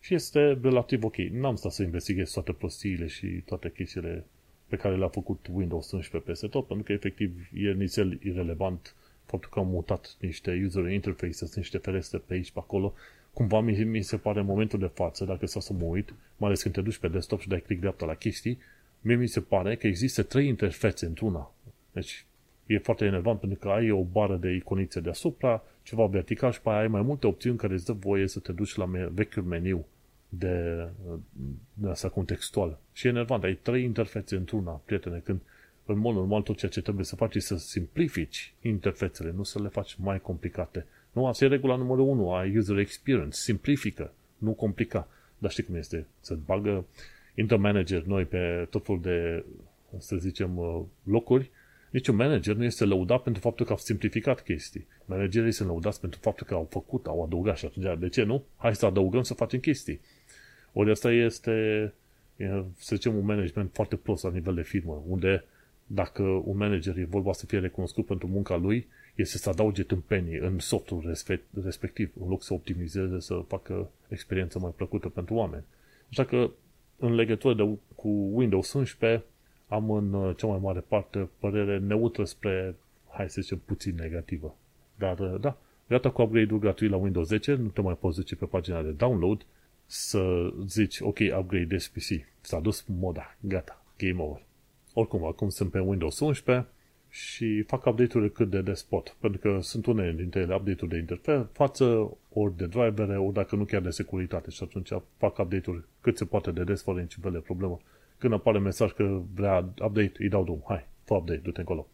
și 0.00 0.14
este 0.14 0.58
relativ 0.62 1.04
ok. 1.04 1.16
N-am 1.16 1.56
stat 1.56 1.72
să 1.72 1.82
investighez 1.82 2.30
toate 2.30 2.52
prostiile 2.52 3.06
și 3.06 3.26
toate 3.26 3.70
chestiile 3.70 4.24
pe 4.66 4.76
care 4.76 4.96
le-a 4.96 5.08
făcut 5.08 5.46
Windows 5.52 5.90
11 5.90 6.30
peste 6.30 6.46
tot, 6.46 6.66
pentru 6.66 6.84
că 6.84 6.92
efectiv 6.92 7.48
e 7.54 7.72
nițel 7.72 8.18
irrelevant 8.22 8.94
faptul 9.24 9.50
că 9.52 9.58
am 9.58 9.66
mutat 9.66 10.16
niște 10.20 10.62
user 10.64 10.90
interfaces, 10.90 11.56
niște 11.56 11.78
ferestre 11.78 12.18
pe 12.18 12.34
aici, 12.34 12.50
pe 12.50 12.58
acolo, 12.58 12.94
cumva 13.36 13.60
mi, 13.60 13.84
mi 13.84 14.02
se 14.02 14.16
pare 14.16 14.40
în 14.40 14.46
momentul 14.46 14.78
de 14.78 14.90
față, 14.94 15.24
dacă 15.24 15.46
să 15.46 15.72
mă 15.72 15.84
uit, 15.84 16.14
mai 16.36 16.48
ales 16.48 16.62
când 16.62 16.74
te 16.74 16.80
duci 16.80 16.98
pe 16.98 17.08
desktop 17.08 17.40
și 17.40 17.48
dai 17.48 17.60
click 17.60 17.80
dreapta 17.80 18.06
la 18.06 18.14
chestii, 18.14 18.58
mie 19.00 19.14
mi 19.16 19.26
se 19.26 19.40
pare 19.40 19.76
că 19.76 19.86
există 19.86 20.22
trei 20.22 20.46
interfețe 20.46 21.06
într-una. 21.06 21.52
Deci 21.92 22.24
e 22.66 22.78
foarte 22.78 23.04
enervant 23.04 23.40
pentru 23.40 23.58
că 23.58 23.68
ai 23.68 23.90
o 23.90 24.02
bară 24.02 24.36
de 24.36 24.54
iconițe 24.54 25.00
deasupra, 25.00 25.62
ceva 25.82 26.06
vertical 26.06 26.52
și 26.52 26.60
pe 26.60 26.68
aia 26.68 26.78
ai 26.78 26.88
mai 26.88 27.02
multe 27.02 27.26
opțiuni 27.26 27.56
care 27.56 27.72
îți 27.72 27.84
dă 27.84 27.92
voie 27.92 28.26
să 28.26 28.38
te 28.38 28.52
duci 28.52 28.74
la 28.74 28.84
me- 28.84 29.08
vechiul 29.12 29.42
meniu 29.42 29.86
de, 30.28 30.88
de 31.74 31.88
asta 31.88 32.08
contextual. 32.08 32.78
Și 32.92 33.06
e 33.06 33.10
enervant, 33.10 33.44
ai 33.44 33.54
trei 33.54 33.84
interfețe 33.84 34.36
într-una, 34.36 34.80
prietene, 34.84 35.18
când 35.24 35.40
în 35.84 35.98
mod 35.98 36.14
normal 36.14 36.42
tot 36.42 36.56
ceea 36.56 36.70
ce 36.70 36.82
trebuie 36.82 37.04
să 37.04 37.16
faci 37.16 37.34
e 37.34 37.40
să 37.40 37.56
simplifici 37.56 38.54
interfețele, 38.60 39.32
nu 39.36 39.42
să 39.42 39.62
le 39.62 39.68
faci 39.68 39.94
mai 39.94 40.20
complicate. 40.20 40.86
Nu, 41.16 41.26
asta 41.26 41.44
e 41.44 41.48
regula 41.48 41.76
numărul 41.76 42.08
1 42.08 42.32
a 42.32 42.44
user 42.56 42.78
experience. 42.78 43.36
Simplifică, 43.36 44.12
nu 44.38 44.52
complica. 44.52 45.08
Dar 45.38 45.50
știi 45.50 45.62
cum 45.62 45.74
este? 45.74 46.06
Să 46.20 46.34
bagă 46.46 46.84
intră 47.34 47.56
manager 47.56 48.02
noi 48.02 48.24
pe 48.24 48.66
tot 48.70 48.84
felul 48.84 49.00
de, 49.00 49.44
să 49.98 50.16
zicem, 50.16 50.56
uh, 50.56 50.82
locuri. 51.02 51.50
Niciun 51.90 52.16
manager 52.16 52.54
nu 52.54 52.64
este 52.64 52.84
lăudat 52.84 53.22
pentru 53.22 53.42
faptul 53.42 53.66
că 53.66 53.72
au 53.72 53.78
simplificat 53.78 54.42
chestii. 54.42 54.86
Managerii 55.04 55.52
sunt 55.52 55.68
lăudați 55.68 56.00
pentru 56.00 56.18
faptul 56.22 56.46
că 56.46 56.54
au 56.54 56.66
făcut, 56.70 57.06
au 57.06 57.24
adăugat 57.24 57.56
și 57.56 57.64
atunci, 57.64 57.98
de 57.98 58.08
ce 58.08 58.22
nu? 58.22 58.44
Hai 58.56 58.74
să 58.74 58.86
adăugăm 58.86 59.22
să 59.22 59.34
facem 59.34 59.60
chestii. 59.60 60.00
Ori 60.72 60.90
asta 60.90 61.12
este, 61.12 61.92
să 62.76 62.94
zicem, 62.94 63.16
un 63.16 63.24
management 63.24 63.70
foarte 63.72 63.96
prost 63.96 64.24
la 64.24 64.30
nivel 64.30 64.54
de 64.54 64.62
firmă, 64.62 65.02
unde 65.06 65.44
dacă 65.86 66.22
un 66.22 66.56
manager 66.56 66.98
e 66.98 67.04
vorba 67.04 67.32
să 67.32 67.46
fie 67.46 67.58
recunoscut 67.58 68.06
pentru 68.06 68.26
munca 68.26 68.56
lui, 68.56 68.88
este 69.16 69.38
să 69.38 69.48
adauge 69.48 69.82
tâmpenii 69.82 70.38
în 70.38 70.58
softul 70.58 71.16
respectiv, 71.62 72.12
în 72.20 72.28
loc 72.28 72.42
să 72.42 72.54
optimizeze, 72.54 73.20
să 73.20 73.44
facă 73.48 73.90
experiența 74.08 74.58
mai 74.58 74.72
plăcută 74.76 75.08
pentru 75.08 75.34
oameni. 75.34 75.64
Așa 76.10 76.24
că, 76.24 76.50
în 76.98 77.14
legătură 77.14 77.54
de, 77.54 77.78
cu 77.94 78.08
Windows 78.08 78.72
11, 78.72 79.24
am 79.68 79.90
în 79.90 80.12
uh, 80.12 80.36
cea 80.36 80.46
mai 80.46 80.58
mare 80.62 80.80
parte 80.80 81.28
părere 81.38 81.78
neutră 81.78 82.24
spre, 82.24 82.76
hai 83.08 83.30
să 83.30 83.40
zicem, 83.40 83.62
puțin 83.64 83.94
negativă. 83.94 84.56
Dar, 84.98 85.18
uh, 85.18 85.40
da, 85.40 85.56
gata 85.88 86.10
cu 86.10 86.22
upgrade-ul 86.22 86.58
gratuit 86.58 86.90
la 86.90 86.96
Windows 86.96 87.26
10, 87.26 87.54
nu 87.54 87.68
te 87.68 87.80
mai 87.80 87.96
poți 87.96 88.16
duce 88.16 88.36
pe 88.36 88.44
pagina 88.44 88.82
de 88.82 88.90
download, 88.90 89.46
să 89.86 90.52
zici, 90.66 91.00
ok, 91.00 91.18
upgrade 91.38 91.76
PC. 91.76 92.26
S-a 92.40 92.60
dus 92.60 92.84
moda, 92.98 93.36
gata, 93.40 93.84
game 93.96 94.22
over. 94.22 94.42
Oricum, 94.92 95.24
acum 95.24 95.48
sunt 95.48 95.70
pe 95.70 95.78
Windows 95.78 96.20
11 96.20 96.66
și 97.16 97.62
fac 97.62 97.86
update-uri 97.86 98.32
cât 98.32 98.50
de 98.50 98.60
des 98.60 98.82
pot, 98.82 99.16
pentru 99.20 99.40
că 99.40 99.58
sunt 99.60 99.86
unele 99.86 100.12
dintre 100.12 100.40
ele 100.40 100.54
update-uri 100.54 100.92
de 100.92 100.98
interfață, 100.98 102.16
ori 102.32 102.56
de 102.56 102.66
drivere, 102.66 103.18
ori 103.18 103.34
dacă 103.34 103.56
nu 103.56 103.64
chiar 103.64 103.80
de 103.80 103.90
securitate 103.90 104.50
și 104.50 104.62
atunci 104.62 104.88
fac 105.16 105.38
update-uri 105.38 105.84
cât 106.00 106.16
se 106.16 106.24
poate 106.24 106.50
de 106.50 106.64
des, 106.64 106.82
fără 106.82 107.00
niciun 107.00 107.22
fel 107.22 107.32
de 107.32 107.38
problemă. 107.38 107.80
Când 108.18 108.32
apare 108.32 108.58
mesaj 108.58 108.92
că 108.92 109.20
vrea 109.34 109.58
update, 109.58 110.12
îi 110.18 110.28
dau 110.28 110.44
drum, 110.44 110.62
hai, 110.66 110.86
fă 111.04 111.14
update, 111.14 111.40
du-te 111.42 111.60
încolo. 111.60 111.88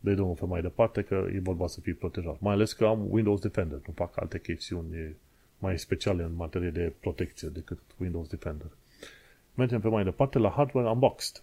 Dă-i 0.00 0.14
drumul 0.14 0.34
pe 0.34 0.44
mai 0.44 0.60
departe 0.60 1.02
că 1.02 1.26
e 1.34 1.40
vorba 1.40 1.66
să 1.66 1.80
fii 1.80 1.92
protejat. 1.92 2.40
Mai 2.40 2.54
ales 2.54 2.72
că 2.72 2.84
am 2.84 3.06
Windows 3.10 3.40
Defender, 3.40 3.80
nu 3.86 3.92
fac 3.96 4.20
alte 4.20 4.40
chestiuni 4.40 5.16
mai 5.58 5.78
speciale 5.78 6.22
în 6.22 6.34
materie 6.34 6.70
de 6.70 6.92
protecție 7.00 7.48
decât 7.48 7.78
Windows 7.96 8.28
Defender. 8.28 8.68
Mergem 9.54 9.80
pe 9.80 9.88
mai 9.88 10.04
departe 10.04 10.38
la 10.38 10.50
Hardware 10.50 10.88
Unboxed. 10.88 11.42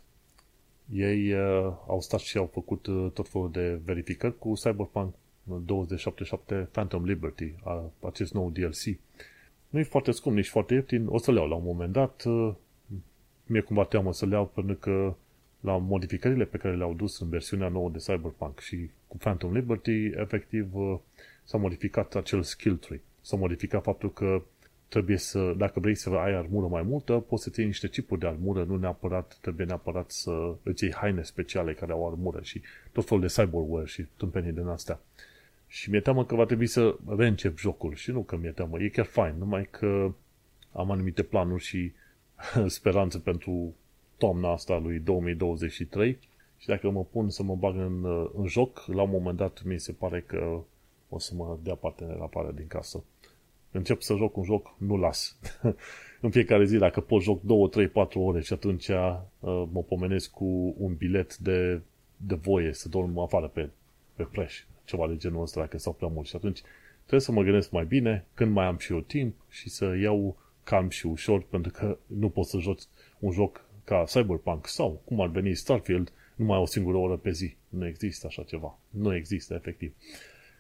Ei 0.94 1.34
uh, 1.34 1.74
au 1.88 2.02
stat 2.02 2.20
și 2.20 2.38
au 2.38 2.50
făcut 2.54 2.86
uh, 2.86 3.12
tot 3.14 3.28
felul 3.28 3.52
de 3.52 3.80
verificări 3.86 4.38
cu 4.38 4.54
Cyberpunk 4.54 5.14
2077 5.44 6.68
Phantom 6.72 7.04
Liberty, 7.04 7.54
a, 7.64 7.92
acest 8.00 8.34
nou 8.34 8.50
DLC. 8.50 9.00
Nu 9.70 9.80
e 9.80 9.84
foarte 9.84 10.12
scump, 10.12 10.36
nici 10.36 10.48
foarte 10.48 10.74
ieftin, 10.74 11.06
o 11.08 11.18
să 11.18 11.32
le 11.32 11.40
iau 11.40 11.48
la 11.48 11.56
un 11.56 11.64
moment 11.64 11.92
dat. 11.92 12.24
Uh, 12.26 12.54
mi-e 13.46 13.62
cumva 13.62 13.84
teamă 13.84 14.14
să 14.14 14.26
le 14.26 14.36
iau 14.36 14.46
pentru 14.46 14.76
că 14.76 15.16
la 15.60 15.78
modificările 15.78 16.46
pe 16.46 16.58
care 16.58 16.76
le-au 16.76 16.94
dus 16.94 17.20
în 17.20 17.30
versiunea 17.30 17.68
nouă 17.68 17.90
de 17.90 17.98
Cyberpunk 17.98 18.60
și 18.60 18.90
cu 19.08 19.18
Phantom 19.18 19.54
Liberty, 19.54 20.06
efectiv 20.06 20.76
uh, 20.76 20.98
s-a 21.44 21.58
modificat 21.58 22.16
acel 22.16 22.44
skill 22.44 22.76
tree. 22.76 23.02
S-a 23.22 23.36
modificat 23.36 23.84
faptul 23.84 24.14
că 24.14 24.42
trebuie 24.88 25.18
să, 25.18 25.54
dacă 25.58 25.80
vrei 25.80 25.96
să 25.96 26.10
ai 26.10 26.34
armură 26.34 26.68
mai 26.68 26.82
multă, 26.82 27.14
poți 27.14 27.44
să 27.44 27.52
iei 27.58 27.66
niște 27.66 27.88
tipuri 27.88 28.20
de 28.20 28.28
armură, 28.28 28.64
nu 28.64 28.76
neapărat, 28.76 29.38
trebuie 29.42 29.66
neapărat 29.66 30.12
să 30.12 30.56
îți 30.64 30.84
iei 30.84 30.94
haine 30.94 31.22
speciale 31.22 31.74
care 31.74 31.92
au 31.92 32.08
armură 32.08 32.40
și 32.42 32.62
tot 32.92 33.06
felul 33.06 33.28
de 33.28 33.34
cyberware 33.42 33.86
și 33.86 34.06
tâmpenii 34.18 34.52
din 34.52 34.68
astea. 34.68 35.00
Și 35.68 35.90
mi-e 35.90 36.00
teamă 36.00 36.26
că 36.26 36.36
va 36.36 36.46
trebui 36.46 36.68
să 36.68 36.96
reîncep 37.18 37.58
jocul 37.58 37.94
și 37.94 38.12
nu 38.12 38.22
că 38.22 38.38
mi-e 38.38 38.52
teamă, 38.52 38.82
e 38.82 38.90
chiar 38.90 39.06
fain, 39.06 39.36
numai 39.38 39.68
că 39.72 40.12
am 40.72 40.92
anumite 40.92 41.24
planuri 41.24 41.64
și 41.64 41.92
speranțe 42.68 43.20
pentru 43.20 43.76
toamna 44.18 44.52
asta 44.52 44.78
lui 44.78 45.00
2023 45.00 46.20
și 46.58 46.68
dacă 46.68 46.90
mă 46.90 47.04
pun 47.04 47.30
să 47.30 47.44
mă 47.44 47.56
bag 47.56 47.76
în, 47.76 48.06
în 48.36 48.48
joc, 48.48 48.84
la 48.88 49.02
un 49.02 49.10
moment 49.10 49.38
dat 49.38 49.64
mi 49.64 49.80
se 49.80 49.92
pare 49.92 50.22
că 50.22 50.62
o 51.10 51.20
să 51.20 51.34
mă 51.36 51.58
dea 51.64 51.76
partener 51.76 52.18
afară 52.20 52.52
din 52.52 52.68
casă. 52.68 53.04
Încep 53.76 54.02
să 54.02 54.16
joc 54.16 54.38
un 54.38 54.44
joc, 54.44 54.76
nu 54.78 54.98
las. 54.98 55.38
în 56.22 56.30
fiecare 56.30 56.66
zi, 56.66 56.78
dacă 56.78 57.02
pot 57.02 57.22
joc 57.22 57.42
2, 57.42 57.70
3, 57.70 57.88
4 57.88 58.20
ore 58.20 58.42
și 58.42 58.54
atunci 58.54 58.88
uh, 58.88 59.20
mă 59.72 59.84
pomenesc 59.88 60.32
cu 60.32 60.76
un 60.78 60.94
bilet 60.94 61.38
de, 61.38 61.82
de 62.18 62.36
voie 62.36 62.74
să 62.74 62.90
dorm 62.90 63.18
afară 63.18 63.48
pe, 63.48 63.70
pe 64.16 64.24
preș, 64.24 64.64
ceva 64.86 65.08
de 65.08 65.18
genul 65.18 65.42
ăsta, 65.42 65.60
dacă 65.60 65.78
stau 65.78 65.94
prea 65.94 66.08
mult. 66.08 66.28
Și 66.28 66.36
atunci 66.36 66.62
trebuie 67.00 67.20
să 67.20 67.32
mă 67.32 67.42
gândesc 67.42 67.72
mai 67.72 67.86
bine 67.86 68.26
când 68.34 68.52
mai 68.52 68.66
am 68.66 68.78
și 68.78 68.92
eu 68.92 69.00
timp 69.00 69.36
și 69.50 69.70
să 69.70 69.96
iau 70.02 70.38
calm 70.64 70.90
și 70.90 71.06
ușor, 71.06 71.44
pentru 71.44 71.72
că 71.72 71.98
nu 72.06 72.30
pot 72.30 72.46
să 72.46 72.58
joc 72.58 72.80
un 73.20 73.32
joc 73.32 73.66
ca 73.84 74.04
Cyberpunk 74.04 74.68
sau 74.68 75.02
cum 75.06 75.22
ar 75.22 75.28
veni 75.28 75.54
Starfield 75.54 76.12
numai 76.36 76.58
o 76.58 76.66
singură 76.66 76.98
oră 76.98 77.16
pe 77.16 77.32
zi. 77.32 77.56
Nu 77.70 77.88
există 77.88 78.26
așa 78.28 78.44
ceva. 78.44 78.80
Nu 78.90 79.16
există, 79.16 79.54
efectiv. 79.54 79.94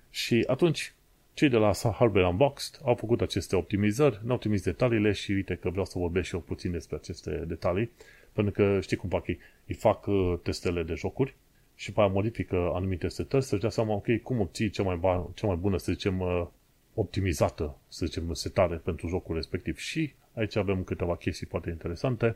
Și 0.09 0.43
atunci, 0.47 0.93
cei 1.35 1.49
de 1.49 1.57
la 1.57 1.71
Hardware 1.83 2.27
Unboxed 2.27 2.79
au 2.83 2.95
făcut 2.95 3.21
aceste 3.21 3.55
optimizări, 3.55 4.19
ne-au 4.23 4.37
trimis 4.37 4.63
detaliile 4.63 5.11
și 5.11 5.31
uite 5.31 5.55
că 5.55 5.69
vreau 5.69 5.85
să 5.85 5.99
vorbesc 5.99 6.27
și 6.27 6.33
eu 6.33 6.39
puțin 6.39 6.71
despre 6.71 6.95
aceste 6.95 7.43
detalii, 7.47 7.91
pentru 8.33 8.53
că 8.53 8.79
știi 8.81 8.97
cum 8.97 9.09
fac 9.09 9.27
ei, 9.27 9.39
îi 9.67 9.75
fac 9.75 10.05
uh, 10.05 10.33
testele 10.43 10.83
de 10.83 10.93
jocuri 10.93 11.35
și 11.75 11.91
pe 11.91 11.99
aia 11.99 12.09
modifică 12.09 12.71
anumite 12.73 13.07
setări 13.07 13.43
să-și 13.43 13.61
dea 13.61 13.69
seama, 13.69 13.93
ok, 13.93 14.21
cum 14.23 14.39
obții 14.39 14.69
cea 14.69 14.83
mai, 14.83 14.95
ba- 14.95 15.29
cea 15.33 15.47
mai 15.47 15.55
bună, 15.55 15.77
să 15.77 15.91
zicem, 15.91 16.19
uh, 16.19 16.45
optimizată, 16.93 17.77
să 17.87 18.05
zicem, 18.05 18.33
setare 18.33 18.75
pentru 18.75 19.07
jocul 19.07 19.35
respectiv. 19.35 19.77
Și 19.77 20.13
aici 20.33 20.55
avem 20.55 20.83
câteva 20.83 21.15
chestii 21.15 21.47
foarte 21.47 21.69
interesante. 21.69 22.35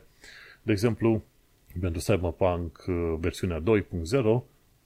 De 0.62 0.72
exemplu, 0.72 1.22
pentru 1.80 2.00
Cyberpunk 2.00 2.84
uh, 2.86 3.14
versiunea 3.18 3.62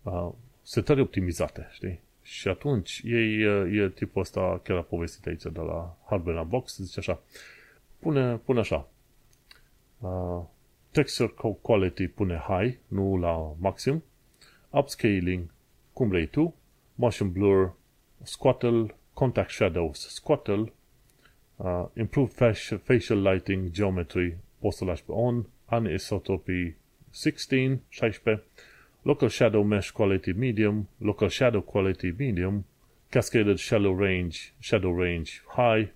2.0, 0.03 0.37
setări 0.63 1.01
optimizate, 1.01 1.69
știi? 1.73 2.01
Și 2.27 2.49
atunci 2.49 3.01
ei, 3.05 3.41
e 3.77 3.89
tipul 3.95 4.21
ăsta, 4.21 4.61
chiar 4.63 4.77
a 4.77 4.83
povestit 4.83 5.27
aici 5.27 5.43
de 5.43 5.61
la 5.61 5.97
Hardware 6.07 6.41
Unbox, 6.41 6.77
zice 6.77 6.99
așa, 6.99 7.23
pune, 7.99 8.37
pune 8.37 8.59
așa, 8.59 8.89
uh, 9.99 10.45
texture 10.91 11.35
quality 11.63 12.09
pune 12.09 12.45
high, 12.47 12.79
nu 12.89 13.17
la 13.17 13.55
maxim, 13.59 14.05
upscaling, 14.71 15.53
cum 15.93 16.09
vrei 16.09 16.27
tu, 16.27 16.55
motion 16.95 17.33
blur, 17.33 17.75
squattle, 18.23 18.95
contact 19.13 19.51
shadows, 19.51 20.09
squattle, 20.09 20.73
uh, 21.57 21.85
improved 21.97 22.57
facial 22.83 23.23
lighting, 23.23 23.71
geometry, 23.71 24.37
poți 24.59 24.77
să 24.77 24.85
lași 24.85 25.05
pe 25.05 25.13
on, 25.13 25.47
anisotropy 25.65 26.77
16, 27.13 27.81
16, 27.89 28.45
local 29.05 29.29
shadow 29.29 29.63
mesh 29.63 29.91
quality 29.91 30.33
medium, 30.33 30.89
local 30.99 31.29
shadow 31.29 31.61
quality 31.61 32.15
medium, 32.19 32.65
cascaded 33.11 33.59
shallow 33.59 33.95
range, 33.95 34.55
shadow 34.61 34.93
range 34.93 35.43
high, 35.47 35.91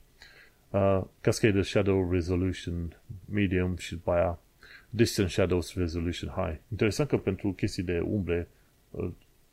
uh, 0.71 1.03
cascaded 1.21 1.64
shadow 1.64 2.11
resolution 2.11 2.97
medium 3.25 3.77
și 3.77 3.92
după 3.92 4.11
aia 4.11 4.38
distant 4.90 5.31
shadows 5.31 5.75
resolution 5.75 6.31
high. 6.31 6.59
Interesant 6.71 7.09
că 7.09 7.16
pentru 7.16 7.53
chestii 7.53 7.83
de 7.83 8.01
umbre 8.01 8.49
uh, 8.90 9.09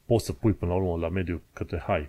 poți 0.05 0.25
să 0.25 0.33
pui 0.33 0.53
până 0.53 0.71
la 0.71 0.77
urmă 0.77 0.97
la 0.97 1.09
mediu 1.09 1.41
către 1.53 1.83
high. 1.87 2.07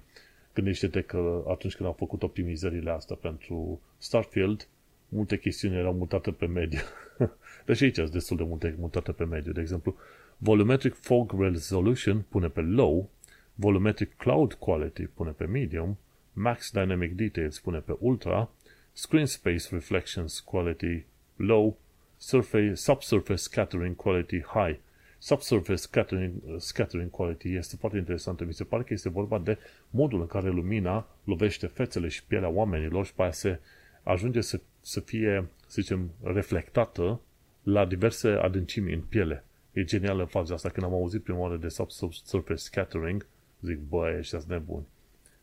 Gândește-te 0.55 1.03
că 1.03 1.45
atunci 1.49 1.75
când 1.75 1.89
au 1.89 1.95
făcut 1.99 2.23
optimizările 2.23 2.91
astea 2.91 3.17
pentru 3.17 3.81
Starfield, 3.99 4.69
multe 5.09 5.39
chestiuni 5.39 5.77
erau 5.77 5.93
mutate 5.93 6.31
pe 6.31 6.47
mediu. 6.47 6.81
deci 7.67 7.83
aici 7.83 7.95
sunt 7.95 8.11
destul 8.11 8.37
de 8.37 8.43
multe 8.43 8.75
mutate 8.79 9.13
pe 9.13 9.25
mediu. 9.25 9.53
De 9.53 9.61
exemplu, 9.61 9.97
Volumetric 10.39 10.95
Fog 10.95 11.33
Resolution 11.41 12.25
pune 12.29 12.49
pe 12.49 12.61
Low, 12.61 13.11
Volumetric 13.55 14.17
Cloud 14.17 14.53
Quality 14.53 15.03
pune 15.03 15.31
pe 15.31 15.45
Medium, 15.45 15.99
Max 16.33 16.71
Dynamic 16.71 17.15
Details 17.15 17.59
pune 17.59 17.79
pe 17.79 17.97
Ultra, 17.99 18.51
Screen 18.93 19.27
Space 19.27 19.69
Reflections 19.71 20.41
Quality 20.41 21.05
Low, 21.37 21.79
surface, 22.17 22.75
Subsurface 22.75 23.41
Scattering 23.41 23.97
Quality 23.97 24.43
High. 24.43 24.79
Subsurface 25.19 25.77
scattering, 25.77 26.33
scattering 26.59 27.11
Quality 27.11 27.49
este 27.49 27.77
foarte 27.77 27.99
interesantă. 27.99 28.45
Mi 28.45 28.53
se 28.53 28.65
pare 28.65 28.83
că 28.83 28.93
este 28.93 29.09
vorba 29.09 29.39
de 29.39 29.59
modul 29.91 30.21
în 30.21 30.27
care 30.27 30.49
lumina 30.49 31.07
lovește 31.25 31.67
fețele 31.67 32.09
și 32.09 32.25
pielea 32.25 32.49
oamenilor 32.49 33.07
și 33.07 33.15
pe 33.15 33.23
aia 33.23 33.33
se 33.33 33.61
ajunge 34.03 34.41
să, 34.41 34.61
să 34.81 35.01
fie, 35.01 35.49
să 35.67 35.81
zicem, 35.81 36.11
reflectată 36.23 37.21
la 37.63 37.85
diverse 37.85 38.29
adâncimi 38.29 38.93
în 38.93 39.01
piele. 39.01 39.46
E 39.77 39.85
genială 39.85 40.25
faza 40.25 40.55
asta. 40.55 40.69
Când 40.69 40.87
am 40.87 40.93
auzit 40.93 41.23
prima 41.23 41.39
oară 41.39 41.57
de 41.57 41.69
subsurface 41.69 42.61
scattering, 42.61 43.27
zic, 43.61 43.79
bă, 43.79 44.15
ăștia 44.19 44.39
sunt 44.39 44.51
nebuni. 44.51 44.87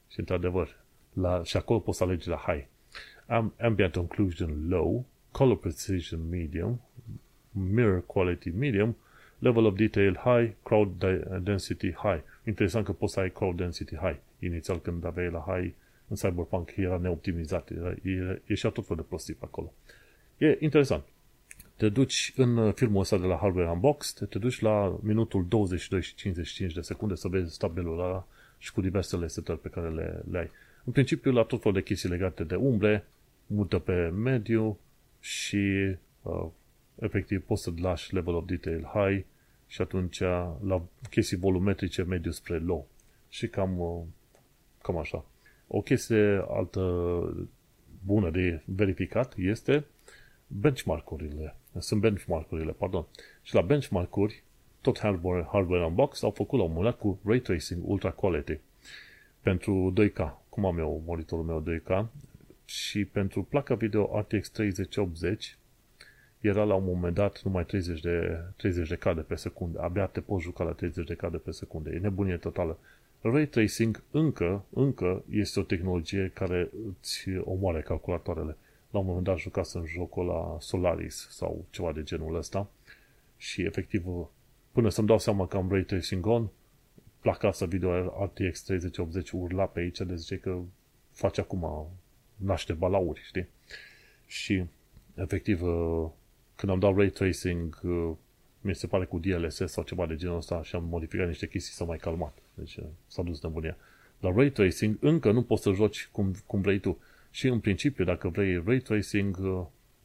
Și 0.10 0.20
într-adevăr, 0.20 0.84
la, 1.14 1.44
și 1.44 1.58
acolo 1.58 1.80
poți 1.80 1.98
să 1.98 2.04
alegi 2.04 2.28
la 2.28 2.36
high. 2.36 2.66
Am, 3.28 3.54
ambient 3.62 3.96
occlusion 3.96 4.68
low, 4.68 5.06
color 5.32 5.58
precision 5.58 6.30
medium, 6.30 6.82
mirror 7.52 8.06
quality 8.06 8.50
medium, 8.50 8.98
level 9.40 9.66
of 9.66 9.76
detail 9.76 10.16
high, 10.16 10.52
crowd 10.64 11.04
density 11.44 11.92
high. 11.92 12.22
Interesant 12.46 12.86
că 12.86 12.92
poți 12.92 13.14
să 13.14 13.20
ai 13.20 13.32
crowd 13.32 13.58
density 13.58 13.96
high. 13.96 14.20
Inițial 14.40 14.80
când 14.80 15.06
aveai 15.06 15.30
la 15.30 15.46
high 15.48 15.74
în 16.08 16.16
Cyberpunk 16.16 16.74
era 16.76 16.98
neoptimizat, 16.98 17.70
era, 17.70 17.96
ieșea 18.48 18.70
tot 18.70 18.86
fel 18.86 18.96
de 18.96 19.02
prostii 19.02 19.34
pe 19.34 19.46
acolo. 19.46 19.74
E 20.38 20.58
interesant 20.60 21.04
te 21.84 21.90
duci 21.90 22.34
în 22.36 22.58
uh, 22.58 22.74
filmul 22.74 23.02
ăsta 23.02 23.18
de 23.18 23.26
la 23.26 23.38
Hardware 23.38 23.70
Unboxed, 23.70 24.28
te 24.30 24.40
duci 24.40 24.60
la 24.60 25.00
minutul 25.02 25.46
22 25.48 26.02
și 26.02 26.16
55 26.16 26.74
de 26.74 26.82
secunde 26.82 27.16
să 27.16 27.28
vezi 27.28 27.58
tabelul 27.58 28.00
ăla 28.00 28.28
și 28.58 28.72
cu 28.72 28.82
diversele 28.82 29.28
setări 29.28 29.60
pe 29.60 29.70
care 29.70 29.90
le, 29.90 30.24
le 30.32 30.38
ai. 30.38 30.50
În 30.84 30.92
principiu, 30.92 31.32
la 31.32 31.44
tot 31.44 31.62
felul 31.62 31.78
de 31.78 31.84
chestii 31.84 32.10
legate 32.10 32.44
de 32.44 32.56
umbre, 32.56 33.06
mută 33.48 33.80
pe 33.80 34.08
mediu 34.08 34.80
și 35.20 35.96
uh, 36.22 36.46
efectiv 37.00 37.42
poți 37.46 37.64
să 37.64 37.72
lași 37.76 38.14
level 38.14 38.34
of 38.34 38.46
detail 38.46 38.90
high 38.94 39.26
și 39.68 39.82
atunci 39.82 40.20
la 40.64 40.86
chestii 41.10 41.38
volumetrice 41.38 42.04
mediu 42.04 42.32
spre 42.32 42.58
low. 42.58 42.88
Și 43.30 43.48
cam, 43.48 43.80
uh, 43.80 44.02
cam 44.82 44.98
așa. 44.98 45.26
O 45.68 45.82
chestie 45.82 46.46
altă 46.50 46.82
bună 48.06 48.30
de 48.30 48.62
verificat 48.66 49.34
este 49.38 49.86
benchmark-urile 50.48 51.56
sunt 51.80 52.02
benchmark-urile, 52.02 52.72
pardon. 52.72 53.06
Și 53.42 53.56
la 53.56 53.62
benchmark-uri, 53.62 54.44
tot 54.82 55.00
hardware, 55.00 55.48
hardware 55.52 55.86
Unbox 55.86 56.24
au 56.24 56.32
făcut 56.32 56.60
la 56.60 56.66
un 56.66 56.74
moment 56.74 56.96
cu 56.96 57.20
Ray 57.26 57.40
Tracing 57.40 57.82
Ultra 57.86 58.12
Quality 58.12 58.60
pentru 59.42 59.94
2K. 60.02 60.34
Cum 60.50 60.66
am 60.66 60.78
eu 60.78 61.04
monitorul 61.06 61.46
meu 61.46 61.64
2K 61.64 62.06
și 62.66 63.06
pentru 63.06 63.44
placa 63.44 63.76
video 63.76 64.20
RTX 64.20 64.50
3080 64.50 65.58
era 66.40 66.64
la 66.64 66.74
un 66.74 66.84
moment 66.84 67.16
dat 67.16 67.42
numai 67.44 67.66
30 67.66 68.00
de, 68.02 68.40
30 68.58 68.88
de 68.88 68.96
cadre 68.96 69.22
pe 69.22 69.36
secundă. 69.36 69.82
Abia 69.82 70.06
te 70.06 70.22
poți 70.22 70.44
juca 70.44 70.64
la 70.64 70.72
30 70.72 71.08
de 71.08 71.14
cadre 71.14 71.38
pe 71.38 71.52
secundă. 71.52 71.90
E 71.90 71.98
nebunie 71.98 72.38
totală. 72.38 72.78
Ray 73.22 73.46
tracing 73.46 74.04
încă, 74.12 74.66
încă 74.70 75.24
este 75.30 75.60
o 75.60 75.64
tehnologie 75.64 76.32
care 76.34 76.70
îți 76.88 77.30
omoare 77.44 77.82
calculatoarele. 77.82 78.58
La 78.94 79.00
un 79.00 79.06
moment 79.06 79.24
dat 79.24 79.38
jucasem 79.38 79.86
jocul 79.86 80.26
la 80.26 80.58
Solaris 80.60 81.28
sau 81.30 81.66
ceva 81.70 81.92
de 81.92 82.04
genul 82.04 82.36
ăsta 82.36 82.70
și 83.38 83.62
efectiv 83.62 84.06
până 84.72 84.90
să-mi 84.90 85.08
dau 85.08 85.20
seama 85.20 85.48
că 85.48 85.58
am 85.58 85.70
Ray 85.70 85.84
Tracing 85.84 86.26
on, 86.26 86.48
placa 87.20 87.48
asta 87.48 87.66
video 87.66 88.24
RTX 88.24 88.64
3080 88.64 89.32
urla 89.32 89.66
pe 89.66 89.80
aici 89.80 89.98
de 89.98 90.16
zice 90.16 90.38
că 90.38 90.60
face 91.12 91.42
acum 91.42 91.88
naște 92.36 92.74
balauri, 92.74 93.22
știi? 93.26 93.48
Și 94.26 94.66
efectiv 95.16 95.60
când 96.56 96.72
am 96.72 96.80
dat 96.80 96.96
Ray 96.96 97.10
Tracing 97.10 97.82
mi 98.62 98.76
se 98.76 98.88
pare 98.88 99.06
cu 99.06 99.20
DLSS 99.20 99.72
sau 99.72 99.84
ceva 99.84 100.06
de 100.06 100.16
genul 100.16 100.38
ăsta 100.38 100.64
și 100.64 100.76
am 100.76 100.84
modificat 100.84 101.28
niște 101.28 101.48
chestii 101.48 101.74
să 101.74 101.86
mai 101.86 101.98
calmat. 101.98 102.38
Deci 102.54 102.80
s-a 103.08 103.22
dus 103.22 103.42
nebunia. 103.42 103.78
La 104.20 104.32
Ray 104.32 104.50
Tracing 104.50 104.98
încă 105.00 105.32
nu 105.32 105.44
poți 105.44 105.64
să 105.64 105.72
joci 105.72 106.10
cum, 106.12 106.34
cum 106.46 106.62
vrei 106.62 106.80
tu. 106.80 106.98
Și 107.34 107.48
în 107.48 107.60
principiu, 107.60 108.04
dacă 108.04 108.30
vrei 108.30 108.64
Ray 108.66 108.80
Tracing, 108.80 109.38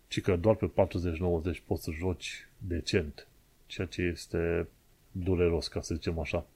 ci 0.08 0.20
că 0.20 0.36
doar 0.36 0.54
pe 0.54 0.66
4090 0.66 1.62
poți 1.66 1.82
să 1.82 1.90
joci 1.90 2.48
decent. 2.58 3.26
Ceea 3.66 3.86
ce 3.86 4.02
este 4.02 4.68
dureros, 5.12 5.68
ca 5.68 5.80
să 5.80 5.94
zicem 5.94 6.18
așa. 6.18 6.46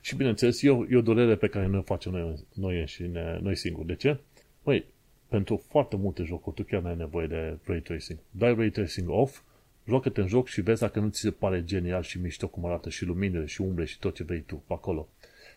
Și 0.00 0.16
bineînțeles, 0.16 0.62
e 0.62 0.70
o, 0.70 0.84
e 0.90 0.96
o 0.96 1.00
durere 1.00 1.36
pe 1.36 1.48
care 1.48 1.66
noi 1.66 1.78
o 1.78 1.82
facem 1.82 2.12
noi, 2.12 2.46
noi, 2.52 2.86
și 2.86 3.02
ne, 3.02 3.38
noi 3.42 3.56
singuri. 3.56 3.86
De 3.86 3.94
ce? 3.94 4.18
Păi, 4.62 4.84
pentru 5.28 5.64
foarte 5.68 5.96
multe 5.96 6.22
jocuri 6.22 6.54
tu 6.54 6.62
chiar 6.62 6.82
nu 6.82 6.88
ai 6.88 6.96
nevoie 6.96 7.26
de 7.26 7.58
Ray 7.64 7.80
Tracing. 7.80 8.18
Dai 8.30 8.54
Ray 8.54 8.70
Tracing 8.70 9.08
off, 9.08 9.40
joacă-te 9.86 10.20
în 10.20 10.28
joc 10.28 10.48
și 10.48 10.60
vezi 10.60 10.80
dacă 10.80 11.00
nu 11.00 11.08
ți 11.08 11.20
se 11.20 11.30
pare 11.30 11.64
genial 11.64 12.02
și 12.02 12.20
mișto 12.20 12.48
cum 12.48 12.66
arată 12.66 12.88
și 12.88 13.04
luminile 13.04 13.46
și 13.46 13.60
umbre 13.60 13.84
și 13.84 13.98
tot 13.98 14.14
ce 14.14 14.24
vrei 14.24 14.40
tu 14.40 14.62
pe 14.66 14.72
acolo. 14.72 15.08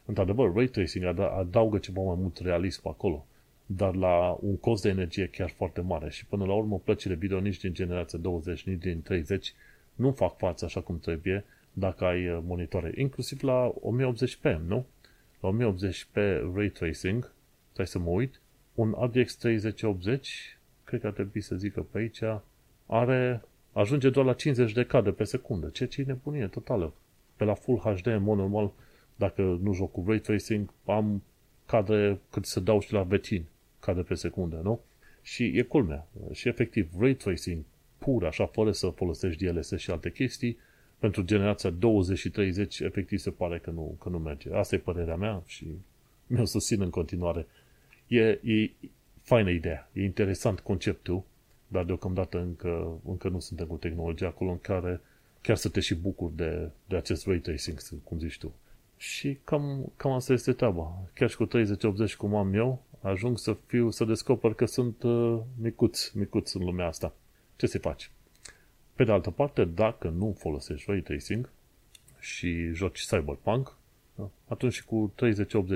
Într-adevăr, 0.05 0.53
Ray 0.53 0.68
Tracing 0.68 1.05
adaugă 1.20 1.78
ceva 1.78 2.01
mai 2.01 2.15
mult 2.20 2.38
realism 2.38 2.82
pe 2.82 2.88
acolo, 2.88 3.26
dar 3.70 3.95
la 3.95 4.38
un 4.41 4.57
cost 4.57 4.84
de 4.84 4.89
energie 4.89 5.28
chiar 5.28 5.49
foarte 5.49 5.82
mare 5.82 6.09
și 6.09 6.26
până 6.26 6.45
la 6.45 6.53
urmă 6.53 6.82
plăcile 6.84 7.13
video 7.13 7.39
nici 7.39 7.59
din 7.59 7.74
generația 7.74 8.20
20, 8.20 8.63
nici 8.63 8.82
din 8.82 9.01
30 9.01 9.53
nu 9.95 10.11
fac 10.11 10.38
față 10.38 10.65
așa 10.65 10.82
cum 10.82 10.99
trebuie 10.99 11.45
dacă 11.74 12.05
ai 12.05 12.30
uh, 12.30 12.39
monitoare, 12.45 12.91
inclusiv 12.95 13.43
la 13.43 13.74
1080p, 13.74 14.57
nu? 14.68 14.86
La 15.39 15.57
1080p 15.57 16.13
Ray 16.53 16.70
Tracing, 16.70 17.32
stai 17.72 17.88
să 17.88 17.99
mă 17.99 18.09
uit, 18.09 18.41
un 18.74 18.95
RTX 19.01 19.36
3080, 19.36 20.57
cred 20.84 21.01
că 21.01 21.07
ar 21.07 21.13
trebui 21.13 21.41
să 21.41 21.55
zică 21.55 21.82
pe 21.82 21.97
aici, 21.97 22.22
are, 22.86 23.41
ajunge 23.72 24.09
doar 24.09 24.26
la 24.26 24.34
50 24.34 24.72
de 24.72 24.84
cadre 24.84 25.11
pe 25.11 25.24
secundă, 25.24 25.70
ceea 25.70 25.89
ce 25.89 26.01
e 26.01 26.03
nebunie 26.03 26.47
totală. 26.47 26.93
Pe 27.36 27.43
la 27.43 27.53
Full 27.53 27.78
HD, 27.78 28.05
în 28.05 28.24
mod 28.24 28.38
normal, 28.38 28.72
dacă 29.15 29.41
nu 29.61 29.74
joc 29.74 29.91
cu 29.91 30.03
Ray 30.07 30.20
Tracing, 30.20 30.70
am 30.86 31.24
cadre 31.65 32.20
cât 32.30 32.45
să 32.45 32.59
dau 32.59 32.80
și 32.80 32.93
la 32.93 33.03
vecin, 33.03 33.45
cadre 33.88 34.04
pe 34.04 34.14
secundă, 34.14 34.60
nu? 34.64 34.80
Și 35.22 35.44
e 35.44 35.62
culmea. 35.62 36.08
Și 36.32 36.48
efectiv, 36.48 36.90
Ray 37.00 37.14
Tracing 37.14 37.64
pur, 37.98 38.26
așa, 38.26 38.46
fără 38.46 38.72
să 38.72 38.88
folosești 38.88 39.46
DLSS 39.46 39.78
și 39.78 39.92
alte 39.92 40.12
chestii, 40.12 40.58
pentru 41.00 41.22
generația 41.22 41.70
20 41.70 42.18
și 42.18 42.30
30, 42.30 42.80
efectiv 42.80 43.20
se 43.20 43.30
pare 43.30 43.60
că 43.60 43.70
nu, 43.70 43.96
că 44.02 44.10
nu 44.10 44.20
merge. 44.20 44.54
Asta 44.54 44.76
e 44.76 44.80
părerea 44.80 45.16
mea 45.16 45.44
și 45.46 45.68
mi-o 46.28 46.46
susțin 46.46 46.82
în 46.82 46.90
continuare. 46.90 47.48
E, 48.08 48.24
e 48.28 48.72
faină 49.22 49.50
ideea, 49.50 49.90
e 49.94 50.04
interesant 50.04 50.60
conceptul, 50.60 51.24
dar 51.68 51.84
deocamdată 51.84 52.40
încă, 52.40 53.00
încă 53.06 53.30
nu 53.30 53.40
suntem 53.40 53.68
cu 53.68 53.76
tehnologia 53.76 54.28
acolo 54.28 54.52
în 54.52 54.60
care 54.60 55.02
chiar 55.42 55.56
să 55.56 55.70
te 55.70 55.80
și 55.80 55.96
bucuri 55.96 56.36
de, 56.36 56.70
de 56.88 56.96
acest 56.96 57.26
ray 57.26 57.38
tracing, 57.38 57.78
cum 58.04 58.20
zici 58.20 58.38
tu. 58.38 58.54
Și 58.98 59.38
cam, 59.44 59.92
cam 59.96 60.12
asta 60.12 60.34
este 60.34 60.54
treaba. 60.54 60.98
Chiar 61.14 61.30
și 61.30 61.36
cu 61.36 61.48
30-80 61.48 62.16
cum 62.18 62.36
am 62.36 62.54
eu, 62.54 62.84
ajung 63.02 63.38
să 63.38 63.58
fiu, 63.66 63.89
să 63.89 64.06
descoper 64.06 64.54
că 64.54 64.66
sunt 64.66 65.04
uh, 65.04 65.39
micuț, 65.62 66.10
micuț 66.10 66.54
în 66.54 66.64
lumea 66.64 66.88
asta. 66.88 67.14
Ce 67.56 67.66
se 67.66 67.78
face? 67.78 68.08
Pe 68.95 69.04
de 69.04 69.12
altă 69.12 69.30
parte, 69.30 69.66
dacă 69.66 70.10
nu 70.10 70.36
folosești 70.39 70.91
ray 70.91 71.00
tracing 71.00 71.50
și 72.20 72.72
joci 72.74 73.06
Cyberpunk, 73.06 73.78
da, 74.16 74.30
atunci 74.48 74.74
și 74.74 74.86
cu 74.86 75.14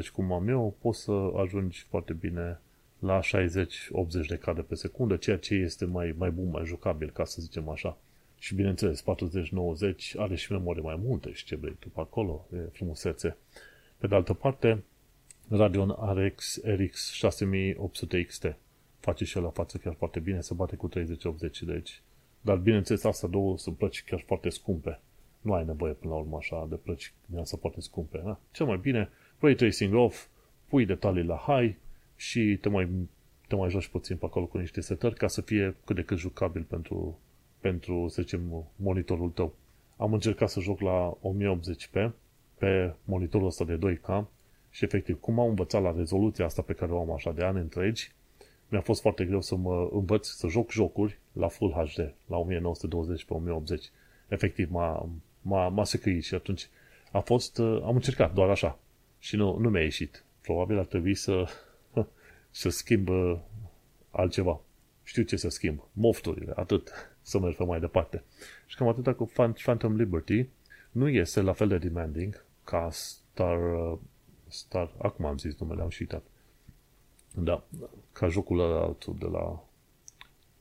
30-80 0.04 0.08
cum 0.14 0.32
am 0.32 0.48
eu, 0.48 0.76
poți 0.82 1.02
să 1.02 1.32
ajungi 1.36 1.86
foarte 1.90 2.14
bine 2.14 2.60
la 3.00 3.20
60-80 3.20 4.28
de 4.28 4.38
cadre 4.38 4.62
pe 4.62 4.76
secundă, 4.76 5.16
ceea 5.16 5.38
ce 5.38 5.54
este 5.54 5.86
mai, 5.86 6.16
mai 6.18 6.32
bun, 6.32 6.50
mai 6.50 6.66
jucabil, 6.66 7.10
ca 7.10 7.26
să 7.26 7.42
zicem 7.42 7.70
așa. 7.70 7.98
Și 8.40 8.56
bineînțeles, 8.56 9.04
40-90 9.04 9.06
are 10.16 10.36
și 10.36 10.52
memorie 10.52 10.82
mai 10.82 11.00
multe 11.04 11.32
și 11.32 11.46
ce 11.46 11.56
vrei 11.56 11.76
tu 11.80 11.90
pe 11.90 12.00
acolo, 12.00 12.48
e 12.54 12.58
frumusețe. 12.58 13.38
Pe 13.98 14.08
de 14.08 14.16
altă 14.16 14.34
parte, 14.34 14.84
Radeon 15.54 15.96
RX 16.16 16.62
RX 16.64 17.12
6800 17.12 18.24
XT 18.24 18.56
face 19.00 19.26
și 19.26 19.38
la 19.38 19.50
față 19.50 19.78
chiar 19.78 19.94
foarte 19.94 20.20
bine, 20.20 20.42
se 20.42 20.54
bate 20.54 20.76
cu 20.76 20.90
30-80, 20.90 20.92
deci. 21.62 22.02
Dar 22.42 22.58
bineînțeles, 22.58 23.04
asta 23.04 23.28
două 23.28 23.58
sunt 23.58 23.78
plăci 23.78 24.04
chiar 24.04 24.24
foarte 24.26 24.50
scumpe. 24.50 25.00
Nu 25.42 25.54
ai 25.54 25.66
nevoie 25.66 25.94
până 25.94 26.14
la 26.14 26.20
urmă 26.20 26.38
așa 26.38 26.66
de 26.70 26.76
plăci 26.76 27.14
din 27.26 27.40
asta 27.40 27.58
foarte 27.60 27.82
scumpe. 27.82 28.22
Da? 28.24 28.40
Cel 28.52 28.66
mai 28.66 28.78
bine, 28.78 29.10
ray 29.40 29.56
tracing 29.56 29.94
off, 29.94 30.26
pui 30.68 30.86
detalii 30.86 31.24
la 31.24 31.36
high 31.36 31.76
și 32.16 32.58
te 32.62 32.70
mai, 32.70 32.90
te 33.48 33.56
mai 33.56 33.70
joci 33.70 33.88
puțin 33.88 34.18
pe 34.18 34.26
acolo 34.26 34.46
cu 34.46 34.58
niște 34.58 34.82
setări 34.82 35.16
ca 35.16 35.28
să 35.28 35.42
fie 35.42 35.76
cât 35.86 35.96
de 35.96 36.04
cât 36.04 36.18
jucabil 36.18 36.64
pentru, 36.64 37.20
pentru, 37.60 38.08
să 38.08 38.22
zicem, 38.22 38.66
monitorul 38.76 39.30
tău. 39.30 39.56
Am 39.98 40.14
încercat 40.14 40.50
să 40.50 40.60
joc 40.60 40.80
la 40.80 41.18
1080p 41.22 42.12
pe 42.58 42.94
monitorul 43.04 43.48
ăsta 43.48 43.66
de 43.66 43.78
2K 43.78 44.26
și 44.72 44.84
efectiv, 44.84 45.20
cum 45.20 45.40
am 45.40 45.48
învățat 45.48 45.82
la 45.82 45.94
rezoluția 45.98 46.46
asta 46.46 46.62
pe 46.62 46.74
care 46.74 46.92
o 46.92 47.00
am 47.00 47.12
așa 47.12 47.32
de 47.32 47.44
ani 47.44 47.60
întregi, 47.60 48.12
mi-a 48.72 48.82
fost 48.82 49.02
foarte 49.02 49.26
greu 49.26 49.42
să 49.42 49.56
mă 49.56 49.90
învăț 49.92 50.28
să 50.28 50.48
joc 50.48 50.72
jocuri 50.72 51.20
la 51.32 51.48
Full 51.48 51.72
HD, 51.72 52.14
la 52.26 52.38
1920 52.38 53.26
pe 53.26 53.34
1080. 53.34 53.90
Efectiv, 54.28 54.72
m-a, 54.72 55.10
m-a, 55.42 55.68
m-a 55.68 55.84
secăit 55.84 56.24
și 56.24 56.34
atunci 56.34 56.70
a 57.12 57.20
fost, 57.20 57.58
uh, 57.58 57.82
am 57.84 57.96
încercat 57.96 58.34
doar 58.34 58.50
așa 58.50 58.80
și 59.20 59.36
nu, 59.36 59.58
nu 59.58 59.70
mi-a 59.70 59.82
ieșit. 59.82 60.24
Probabil 60.42 60.78
ar 60.78 60.86
trebui 60.86 61.16
să, 61.16 61.46
să 62.50 62.70
schimb 62.70 63.10
uh, 63.10 63.40
altceva. 64.12 64.62
Știu 65.04 65.24
ce 65.24 65.36
să 65.36 65.50
schimb. 65.50 65.84
Mofturile, 65.94 66.54
atât. 66.56 66.92
Să 67.22 67.40
merg 67.40 67.60
mai 67.60 67.80
departe. 67.80 68.24
Și 68.66 68.76
cam 68.76 68.88
atâta 68.88 69.14
cu 69.14 69.32
Phantom 69.64 69.96
Liberty 69.96 70.48
nu 70.92 71.10
este 71.10 71.42
la 71.42 71.54
fel 71.54 71.68
de 71.68 71.78
demanding 71.78 72.46
ca 72.64 72.90
Star, 72.92 73.74
uh, 73.74 73.98
Star, 74.52 74.92
acum 74.98 75.26
am 75.26 75.38
zis 75.38 75.58
numele, 75.58 75.82
am 75.82 75.90
și 75.90 76.02
uitat. 76.02 76.24
Da, 77.36 77.64
ca 78.12 78.28
jocul 78.28 78.60
ăla 78.60 78.96
de 79.20 79.26
la 79.26 79.64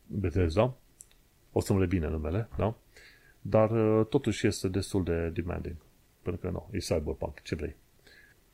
Bethesda. 0.07 0.75
O 1.53 1.61
să-mi 1.61 1.79
revine 1.79 2.09
numele, 2.09 2.49
da? 2.57 2.75
Dar 3.41 3.71
uh, 3.71 4.07
totuși 4.07 4.47
este 4.47 4.69
destul 4.69 5.05
de 5.05 5.29
demanding. 5.29 5.77
Pentru 6.23 6.41
că 6.41 6.51
nu, 6.51 6.69
e 6.71 6.79
Cyberpunk, 6.79 7.43
ce 7.43 7.55
vrei. 7.55 7.77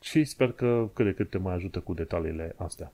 Și 0.01 0.23
sper 0.23 0.51
că 0.51 0.89
cât 0.93 1.05
de 1.05 1.13
cât 1.13 1.29
te 1.29 1.37
mai 1.37 1.53
ajută 1.53 1.79
cu 1.79 1.93
detaliile 1.93 2.53
astea. 2.57 2.91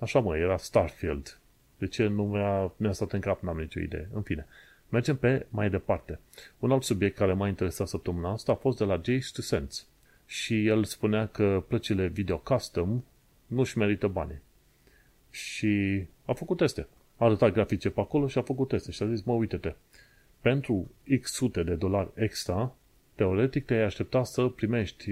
Așa 0.00 0.20
mă, 0.20 0.36
era 0.36 0.56
Starfield. 0.56 1.38
De 1.78 1.86
ce 1.86 2.06
nu 2.06 2.24
mi-a, 2.24 2.72
mi-a 2.76 2.92
stat 2.92 3.12
în 3.12 3.20
cap, 3.20 3.42
n-am 3.42 3.58
nicio 3.58 3.80
idee. 3.80 4.08
În 4.12 4.22
fine, 4.22 4.46
mergem 4.88 5.16
pe 5.16 5.46
mai 5.48 5.70
departe. 5.70 6.20
Un 6.58 6.70
alt 6.70 6.82
subiect 6.82 7.16
care 7.16 7.32
m-a 7.32 7.48
interesat 7.48 7.88
săptămâna 7.88 8.30
asta 8.30 8.52
a 8.52 8.54
fost 8.54 8.78
de 8.78 8.84
la 8.84 8.94
Jace 8.94 9.32
to 9.32 9.42
Sense. 9.42 9.82
Și 10.26 10.66
el 10.66 10.84
spunea 10.84 11.26
că 11.26 11.64
plăcile 11.68 12.06
video 12.06 12.38
custom 12.38 13.04
nu-și 13.46 13.78
merită 13.78 14.06
banii. 14.06 14.42
Și 15.30 16.04
a 16.24 16.32
făcut 16.32 16.56
teste. 16.56 16.88
A 17.16 17.24
arătat 17.24 17.52
grafice 17.52 17.90
pe 17.90 18.00
acolo 18.00 18.26
și 18.26 18.38
a 18.38 18.42
făcut 18.42 18.68
teste. 18.68 18.90
Și 18.90 19.02
a 19.02 19.08
zis, 19.08 19.22
mă, 19.22 19.32
uite-te, 19.32 19.74
pentru 20.40 20.90
X 21.20 21.32
sute 21.32 21.62
de 21.62 21.74
dolari 21.74 22.10
extra, 22.14 22.74
teoretic 23.14 23.64
te-ai 23.64 23.82
aștepta 23.82 24.24
să 24.24 24.46
primești 24.46 25.10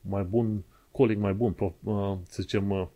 mai 0.00 0.22
bun, 0.22 0.62
calling 0.96 1.22
mai 1.22 1.32
bun, 1.32 1.54
uh, 1.58 2.16
să 2.22 2.42
zicem, 2.42 2.70
uh, 2.70 2.86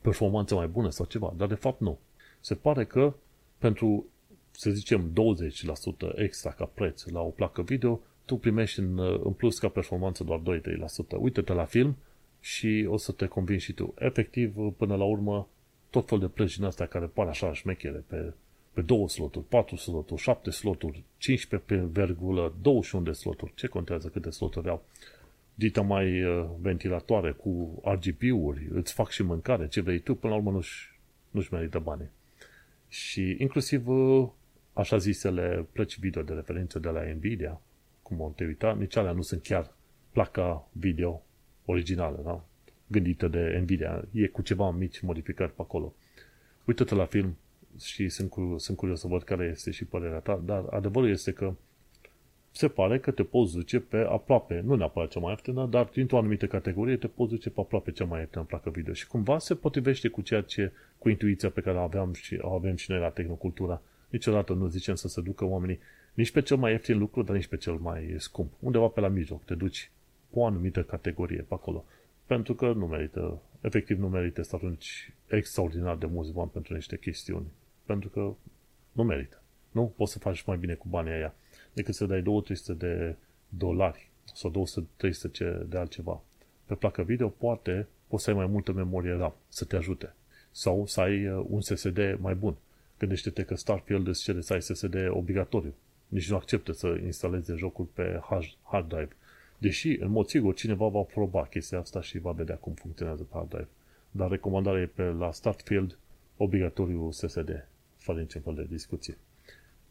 performanță 0.00 0.54
mai 0.54 0.66
bună 0.66 0.90
sau 0.90 1.06
ceva, 1.06 1.34
dar 1.36 1.48
de 1.48 1.54
fapt 1.54 1.80
nu. 1.80 1.98
Se 2.40 2.54
pare 2.54 2.84
că 2.84 3.14
pentru, 3.58 4.06
să 4.50 4.70
zicem, 4.70 5.12
20% 5.12 6.12
extra 6.14 6.50
ca 6.50 6.64
preț 6.64 7.04
la 7.04 7.20
o 7.20 7.28
placă 7.28 7.62
video, 7.62 8.00
tu 8.24 8.36
primești 8.36 8.78
în, 8.78 8.98
uh, 8.98 9.20
în 9.24 9.32
plus 9.32 9.58
ca 9.58 9.68
performanță 9.68 10.24
doar 10.24 10.40
2-3%. 10.40 11.16
Uite-te 11.18 11.52
la 11.52 11.64
film 11.64 11.96
și 12.40 12.86
o 12.88 12.96
să 12.96 13.12
te 13.12 13.26
convingi 13.26 13.64
și 13.64 13.72
tu. 13.72 13.94
Efectiv, 13.98 14.54
până 14.76 14.96
la 14.96 15.04
urmă, 15.04 15.48
tot 15.90 16.08
fel 16.08 16.18
de 16.18 16.26
plăci 16.26 16.56
din 16.56 16.64
astea 16.64 16.86
care 16.86 17.06
par 17.06 17.26
așa 17.26 17.52
șmechere 17.52 18.04
pe, 18.06 18.32
pe 18.72 18.80
2 18.80 19.08
sloturi, 19.08 19.44
4 19.48 19.76
sloturi, 19.76 20.20
7 20.20 20.50
sloturi, 20.50 21.02
15 21.18 21.68
pe 21.68 22.00
virgulă, 22.00 22.54
21 22.62 23.04
de 23.04 23.12
sloturi. 23.12 23.52
Ce 23.54 23.66
contează 23.66 24.08
câte 24.08 24.30
sloturi 24.30 24.68
au? 24.68 24.84
Dita 25.54 25.80
mai 25.80 26.24
uh, 26.24 26.46
ventilatoare 26.60 27.32
cu 27.32 27.80
RGB-uri, 27.84 28.68
îți 28.70 28.92
fac 28.92 29.08
și 29.08 29.22
mâncare, 29.22 29.68
ce 29.68 29.80
vrei 29.80 29.98
tu, 29.98 30.14
până 30.14 30.32
la 30.32 30.38
urmă 30.38 30.50
nu-și, 30.50 30.88
nu-și 31.30 31.52
merită 31.52 31.78
banii. 31.78 32.10
Și 32.88 33.36
inclusiv 33.38 33.88
uh, 33.88 34.28
așa 34.72 34.96
zisele 34.96 35.66
plăci 35.72 35.98
video 35.98 36.22
de 36.22 36.32
referință 36.32 36.78
de 36.78 36.88
la 36.88 37.02
Nvidia, 37.02 37.60
cum 38.16 38.24
o 38.24 38.32
te 38.36 38.44
uita, 38.44 38.72
nici 38.78 38.96
alea 38.96 39.12
nu 39.12 39.22
sunt 39.22 39.42
chiar 39.42 39.74
placa 40.10 40.68
video 40.72 41.22
originală, 41.64 42.20
da? 42.24 42.44
gândită 42.86 43.28
de 43.28 43.58
Nvidia. 43.62 44.04
E 44.12 44.26
cu 44.26 44.42
ceva 44.42 44.70
mici 44.70 45.00
modificări 45.00 45.54
pe 45.54 45.60
acolo. 45.62 45.94
Uită-te 46.64 46.94
la 46.94 47.04
film 47.04 47.36
și 47.80 48.08
sunt, 48.08 48.30
cu, 48.30 48.54
sunt 48.58 48.76
curios 48.76 49.00
să 49.00 49.06
văd 49.06 49.22
care 49.22 49.48
este 49.52 49.70
și 49.70 49.84
părerea 49.84 50.18
ta, 50.18 50.42
dar 50.44 50.64
adevărul 50.70 51.08
este 51.08 51.32
că 51.32 51.54
se 52.50 52.68
pare 52.68 52.98
că 52.98 53.10
te 53.10 53.22
poți 53.22 53.54
duce 53.54 53.80
pe 53.80 53.96
aproape, 53.96 54.60
nu 54.64 54.74
neapărat 54.74 55.10
cea 55.10 55.20
mai 55.20 55.30
ieftină, 55.30 55.66
dar 55.66 55.84
dintr-o 55.84 56.18
anumită 56.18 56.46
categorie 56.46 56.96
te 56.96 57.06
poți 57.06 57.30
duce 57.30 57.50
pe 57.50 57.60
aproape 57.60 57.90
cea 57.90 58.04
mai 58.04 58.20
ieftină 58.20 58.44
placă 58.44 58.70
video. 58.70 58.92
Și 58.92 59.06
cumva 59.06 59.38
se 59.38 59.54
potrivește 59.54 60.08
cu 60.08 60.20
ceea 60.20 60.40
ce, 60.40 60.72
cu 60.98 61.08
intuiția 61.08 61.50
pe 61.50 61.60
care 61.60 61.78
o 61.78 61.80
aveam 61.80 62.12
și 62.12 62.38
o 62.40 62.52
avem 62.52 62.76
și 62.76 62.90
noi 62.90 63.00
la 63.00 63.08
Tehnocultura. 63.08 63.82
Niciodată 64.08 64.52
nu 64.52 64.66
zicem 64.66 64.94
să 64.94 65.08
se 65.08 65.20
ducă 65.20 65.44
oamenii 65.44 65.78
nici 66.14 66.30
pe 66.30 66.42
cel 66.42 66.56
mai 66.56 66.72
ieftin 66.72 66.98
lucru, 66.98 67.22
dar 67.22 67.36
nici 67.36 67.46
pe 67.46 67.56
cel 67.56 67.74
mai 67.74 68.14
scump. 68.18 68.52
Undeva 68.58 68.86
pe 68.86 69.00
la 69.00 69.08
mijloc 69.08 69.44
te 69.44 69.54
duci 69.54 69.90
pe 70.30 70.38
o 70.38 70.46
anumită 70.46 70.82
categorie 70.82 71.42
pe 71.42 71.54
acolo. 71.54 71.84
Pentru 72.26 72.54
că 72.54 72.72
nu 72.72 72.86
merită, 72.86 73.42
efectiv 73.60 73.98
nu 73.98 74.08
merită 74.08 74.42
să 74.42 74.56
arunci 74.56 75.12
extraordinar 75.26 75.96
de 75.96 76.06
mulți 76.06 76.32
bani 76.32 76.50
pentru 76.50 76.74
niște 76.74 76.98
chestiuni. 76.98 77.46
Pentru 77.84 78.08
că 78.08 78.34
nu 78.92 79.02
merită. 79.02 79.42
Nu 79.70 79.92
poți 79.96 80.12
să 80.12 80.18
faci 80.18 80.42
mai 80.42 80.56
bine 80.56 80.74
cu 80.74 80.88
banii 80.88 81.12
aia 81.12 81.34
decât 81.72 81.94
să 81.94 82.06
dai 82.06 82.22
200 82.22 82.72
de 82.72 83.16
dolari 83.48 84.10
sau 84.34 84.50
200-300 84.50 85.66
de 85.66 85.78
altceva. 85.78 86.22
Pe 86.64 86.74
placă 86.74 87.02
video 87.02 87.28
poate 87.28 87.86
poți 88.06 88.24
să 88.24 88.30
ai 88.30 88.36
mai 88.36 88.46
multă 88.46 88.72
memorie 88.72 89.12
RAM 89.12 89.34
să 89.48 89.64
te 89.64 89.76
ajute. 89.76 90.14
Sau 90.50 90.86
să 90.86 91.00
ai 91.00 91.26
uh, 91.26 91.44
un 91.48 91.60
SSD 91.60 92.16
mai 92.18 92.34
bun. 92.34 92.56
Gândește-te 92.98 93.44
că 93.44 93.54
Starfield 93.54 94.06
îți 94.06 94.22
cere 94.22 94.40
să 94.40 94.52
ai 94.52 94.62
SSD 94.62 94.94
obligatoriu. 95.08 95.74
Nici 96.12 96.30
nu 96.30 96.36
acceptă 96.36 96.72
să 96.72 96.98
instaleze 97.04 97.54
jocul 97.54 97.84
pe 97.84 98.20
hard 98.62 98.88
drive. 98.88 99.16
Deși, 99.58 99.96
în 100.00 100.10
mod 100.10 100.26
sigur, 100.26 100.54
cineva 100.54 100.88
va 100.88 101.00
proba 101.00 101.46
chestia 101.46 101.78
asta 101.78 102.00
și 102.00 102.18
va 102.18 102.32
vedea 102.32 102.56
cum 102.56 102.72
funcționează 102.72 103.22
pe 103.22 103.30
hard 103.32 103.48
drive. 103.48 103.68
Dar 104.10 104.30
recomandarea 104.30 104.80
e 104.80 104.86
pe 104.86 105.02
la 105.02 105.32
Starfield 105.32 105.98
obligatoriu 106.36 107.10
SSD, 107.10 107.68
fără 107.96 108.18
niciun 108.18 108.40
fel 108.40 108.54
de 108.54 108.66
discuție. 108.70 109.16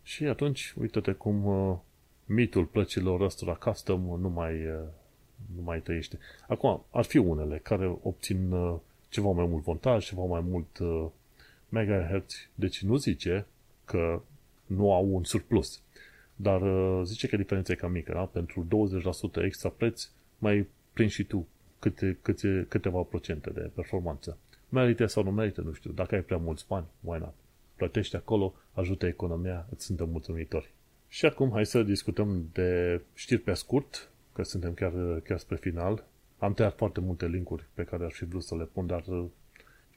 Și 0.04 0.24
atunci, 0.24 0.74
uite-te 0.80 1.12
cum 1.12 1.46
uh, 1.46 1.78
mitul 2.26 2.66
plăcilor 2.66 3.22
ăstora 3.22 3.54
custom 3.54 4.20
nu 4.20 4.30
mai, 4.30 4.66
uh, 4.66 4.88
nu 5.56 5.62
mai 5.62 5.82
trăiește. 5.82 6.20
Acum, 6.48 6.86
ar 6.92 7.04
fi 7.04 7.18
unele 7.18 7.58
care 7.58 7.98
obțin 8.02 8.52
uh, 8.52 8.80
ceva 9.10 9.32
mai 9.32 9.46
mult 9.46 9.64
voltaj, 9.64 10.06
ceva 10.06 10.24
mai 10.24 10.42
mult 10.42 10.78
uh, 10.78 11.06
megahertz, 11.70 12.50
deci 12.56 12.84
nu 12.84 12.96
zice 12.96 13.46
că 13.86 14.22
nu 14.66 14.94
au 14.94 15.16
un 15.16 15.24
surplus. 15.24 15.82
Dar 16.42 16.62
uh, 16.62 17.02
zice 17.06 17.28
că 17.28 17.38
diferența 17.38 17.74
e 17.74 17.76
cam 17.76 17.92
mică, 17.92 18.12
da? 18.14 18.26
Pentru 18.26 18.68
20% 19.42 19.44
extra 19.44 19.70
preț, 19.70 20.10
mai 20.38 20.68
prinzi 20.94 21.14
și 21.14 21.24
tu 21.24 21.48
câte, 21.80 22.18
câte, 22.22 22.66
câteva 22.70 23.02
procente 23.02 23.50
de 23.50 23.72
performanță. 23.74 24.38
Merită 24.70 25.06
sau 25.06 25.24
nu 25.24 25.32
merită, 25.32 25.62
nu 25.62 25.74
știu. 25.74 25.92
Dacă 25.92 26.16
ai 26.16 26.22
prea 26.22 26.38
mulți 26.38 26.66
bani, 26.68 26.86
why 27.02 27.20
not? 27.20 27.34
Plătești 27.76 28.16
acolo, 28.16 28.54
ajută 28.74 29.06
economia, 29.06 29.68
îți 29.70 29.86
suntem 29.86 30.10
mulțumitori. 30.10 30.72
Și 31.08 31.26
acum 31.26 31.52
hai 31.52 31.66
să 31.66 31.84
discutăm 31.84 32.50
de 32.54 33.02
știri 33.14 33.42
pe 33.42 33.54
scurt, 33.54 34.10
că 34.34 34.44
suntem 34.44 34.74
chiar, 34.74 34.94
chiar 35.24 35.38
spre 35.38 35.56
final. 35.56 36.06
Am 36.38 36.54
tăiat 36.54 36.76
foarte 36.78 37.00
multe 37.00 37.28
linkuri 37.28 37.66
pe 37.74 37.84
care 37.84 38.06
aș 38.06 38.14
fi 38.14 38.26
vrut 38.26 38.44
să 38.44 38.56
le 38.56 38.64
pun, 38.64 38.88
dar, 38.88 39.04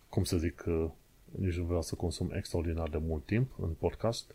cum 0.09 0.25
să 0.25 0.37
zic, 0.37 0.65
nici 1.39 1.57
nu 1.57 1.65
vreau 1.65 1.83
să 1.83 1.95
consum 1.95 2.31
extraordinar 2.35 2.89
de 2.89 2.99
mult 3.01 3.27
timp 3.27 3.51
în 3.61 3.69
podcast. 3.69 4.35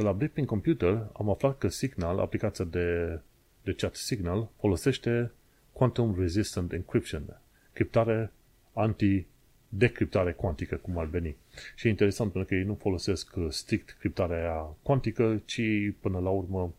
De 0.00 0.06
la 0.06 0.12
Blipping 0.12 0.46
Computer 0.46 1.08
am 1.12 1.30
aflat 1.30 1.58
că 1.58 1.68
Signal, 1.68 2.18
aplicația 2.18 2.64
de, 2.64 3.20
de 3.62 3.72
chat 3.72 3.94
Signal, 3.94 4.48
folosește 4.58 5.32
Quantum 5.72 6.16
Resistant 6.18 6.72
Encryption, 6.72 7.40
criptare 7.72 8.32
anti 8.72 9.26
decriptare 9.68 10.32
cuantică, 10.32 10.76
cum 10.76 10.98
ar 10.98 11.06
veni. 11.06 11.36
Și 11.74 11.86
e 11.86 11.90
interesant 11.90 12.32
pentru 12.32 12.48
că 12.48 12.54
ei 12.54 12.64
nu 12.64 12.74
folosesc 12.74 13.36
uh, 13.36 13.46
strict 13.50 13.96
criptarea 13.98 14.76
cuantică, 14.82 15.42
ci 15.44 15.62
până 16.00 16.18
la 16.18 16.30
urmă 16.30 16.74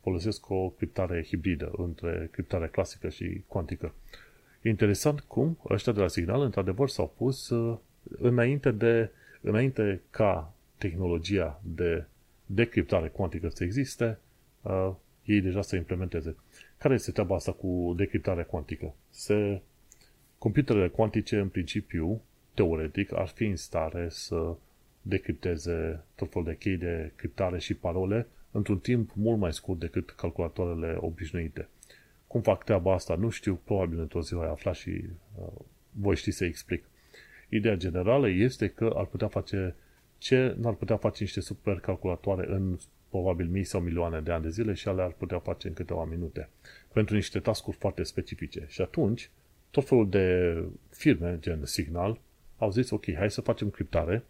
folosesc 0.00 0.50
o 0.50 0.68
criptare 0.68 1.24
hibridă 1.24 1.72
între 1.76 2.28
criptarea 2.30 2.68
clasică 2.68 3.08
și 3.08 3.42
cuantică. 3.46 3.94
E 4.62 4.68
interesant 4.68 5.20
cum 5.20 5.58
ăștia 5.68 5.92
de 5.92 6.00
la 6.00 6.08
Signal, 6.08 6.40
într-adevăr, 6.40 6.88
s-au 6.88 7.14
pus 7.16 7.48
uh, 7.48 7.78
înainte, 8.18 8.70
de, 8.70 9.10
înainte 9.40 10.00
ca 10.10 10.54
tehnologia 10.78 11.60
de 11.64 12.04
decriptare 12.46 13.08
cuantică 13.08 13.48
să 13.48 13.64
existe, 13.64 14.18
uh, 14.62 14.92
ei 15.24 15.40
deja 15.40 15.62
să 15.62 15.76
implementeze. 15.76 16.36
Care 16.78 16.94
este 16.94 17.10
treaba 17.10 17.34
asta 17.34 17.52
cu 17.52 17.94
decriptarea 17.96 18.44
cuantică? 18.44 18.94
Se, 19.10 19.60
computerele 20.38 20.88
cuantice, 20.88 21.38
în 21.38 21.48
principiu, 21.48 22.22
teoretic, 22.54 23.12
ar 23.12 23.26
fi 23.26 23.44
în 23.44 23.56
stare 23.56 24.06
să 24.10 24.54
decripteze 25.02 26.04
tot 26.14 26.30
felul 26.30 26.46
de 26.48 26.56
chei 26.56 26.76
de 26.76 27.12
criptare 27.16 27.58
și 27.58 27.74
parole 27.74 28.26
într-un 28.50 28.78
timp 28.78 29.10
mult 29.14 29.38
mai 29.38 29.52
scurt 29.52 29.78
decât 29.78 30.10
calculatoarele 30.10 30.96
obișnuite. 31.00 31.68
Cum 32.26 32.40
fac 32.40 32.64
treaba 32.64 32.92
asta, 32.92 33.14
nu 33.14 33.28
știu, 33.28 33.60
probabil 33.64 33.98
într-o 33.98 34.22
zi 34.22 34.34
voi 34.34 34.46
afla 34.46 34.72
și 34.72 35.04
uh, 35.38 35.52
voi 35.90 36.16
ști 36.16 36.30
să 36.30 36.44
explic. 36.44 36.84
Ideea 37.48 37.76
generală 37.76 38.28
este 38.28 38.68
că 38.68 38.92
ar 38.96 39.04
putea 39.04 39.28
face 39.28 39.74
ce 40.22 40.56
n-ar 40.58 40.72
putea 40.72 40.96
face 40.96 41.22
niște 41.22 41.40
supercalculatoare 41.40 42.46
în 42.48 42.78
probabil 43.08 43.46
mii 43.46 43.64
sau 43.64 43.80
milioane 43.80 44.20
de 44.20 44.32
ani 44.32 44.42
de 44.42 44.48
zile 44.48 44.72
și 44.72 44.88
ale 44.88 45.02
ar 45.02 45.10
putea 45.10 45.38
face 45.38 45.68
în 45.68 45.74
câteva 45.74 46.04
minute 46.04 46.48
pentru 46.92 47.14
niște 47.14 47.38
tascuri 47.38 47.76
foarte 47.76 48.02
specifice. 48.02 48.64
Și 48.68 48.80
atunci, 48.80 49.30
tot 49.70 49.86
felul 49.86 50.08
de 50.08 50.56
firme, 50.90 51.38
gen 51.40 51.64
Signal, 51.64 52.20
au 52.58 52.70
zis, 52.70 52.90
ok, 52.90 53.14
hai 53.14 53.30
să 53.30 53.40
facem 53.40 53.70
criptare 53.70 54.24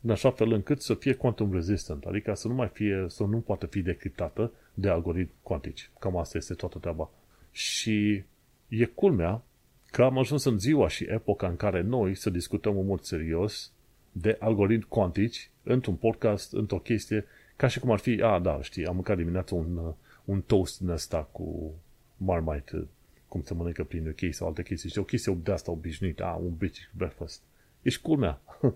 în 0.00 0.10
așa 0.10 0.30
fel 0.30 0.52
încât 0.52 0.80
să 0.80 0.94
fie 0.94 1.14
quantum 1.14 1.52
resistant, 1.52 2.04
adică 2.04 2.34
să 2.34 2.48
nu 2.48 2.54
mai 2.54 2.68
fie, 2.68 3.04
să 3.08 3.22
nu 3.22 3.38
poată 3.38 3.66
fi 3.66 3.82
decriptată 3.82 4.52
de 4.74 4.88
algoritmi 4.88 5.34
cuantici. 5.42 5.90
Cam 5.98 6.16
asta 6.16 6.38
este 6.38 6.54
toată 6.54 6.78
treaba. 6.78 7.10
Și 7.52 8.22
e 8.68 8.84
culmea 8.84 9.42
că 9.90 10.02
am 10.02 10.18
ajuns 10.18 10.44
în 10.44 10.58
ziua 10.58 10.88
și 10.88 11.06
epoca 11.08 11.48
în 11.48 11.56
care 11.56 11.80
noi 11.80 12.14
să 12.14 12.30
discutăm 12.30 12.78
în 12.78 12.86
mod 12.86 13.00
serios 13.00 13.72
de 14.12 14.36
algoritmi 14.40 14.86
cuantici 14.88 15.50
într-un 15.62 15.94
podcast, 15.94 16.52
într-o 16.52 16.78
chestie, 16.78 17.24
ca 17.56 17.68
și 17.68 17.80
cum 17.80 17.90
ar 17.90 17.98
fi, 17.98 18.20
a, 18.22 18.38
da, 18.38 18.62
știi, 18.62 18.86
am 18.86 18.94
mâncat 18.94 19.16
dimineața 19.16 19.54
un, 19.54 19.94
un 20.24 20.40
toast 20.40 20.78
din 20.78 20.88
ăsta 20.88 21.28
cu 21.32 21.74
marmite, 22.16 22.86
cum 23.28 23.42
se 23.42 23.54
mănâncă 23.54 23.84
prin 23.84 24.08
UK 24.08 24.34
sau 24.34 24.46
alte 24.46 24.62
chestii, 24.62 24.88
știi, 24.88 25.00
o 25.00 25.04
chestie 25.04 25.38
de 25.42 25.52
asta 25.52 25.70
obișnuită, 25.70 26.24
a, 26.24 26.34
un 26.34 26.54
British 26.56 26.86
breakfast. 26.96 27.42
Ești 27.82 28.02
culmea. 28.02 28.40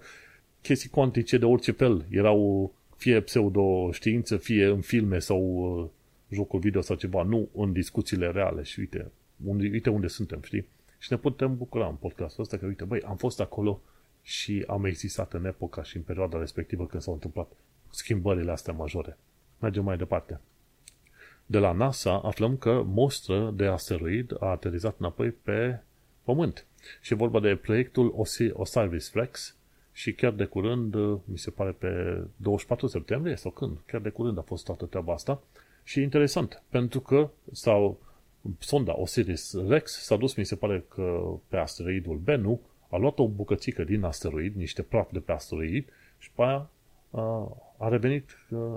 Chestii 0.63 0.89
cuantice 0.89 1.39
de 1.39 1.45
orice 1.45 1.73
fel. 1.73 2.07
Erau 2.11 2.73
fie 2.97 3.21
pseudo-știință, 3.21 4.37
fie 4.37 4.67
în 4.67 4.81
filme 4.81 5.19
sau 5.19 5.41
uh, 5.41 5.89
jocul 6.29 6.61
video 6.61 6.81
sau 6.81 6.97
ceva, 6.97 7.23
nu 7.23 7.49
în 7.55 7.73
discuțiile 7.73 8.31
reale. 8.31 8.63
Și 8.63 8.79
uite, 8.79 9.11
unde, 9.45 9.69
uite 9.73 9.91
unde 9.91 10.07
suntem, 10.07 10.41
știi? 10.43 10.67
Și 10.99 11.09
ne 11.11 11.17
putem 11.17 11.57
bucura 11.57 11.87
în 11.87 11.95
podcastul 11.95 12.43
ăsta 12.43 12.57
că, 12.57 12.67
uite, 12.67 12.85
băi, 12.85 13.01
am 13.01 13.17
fost 13.17 13.41
acolo 13.41 13.81
și 14.27 14.65
am 14.67 14.85
existat 14.85 15.33
în 15.33 15.45
epoca 15.45 15.83
și 15.83 15.97
în 15.97 16.03
perioada 16.03 16.39
respectivă 16.39 16.87
când 16.87 17.03
s-au 17.03 17.13
întâmplat 17.13 17.53
schimbările 17.91 18.51
astea 18.51 18.73
majore. 18.73 19.19
Mergem 19.59 19.85
mai 19.85 19.97
departe. 19.97 20.41
De 21.47 21.59
la 21.59 21.73
NASA 21.73 22.21
aflăm 22.21 22.57
că 22.57 22.83
mostră 22.87 23.51
de 23.51 23.67
asteroid 23.67 24.37
a 24.41 24.47
aterizat 24.47 24.95
înapoi 24.99 25.31
pe 25.31 25.79
Pământ. 26.23 26.67
Și 27.01 27.13
e 27.13 27.17
vorba 27.17 27.41
de 27.41 27.57
proiectul 27.57 28.15
Osiris 28.57 29.11
Flex 29.11 29.57
și 29.93 30.13
chiar 30.13 30.33
de 30.33 30.45
curând, 30.45 30.95
mi 31.25 31.39
se 31.39 31.51
pare 31.51 31.71
pe 31.71 32.23
24 32.37 32.87
septembrie 32.87 33.37
sau 33.37 33.51
când, 33.51 33.79
chiar 33.87 34.01
de 34.01 34.09
curând 34.09 34.39
a 34.39 34.43
fost 34.43 34.65
toată 34.65 34.85
treaba 34.85 35.13
asta. 35.13 35.43
Și 35.83 35.99
e 35.99 36.03
interesant, 36.03 36.63
pentru 36.69 37.01
că 37.01 37.31
sau 37.53 38.01
sonda 38.59 38.99
Osiris 38.99 39.55
Rex 39.69 40.05
s-a 40.05 40.17
dus, 40.17 40.35
mi 40.35 40.45
se 40.45 40.57
pare 40.57 40.85
că 40.89 41.35
pe 41.49 41.57
asteroidul 41.57 42.17
Bennu, 42.17 42.61
a 42.95 42.97
luat 42.97 43.19
o 43.19 43.29
bucățică 43.29 43.85
din 43.85 44.03
asteroid, 44.03 44.55
niște 44.55 44.83
praf 44.83 45.13
de 45.13 45.19
pe 45.19 45.33
asteroid 45.33 45.89
și 46.19 46.31
pe 46.31 46.43
aia 46.43 46.71
a 47.77 47.89
revenit, 47.89 48.31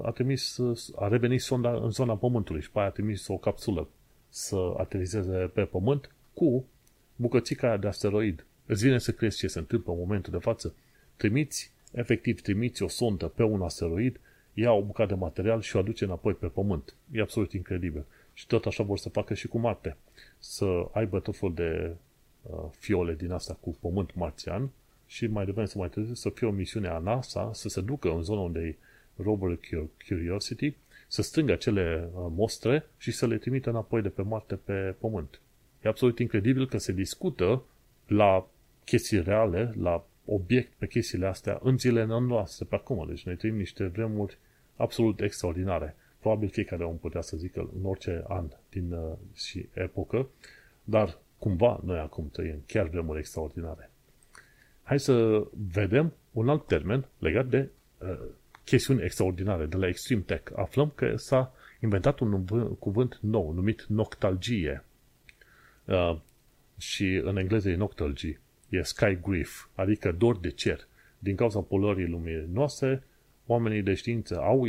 a 0.03 0.11
trimis, 0.11 0.59
a 0.95 1.07
revenit 1.07 1.41
sonda 1.41 1.73
în 1.73 1.89
zona 1.89 2.17
Pământului 2.17 2.61
și 2.61 2.71
pe 2.71 2.79
aia 2.79 2.87
a 2.87 2.91
trimis 2.91 3.27
o 3.27 3.37
capsulă 3.37 3.87
să 4.29 4.73
aterizeze 4.77 5.51
pe 5.53 5.61
Pământ 5.61 6.11
cu 6.33 6.65
bucățica 7.15 7.67
aia 7.67 7.77
de 7.77 7.87
asteroid. 7.87 8.45
Îți 8.65 8.83
vine 8.83 8.97
să 8.97 9.11
crezi 9.11 9.37
ce 9.37 9.47
se 9.47 9.59
întâmplă 9.59 9.91
în 9.91 9.99
momentul 9.99 10.31
de 10.31 10.39
față? 10.39 10.73
Trimiți, 11.15 11.71
efectiv 11.91 12.41
trimiți 12.41 12.83
o 12.83 12.87
sondă 12.87 13.27
pe 13.27 13.43
un 13.43 13.61
asteroid, 13.61 14.19
ia 14.53 14.71
o 14.71 14.83
bucată 14.83 15.13
de 15.13 15.19
material 15.19 15.61
și 15.61 15.75
o 15.75 15.79
aduce 15.79 16.03
înapoi 16.03 16.33
pe 16.33 16.47
Pământ. 16.47 16.93
E 17.11 17.21
absolut 17.21 17.53
incredibil. 17.53 18.05
Și 18.33 18.47
tot 18.47 18.65
așa 18.65 18.83
vor 18.83 18.97
să 18.97 19.09
facă 19.09 19.33
și 19.33 19.47
cu 19.47 19.57
Marte. 19.57 19.97
Să 20.37 20.87
aibă 20.91 21.19
tot 21.19 21.37
fel 21.37 21.51
de 21.53 21.89
uh, 21.89 21.95
fiole 22.69 23.13
din 23.13 23.31
asta 23.31 23.57
cu 23.59 23.77
pământ 23.79 24.15
marțian 24.15 24.69
și 25.05 25.27
mai 25.27 25.45
devreme 25.45 25.67
să 25.67 25.77
mai 25.77 25.89
târziu 25.89 26.13
să 26.13 26.29
fie 26.29 26.47
o 26.47 26.51
misiune 26.51 26.87
a 26.87 26.97
NASA 26.97 27.49
să 27.53 27.69
se 27.69 27.81
ducă 27.81 28.09
în 28.09 28.23
zona 28.23 28.41
unde 28.41 28.59
e 28.59 28.75
rover 29.23 29.59
Curiosity, 30.07 30.75
să 31.07 31.21
strângă 31.21 31.51
acele 31.51 32.09
uh, 32.13 32.25
mostre 32.29 32.85
și 32.97 33.11
să 33.11 33.27
le 33.27 33.37
trimită 33.37 33.69
înapoi 33.69 34.01
de 34.01 34.09
pe 34.09 34.21
Marte 34.21 34.55
pe 34.55 34.95
Pământ. 34.99 35.41
E 35.83 35.87
absolut 35.87 36.19
incredibil 36.19 36.67
că 36.67 36.77
se 36.77 36.91
discută 36.91 37.63
la 38.07 38.47
chestii 38.85 39.21
reale, 39.21 39.73
la 39.79 40.05
obiect 40.25 40.71
pe 40.77 40.87
chestiile 40.87 41.25
astea 41.25 41.59
în 41.63 41.77
zilele 41.77 42.19
noastre 42.19 42.65
pe 42.69 42.75
acum. 42.75 43.05
Deci 43.07 43.25
noi 43.25 43.35
trăim 43.35 43.55
niște 43.55 43.85
vremuri 43.85 44.37
absolut 44.75 45.21
extraordinare. 45.21 45.95
Probabil 46.19 46.49
fiecare 46.49 46.83
om 46.83 46.97
putea 46.97 47.21
să 47.21 47.37
zică 47.37 47.69
în 47.79 47.85
orice 47.85 48.23
an 48.27 48.47
din 48.69 48.91
uh, 48.91 49.13
și 49.35 49.67
epocă, 49.73 50.29
dar 50.83 51.17
cumva 51.37 51.79
noi 51.83 51.99
acum 51.99 52.29
trăim 52.29 52.63
chiar 52.65 52.87
vremuri 52.87 53.19
extraordinare. 53.19 53.91
Hai 54.83 54.99
să 54.99 55.43
vedem 55.71 56.13
un 56.31 56.49
alt 56.49 56.67
termen 56.67 57.05
legat 57.19 57.47
de 57.47 57.69
uh, 57.97 58.19
chestiuni 58.63 59.03
extraordinare 59.03 59.65
de 59.65 59.77
la 59.77 59.87
Extreme 59.87 60.21
Tech. 60.21 60.51
Aflăm 60.55 60.91
că 60.95 61.15
s-a 61.15 61.53
inventat 61.81 62.19
un 62.19 62.45
cuvânt 62.79 63.17
nou 63.21 63.51
numit 63.51 63.85
noctalgie. 63.87 64.83
Uh, 65.85 66.17
și 66.77 67.21
în 67.23 67.37
engleză 67.37 67.69
e 67.69 67.75
noctalgie. 67.75 68.39
E 68.69 68.81
sky 68.81 69.19
grief, 69.21 69.67
adică 69.75 70.11
dor 70.11 70.37
de 70.37 70.51
cer. 70.51 70.87
Din 71.19 71.35
cauza 71.35 71.59
poluării 71.59 72.07
lumii 72.07 72.47
noastre, 72.51 73.03
oamenii 73.45 73.81
de 73.81 73.93
știință 73.93 74.39
au, 74.39 74.67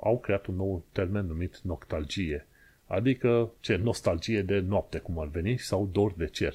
au 0.00 0.18
creat 0.18 0.46
un 0.46 0.54
nou 0.54 0.84
termen 0.92 1.26
numit 1.26 1.60
noctalgie. 1.62 2.46
Adică 2.90 3.50
ce 3.60 3.76
nostalgie 3.76 4.42
de 4.42 4.58
noapte, 4.58 4.98
cum 4.98 5.18
ar 5.18 5.28
veni, 5.28 5.58
sau 5.58 5.88
dor 5.92 6.12
de 6.12 6.26
cer. 6.26 6.54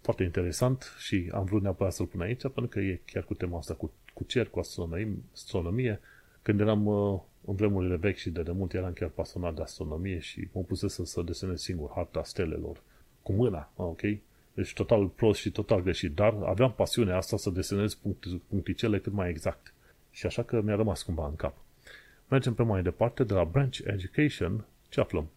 Foarte 0.00 0.22
interesant 0.22 0.94
și 0.98 1.30
am 1.32 1.44
vrut 1.44 1.62
neapărat 1.62 1.92
să-l 1.92 2.06
pun 2.06 2.20
aici, 2.20 2.40
pentru 2.40 2.66
că 2.66 2.80
e 2.80 3.00
chiar 3.04 3.24
cu 3.24 3.34
tema 3.34 3.58
asta 3.58 3.74
cu, 3.74 3.92
cu 4.14 4.24
cer, 4.24 4.48
cu 4.48 4.58
astronomie, 4.58 5.16
astronomie. 5.32 6.00
Când 6.42 6.60
eram 6.60 6.86
uh, 6.86 7.20
în 7.44 7.54
vremurile 7.54 7.96
vechi 7.96 8.16
și 8.16 8.30
de 8.30 8.42
demult 8.42 8.72
eram 8.74 8.92
chiar 8.92 9.08
pasionat 9.08 9.54
de 9.54 9.62
astronomie 9.62 10.18
și 10.18 10.48
mă 10.52 10.60
pusese 10.60 11.04
să 11.04 11.22
desenez 11.22 11.60
singur 11.60 11.90
harta 11.94 12.22
stelelor 12.22 12.82
cu 13.22 13.32
mâna, 13.32 13.70
ok? 13.76 14.00
Deci 14.54 14.72
total 14.72 15.06
prost 15.06 15.40
și 15.40 15.50
total 15.50 15.82
greșit, 15.82 16.14
dar 16.14 16.34
aveam 16.44 16.72
pasiunea 16.72 17.16
asta 17.16 17.36
să 17.36 17.50
desenez 17.50 17.98
puncticele 18.48 18.98
cât 18.98 19.12
mai 19.12 19.30
exact. 19.30 19.74
Și 20.10 20.26
așa 20.26 20.42
că 20.42 20.60
mi-a 20.60 20.76
rămas 20.76 21.02
cumva 21.02 21.26
în 21.26 21.36
cap. 21.36 21.56
Mergem 22.28 22.54
pe 22.54 22.62
mai 22.62 22.82
departe, 22.82 23.24
de 23.24 23.34
la 23.34 23.44
Branch 23.44 23.78
Education, 23.84 24.64
ce 24.88 25.00
aflăm? 25.00 25.28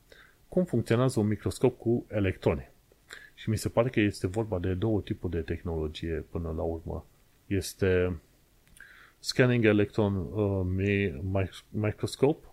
Cum 0.51 0.63
funcționează 0.63 1.19
un 1.19 1.27
microscop 1.27 1.77
cu 1.77 2.05
electroni? 2.09 2.69
Și 3.33 3.49
mi 3.49 3.57
se 3.57 3.69
pare 3.69 3.89
că 3.89 3.99
este 3.99 4.27
vorba 4.27 4.59
de 4.59 4.73
două 4.73 5.01
tipuri 5.01 5.33
de 5.33 5.41
tehnologie 5.41 6.25
până 6.29 6.53
la 6.57 6.61
urmă. 6.61 7.05
Este 7.47 8.19
Scanning 9.19 9.65
Electron 9.65 10.15
uh, 10.15 11.57
Microscope 11.69 12.47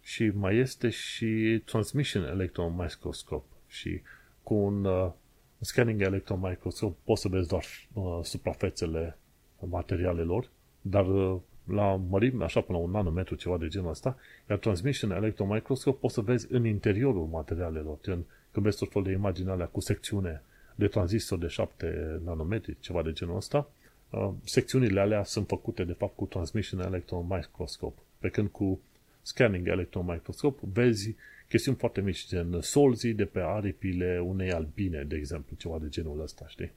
și 0.00 0.30
mai 0.34 0.56
este 0.56 0.88
și 0.88 1.62
Transmission 1.64 2.24
Electron 2.24 2.76
Microscope. 2.76 3.54
Și 3.66 4.02
cu 4.42 4.54
un 4.54 4.84
uh, 4.84 5.12
Scanning 5.60 6.00
Electron 6.00 6.40
Microscope 6.40 6.96
poți 7.04 7.20
să 7.20 7.28
vezi 7.28 7.48
doar 7.48 7.64
uh, 7.92 8.18
suprafețele 8.22 9.18
materialelor, 9.58 10.50
dar 10.80 11.06
uh, 11.06 11.40
la 11.64 11.94
mărime, 12.08 12.44
așa 12.44 12.60
până 12.60 12.78
la 12.78 12.84
un 12.84 12.90
nanometru, 12.90 13.34
ceva 13.34 13.58
de 13.58 13.68
genul 13.68 13.90
ăsta, 13.90 14.16
iar 14.50 14.58
Transmission 14.58 15.10
Electron 15.10 15.48
Microscope 15.48 15.98
poți 16.00 16.14
să 16.14 16.20
vezi 16.20 16.46
în 16.50 16.64
interiorul 16.64 17.26
materialelor, 17.26 17.98
gen 18.02 18.24
când 18.52 18.64
vezi 18.64 18.78
tot 18.78 18.92
felul 18.92 19.06
de 19.08 19.14
imagini 19.14 19.50
alea 19.50 19.66
cu 19.66 19.80
secțiune 19.80 20.42
de 20.74 20.86
tranzistor 20.86 21.38
de 21.38 21.46
7 21.46 22.20
nanometri, 22.24 22.76
ceva 22.80 23.02
de 23.02 23.12
genul 23.12 23.36
ăsta, 23.36 23.70
uh, 24.10 24.30
secțiunile 24.44 25.00
alea 25.00 25.24
sunt 25.24 25.46
făcute 25.46 25.84
de 25.84 25.92
fapt 25.92 26.16
cu 26.16 26.24
Transmission 26.24 26.80
Electron 26.80 27.26
Microscope, 27.28 28.00
pe 28.18 28.28
când 28.28 28.48
cu 28.48 28.80
Scanning 29.22 29.68
Electron 29.68 30.04
Microscope 30.06 30.60
vezi 30.72 31.14
chestiuni 31.48 31.76
foarte 31.76 32.00
mici, 32.00 32.26
gen 32.28 32.60
solzii 32.60 33.12
de 33.12 33.24
pe 33.24 33.40
aripile 33.40 34.20
unei 34.24 34.50
albine, 34.50 35.02
de 35.02 35.16
exemplu, 35.16 35.56
ceva 35.56 35.78
de 35.78 35.88
genul 35.88 36.20
ăsta, 36.20 36.44
știi? 36.48 36.72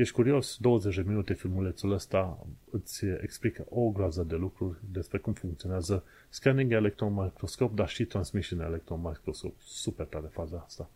Ești 0.00 0.14
curios, 0.14 0.56
20 0.60 0.94
de 0.94 1.02
minute 1.06 1.34
filmulețul 1.34 1.92
ăsta 1.92 2.46
îți 2.70 3.04
explică 3.04 3.66
o 3.68 3.90
groază 3.90 4.22
de 4.22 4.34
lucruri 4.34 4.78
despre 4.92 5.18
cum 5.18 5.32
funcționează 5.32 6.04
scanning 6.28 6.72
electron 6.72 7.14
microscope, 7.14 7.74
dar 7.74 7.88
și 7.88 8.04
transmission 8.04 8.60
electron 8.60 9.00
microscope. 9.00 9.54
Super 9.58 10.06
tare 10.06 10.26
faza 10.26 10.62
asta. 10.66 10.90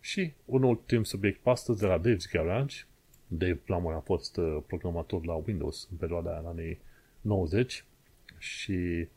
Și 0.00 0.32
un 0.44 0.62
ultim 0.62 1.02
subiect 1.02 1.40
pe 1.40 1.50
astăzi 1.50 1.80
de 1.80 1.86
la 1.86 2.00
Dave's 2.00 2.32
Garage. 2.32 2.76
Dave 3.26 3.54
Plummer 3.54 3.94
a 3.94 4.00
fost 4.00 4.36
uh, 4.36 4.58
programator 4.66 5.24
la 5.24 5.34
Windows 5.34 5.88
în 5.90 5.96
perioada 5.96 6.30
aia 6.30 6.38
în 6.38 6.46
anii 6.46 6.80
90 7.20 7.84
și 8.38 9.08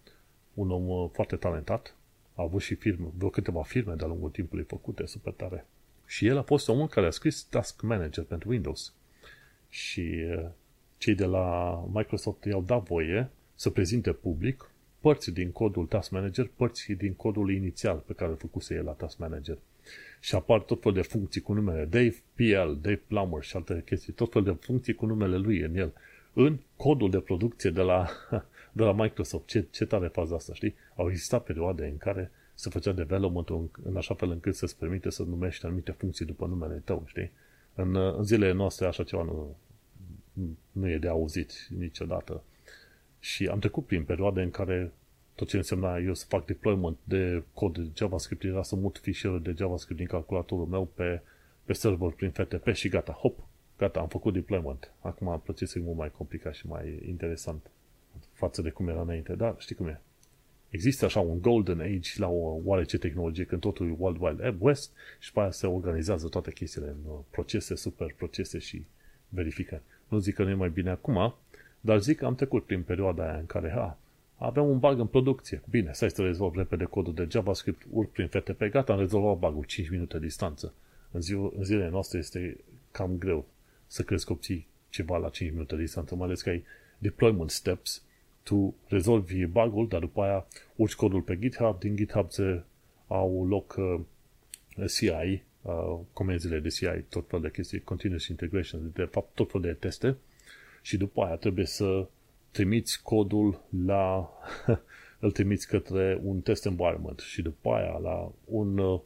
un 0.53 0.71
om 0.71 0.87
uh, 0.87 1.09
foarte 1.13 1.35
talentat. 1.35 1.95
A 2.35 2.41
avut 2.41 2.61
și 2.61 2.75
firme, 2.75 3.07
vreo 3.17 3.29
câteva 3.29 3.63
firme 3.63 3.93
de-a 3.93 4.07
lungul 4.07 4.29
timpului 4.29 4.63
făcute, 4.63 5.05
super 5.05 5.33
tare. 5.33 5.65
Și 6.05 6.25
el 6.27 6.37
a 6.37 6.43
fost 6.43 6.69
omul 6.69 6.87
care 6.87 7.05
a 7.05 7.11
scris 7.11 7.43
Task 7.43 7.81
Manager 7.81 8.23
pentru 8.23 8.49
Windows. 8.49 8.93
Și 9.71 10.25
uh, 10.37 10.49
cei 10.97 11.15
de 11.15 11.25
la 11.25 11.75
Microsoft 11.93 12.43
i-au 12.43 12.61
dat 12.61 12.83
voie 12.83 13.29
să 13.55 13.69
prezinte 13.69 14.11
public 14.11 14.71
părți 14.99 15.31
din 15.31 15.51
codul 15.51 15.85
Task 15.85 16.11
Manager, 16.11 16.49
părți 16.55 16.91
din 16.91 17.13
codul 17.13 17.51
inițial 17.51 17.97
pe 17.97 18.13
care 18.13 18.31
îl 18.31 18.37
făcuse 18.37 18.75
el 18.75 18.83
la 18.83 18.91
Task 18.91 19.17
Manager. 19.17 19.57
Și 20.19 20.35
apar 20.35 20.59
tot 20.59 20.81
fel 20.81 20.93
de 20.93 21.01
funcții 21.01 21.41
cu 21.41 21.53
numele 21.53 21.85
Dave 21.85 22.15
PL, 22.33 22.71
Dave 22.81 23.01
Plummer 23.07 23.43
și 23.43 23.55
alte 23.55 23.81
chestii, 23.85 24.13
tot 24.13 24.31
fel 24.31 24.43
de 24.43 24.57
funcții 24.59 24.93
cu 24.93 25.05
numele 25.05 25.37
lui 25.37 25.59
în 25.59 25.75
el, 25.75 25.93
în 26.33 26.57
codul 26.75 27.09
de 27.09 27.19
producție 27.19 27.69
de 27.69 27.81
la, 27.81 28.09
de 28.71 28.83
la 28.83 28.93
Microsoft. 28.93 29.45
Ce, 29.45 29.65
ce 29.71 29.85
tare 29.85 30.07
faza 30.07 30.35
asta, 30.35 30.53
știi? 30.53 30.75
Au 30.95 31.09
existat 31.09 31.43
perioade 31.43 31.85
în 31.85 31.97
care 31.97 32.31
se 32.53 32.69
făcea 32.69 32.91
development 32.91 33.49
în, 33.49 33.69
în 33.83 33.97
așa 33.97 34.13
fel 34.13 34.29
încât 34.29 34.55
să-ți 34.55 34.77
permite 34.77 35.09
să 35.09 35.23
numești 35.23 35.65
anumite 35.65 35.91
funcții 35.91 36.25
după 36.25 36.45
numele 36.45 36.81
tău, 36.85 37.03
știi? 37.05 37.31
În, 37.75 37.95
în 37.95 38.23
zilele 38.23 38.51
noastre 38.51 38.85
așa 38.85 39.03
ceva 39.03 39.23
nu, 39.23 39.55
nu 40.71 40.89
e 40.89 40.97
de 40.97 41.07
auzit 41.07 41.67
niciodată. 41.77 42.43
Și 43.19 43.47
am 43.47 43.59
trecut 43.59 43.85
prin 43.85 44.03
perioade 44.03 44.41
în 44.41 44.51
care 44.51 44.91
tot 45.35 45.47
ce 45.47 45.57
însemna 45.57 45.97
eu 45.97 46.13
să 46.13 46.25
fac 46.27 46.45
deployment 46.45 46.97
de 47.03 47.43
cod 47.53 47.77
de 47.77 47.89
JavaScript 47.95 48.43
era 48.43 48.63
să 48.63 48.75
mut 48.75 48.97
fișierul 48.97 49.41
de 49.41 49.53
JavaScript 49.57 49.99
din 49.99 50.07
calculatorul 50.07 50.65
meu 50.65 50.85
pe, 50.85 51.21
pe 51.63 51.73
server 51.73 52.11
prin 52.11 52.29
FTP 52.29 52.73
și 52.73 52.89
gata, 52.89 53.11
hop, 53.11 53.39
gata, 53.77 53.99
am 53.99 54.07
făcut 54.07 54.33
deployment. 54.33 54.91
Acum 54.99 55.41
procesul 55.43 55.81
e 55.81 55.83
mult 55.83 55.97
mai 55.97 56.11
complicat 56.11 56.53
și 56.53 56.67
mai 56.67 57.03
interesant 57.07 57.69
față 58.33 58.61
de 58.61 58.69
cum 58.69 58.87
era 58.87 59.01
înainte, 59.01 59.33
dar 59.33 59.55
știi 59.57 59.75
cum 59.75 59.87
e. 59.87 60.01
Există 60.71 61.05
așa 61.05 61.19
un 61.19 61.41
golden 61.41 61.79
age 61.79 62.11
la 62.15 62.27
o 62.27 62.59
oarece 62.63 62.97
tehnologie 62.97 63.43
când 63.43 63.61
totul 63.61 63.87
e 63.87 63.95
Wild 63.97 64.21
Wild 64.21 64.55
West 64.59 64.91
și 65.19 65.31
pe 65.31 65.39
aia 65.39 65.51
se 65.51 65.67
organizează 65.67 66.27
toate 66.27 66.51
chestiile 66.51 66.87
în 66.87 67.11
uh, 67.11 67.19
procese, 67.29 67.75
super 67.75 68.13
procese 68.17 68.57
și 68.57 68.85
verificări. 69.29 69.81
Nu 70.07 70.17
zic 70.17 70.35
că 70.35 70.43
nu 70.43 70.49
e 70.49 70.53
mai 70.53 70.69
bine 70.69 70.89
acum, 70.89 71.35
dar 71.81 71.99
zic 71.99 72.17
că 72.17 72.25
am 72.25 72.35
trecut 72.35 72.65
prin 72.65 72.81
perioada 72.81 73.23
aia 73.23 73.37
în 73.37 73.45
care 73.45 73.69
ha, 73.69 73.97
aveam 74.35 74.69
un 74.69 74.79
bug 74.79 74.99
în 74.99 75.07
producție. 75.07 75.61
Bine, 75.69 75.93
să 75.93 76.07
să 76.07 76.21
rezolv 76.21 76.55
repede 76.55 76.83
codul 76.83 77.13
de 77.13 77.27
JavaScript, 77.29 77.81
urc 77.89 78.11
prin 78.11 78.27
FTP, 78.27 78.63
gata, 78.63 78.93
am 78.93 78.99
rezolvat 78.99 79.37
bug-ul 79.37 79.63
5 79.63 79.89
minute 79.89 80.19
distanță. 80.19 80.73
În, 81.11 81.21
zi, 81.21 81.33
în 81.33 81.63
zilele 81.63 81.89
noastre 81.89 82.19
este 82.19 82.57
cam 82.91 83.17
greu 83.17 83.45
să 83.87 84.03
crezi 84.03 84.25
că 84.25 84.31
obții 84.31 84.67
ceva 84.89 85.17
la 85.17 85.29
5 85.29 85.51
minute 85.51 85.75
distanță, 85.75 86.15
mai 86.15 86.25
ales 86.25 86.41
că 86.41 86.49
ai 86.49 86.63
deployment 86.97 87.49
steps, 87.49 88.03
tu 88.43 88.75
rezolvi 88.87 89.45
bug-ul, 89.45 89.87
dar 89.87 89.99
după 89.99 90.21
aia 90.21 90.47
urci 90.75 90.95
codul 90.95 91.21
pe 91.21 91.37
GitHub, 91.37 91.79
din 91.79 91.95
GitHub 91.95 92.31
se 92.31 92.63
au 93.07 93.45
loc 93.47 93.75
uh, 93.77 94.01
CI, 94.87 95.43
uh, 95.61 95.99
comenzile 96.13 96.59
de 96.59 96.69
CI, 96.69 97.05
tot 97.09 97.27
fel 97.27 97.41
de 97.41 97.51
chestii, 97.51 97.81
continuous 97.81 98.27
integration, 98.27 98.91
de 98.93 99.03
fapt 99.03 99.35
tot 99.35 99.51
fel 99.51 99.61
de 99.61 99.73
teste 99.73 100.17
și 100.81 100.97
după 100.97 101.23
aia 101.23 101.35
trebuie 101.35 101.65
să 101.65 102.07
trimiți 102.51 103.01
codul 103.03 103.61
la 103.85 104.29
îl 105.19 105.31
trimiți 105.31 105.67
către 105.67 106.19
un 106.23 106.41
test 106.41 106.65
environment 106.65 107.19
și 107.19 107.41
după 107.41 107.69
aia 107.69 107.97
la 107.97 108.31
un 108.45 108.77
uh, 108.77 108.99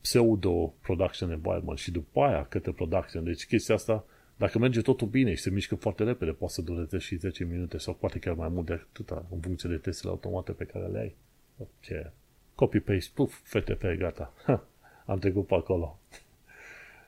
pseudo 0.00 0.74
production 0.82 1.30
environment 1.30 1.78
și 1.78 1.90
după 1.90 2.20
aia 2.20 2.44
către 2.44 2.72
production. 2.72 3.24
Deci 3.24 3.46
chestia 3.46 3.74
asta, 3.74 4.04
dacă 4.36 4.58
merge 4.58 4.80
totul 4.80 5.06
bine 5.06 5.34
și 5.34 5.42
se 5.42 5.50
mișcă 5.50 5.74
foarte 5.74 6.04
repede, 6.04 6.30
poate 6.30 6.52
să 6.54 6.62
dureze 6.62 6.98
și 6.98 7.16
10 7.16 7.44
minute 7.44 7.78
sau 7.78 7.94
poate 7.94 8.18
chiar 8.18 8.34
mai 8.34 8.48
mult 8.48 8.66
de 8.66 8.72
atâta 8.72 9.26
în 9.30 9.40
funcție 9.40 9.68
de 9.68 9.76
testele 9.76 10.10
automate 10.10 10.52
pe 10.52 10.64
care 10.64 10.86
le 10.86 10.98
ai. 10.98 11.14
Ce? 11.80 12.10
Copy-paste, 12.54 13.10
puf, 13.14 13.40
FTP, 13.42 13.82
gata. 13.98 14.32
Ha, 14.44 14.68
am 15.06 15.18
trecut 15.18 15.46
pe 15.46 15.54
acolo. 15.54 15.98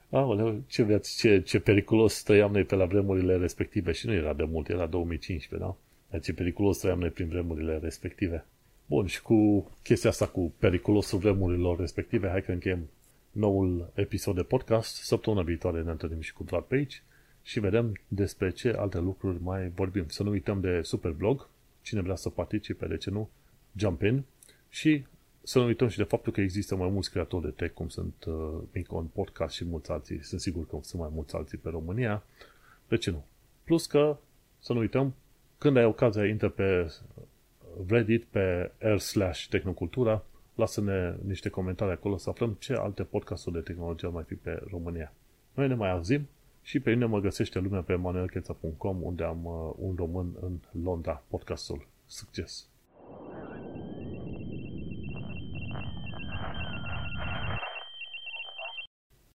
Aoleu, 0.09 0.61
ce, 0.67 0.83
viață, 0.83 1.11
ce, 1.17 1.41
ce 1.41 1.59
periculos 1.59 2.23
trăiam 2.23 2.51
noi 2.51 2.63
pe 2.63 2.75
la 2.75 2.85
vremurile 2.85 3.37
respective 3.37 3.91
și 3.91 4.05
nu 4.05 4.13
era 4.13 4.33
de 4.33 4.43
mult, 4.43 4.69
era 4.69 4.85
2015, 4.85 5.67
da? 5.67 5.75
Dar 6.09 6.19
ce 6.19 6.33
periculos 6.33 6.77
trăiam 6.77 6.99
noi 6.99 7.09
prin 7.09 7.27
vremurile 7.27 7.77
respective. 7.77 8.45
Bun, 8.85 9.05
și 9.05 9.21
cu 9.21 9.69
chestia 9.83 10.09
asta 10.09 10.27
cu 10.27 10.53
periculosul 10.59 11.19
vremurilor 11.19 11.79
respective, 11.79 12.29
hai 12.29 12.43
că 12.43 12.51
încheiem 12.51 12.89
noul 13.31 13.91
episod 13.93 14.35
de 14.35 14.43
podcast. 14.43 14.95
Săptămâna 14.95 15.41
viitoare 15.41 15.81
ne 15.81 15.91
întâlnim 15.91 16.21
și 16.21 16.33
cu 16.33 16.43
Vlad 16.43 16.63
pe 16.63 16.75
aici 16.75 17.03
și 17.49 17.59
vedem 17.59 17.99
despre 18.07 18.49
ce 18.49 18.69
alte 18.69 18.99
lucruri 18.99 19.41
mai 19.41 19.69
vorbim. 19.69 20.07
Să 20.07 20.23
nu 20.23 20.29
uităm 20.29 20.59
de 20.59 20.81
Superblog, 20.81 21.47
cine 21.81 22.01
vrea 22.01 22.15
să 22.15 22.29
participe, 22.29 22.87
de 22.87 22.97
ce 22.97 23.09
nu, 23.09 23.29
jump 23.75 24.01
in 24.01 24.23
și 24.69 25.05
să 25.43 25.59
nu 25.59 25.65
uităm 25.65 25.87
și 25.87 25.97
de 25.97 26.03
faptul 26.03 26.31
că 26.31 26.41
există 26.41 26.75
mai 26.75 26.89
mulți 26.89 27.11
creatori 27.11 27.43
de 27.43 27.49
tech, 27.49 27.73
cum 27.73 27.87
sunt 27.87 28.13
uh, 28.27 28.57
Micon 28.73 29.05
Podcast 29.05 29.55
și 29.55 29.65
mulți 29.65 29.91
alții. 29.91 30.23
Sunt 30.23 30.41
sigur 30.41 30.67
că 30.67 30.77
sunt 30.81 31.01
mai 31.01 31.11
mulți 31.13 31.35
alții 31.35 31.57
pe 31.57 31.69
România. 31.69 32.23
De 32.87 32.97
ce 32.97 33.11
nu? 33.11 33.25
Plus 33.63 33.85
că, 33.85 34.17
să 34.59 34.73
nu 34.73 34.79
uităm, 34.79 35.13
când 35.57 35.77
ai 35.77 35.85
ocazia, 35.85 36.25
intră 36.25 36.49
pe 36.49 36.93
Reddit, 37.87 38.23
pe 38.23 38.71
r 38.77 38.97
slash 38.97 39.45
tehnocultura, 39.49 40.23
lasă-ne 40.55 41.15
niște 41.25 41.49
comentarii 41.49 41.93
acolo 41.93 42.17
să 42.17 42.29
aflăm 42.29 42.55
ce 42.59 42.73
alte 42.73 43.03
podcasturi 43.03 43.55
de 43.55 43.61
tehnologie 43.61 44.07
mai 44.07 44.23
fi 44.23 44.35
pe 44.35 44.61
România. 44.69 45.13
Noi 45.53 45.67
ne 45.67 45.75
mai 45.75 45.91
auzim 45.91 46.27
și 46.61 46.79
pe 46.79 46.91
mine 46.91 47.05
mă 47.05 47.19
găsește 47.19 47.59
lumea 47.59 47.81
pe 47.81 47.95
manuelcheța.com 47.95 49.01
unde 49.01 49.23
am 49.23 49.45
uh, 49.45 49.73
un 49.77 49.95
român 49.95 50.37
în 50.41 50.59
Londra, 50.83 51.23
podcastul. 51.27 51.87
Succes! 52.05 52.67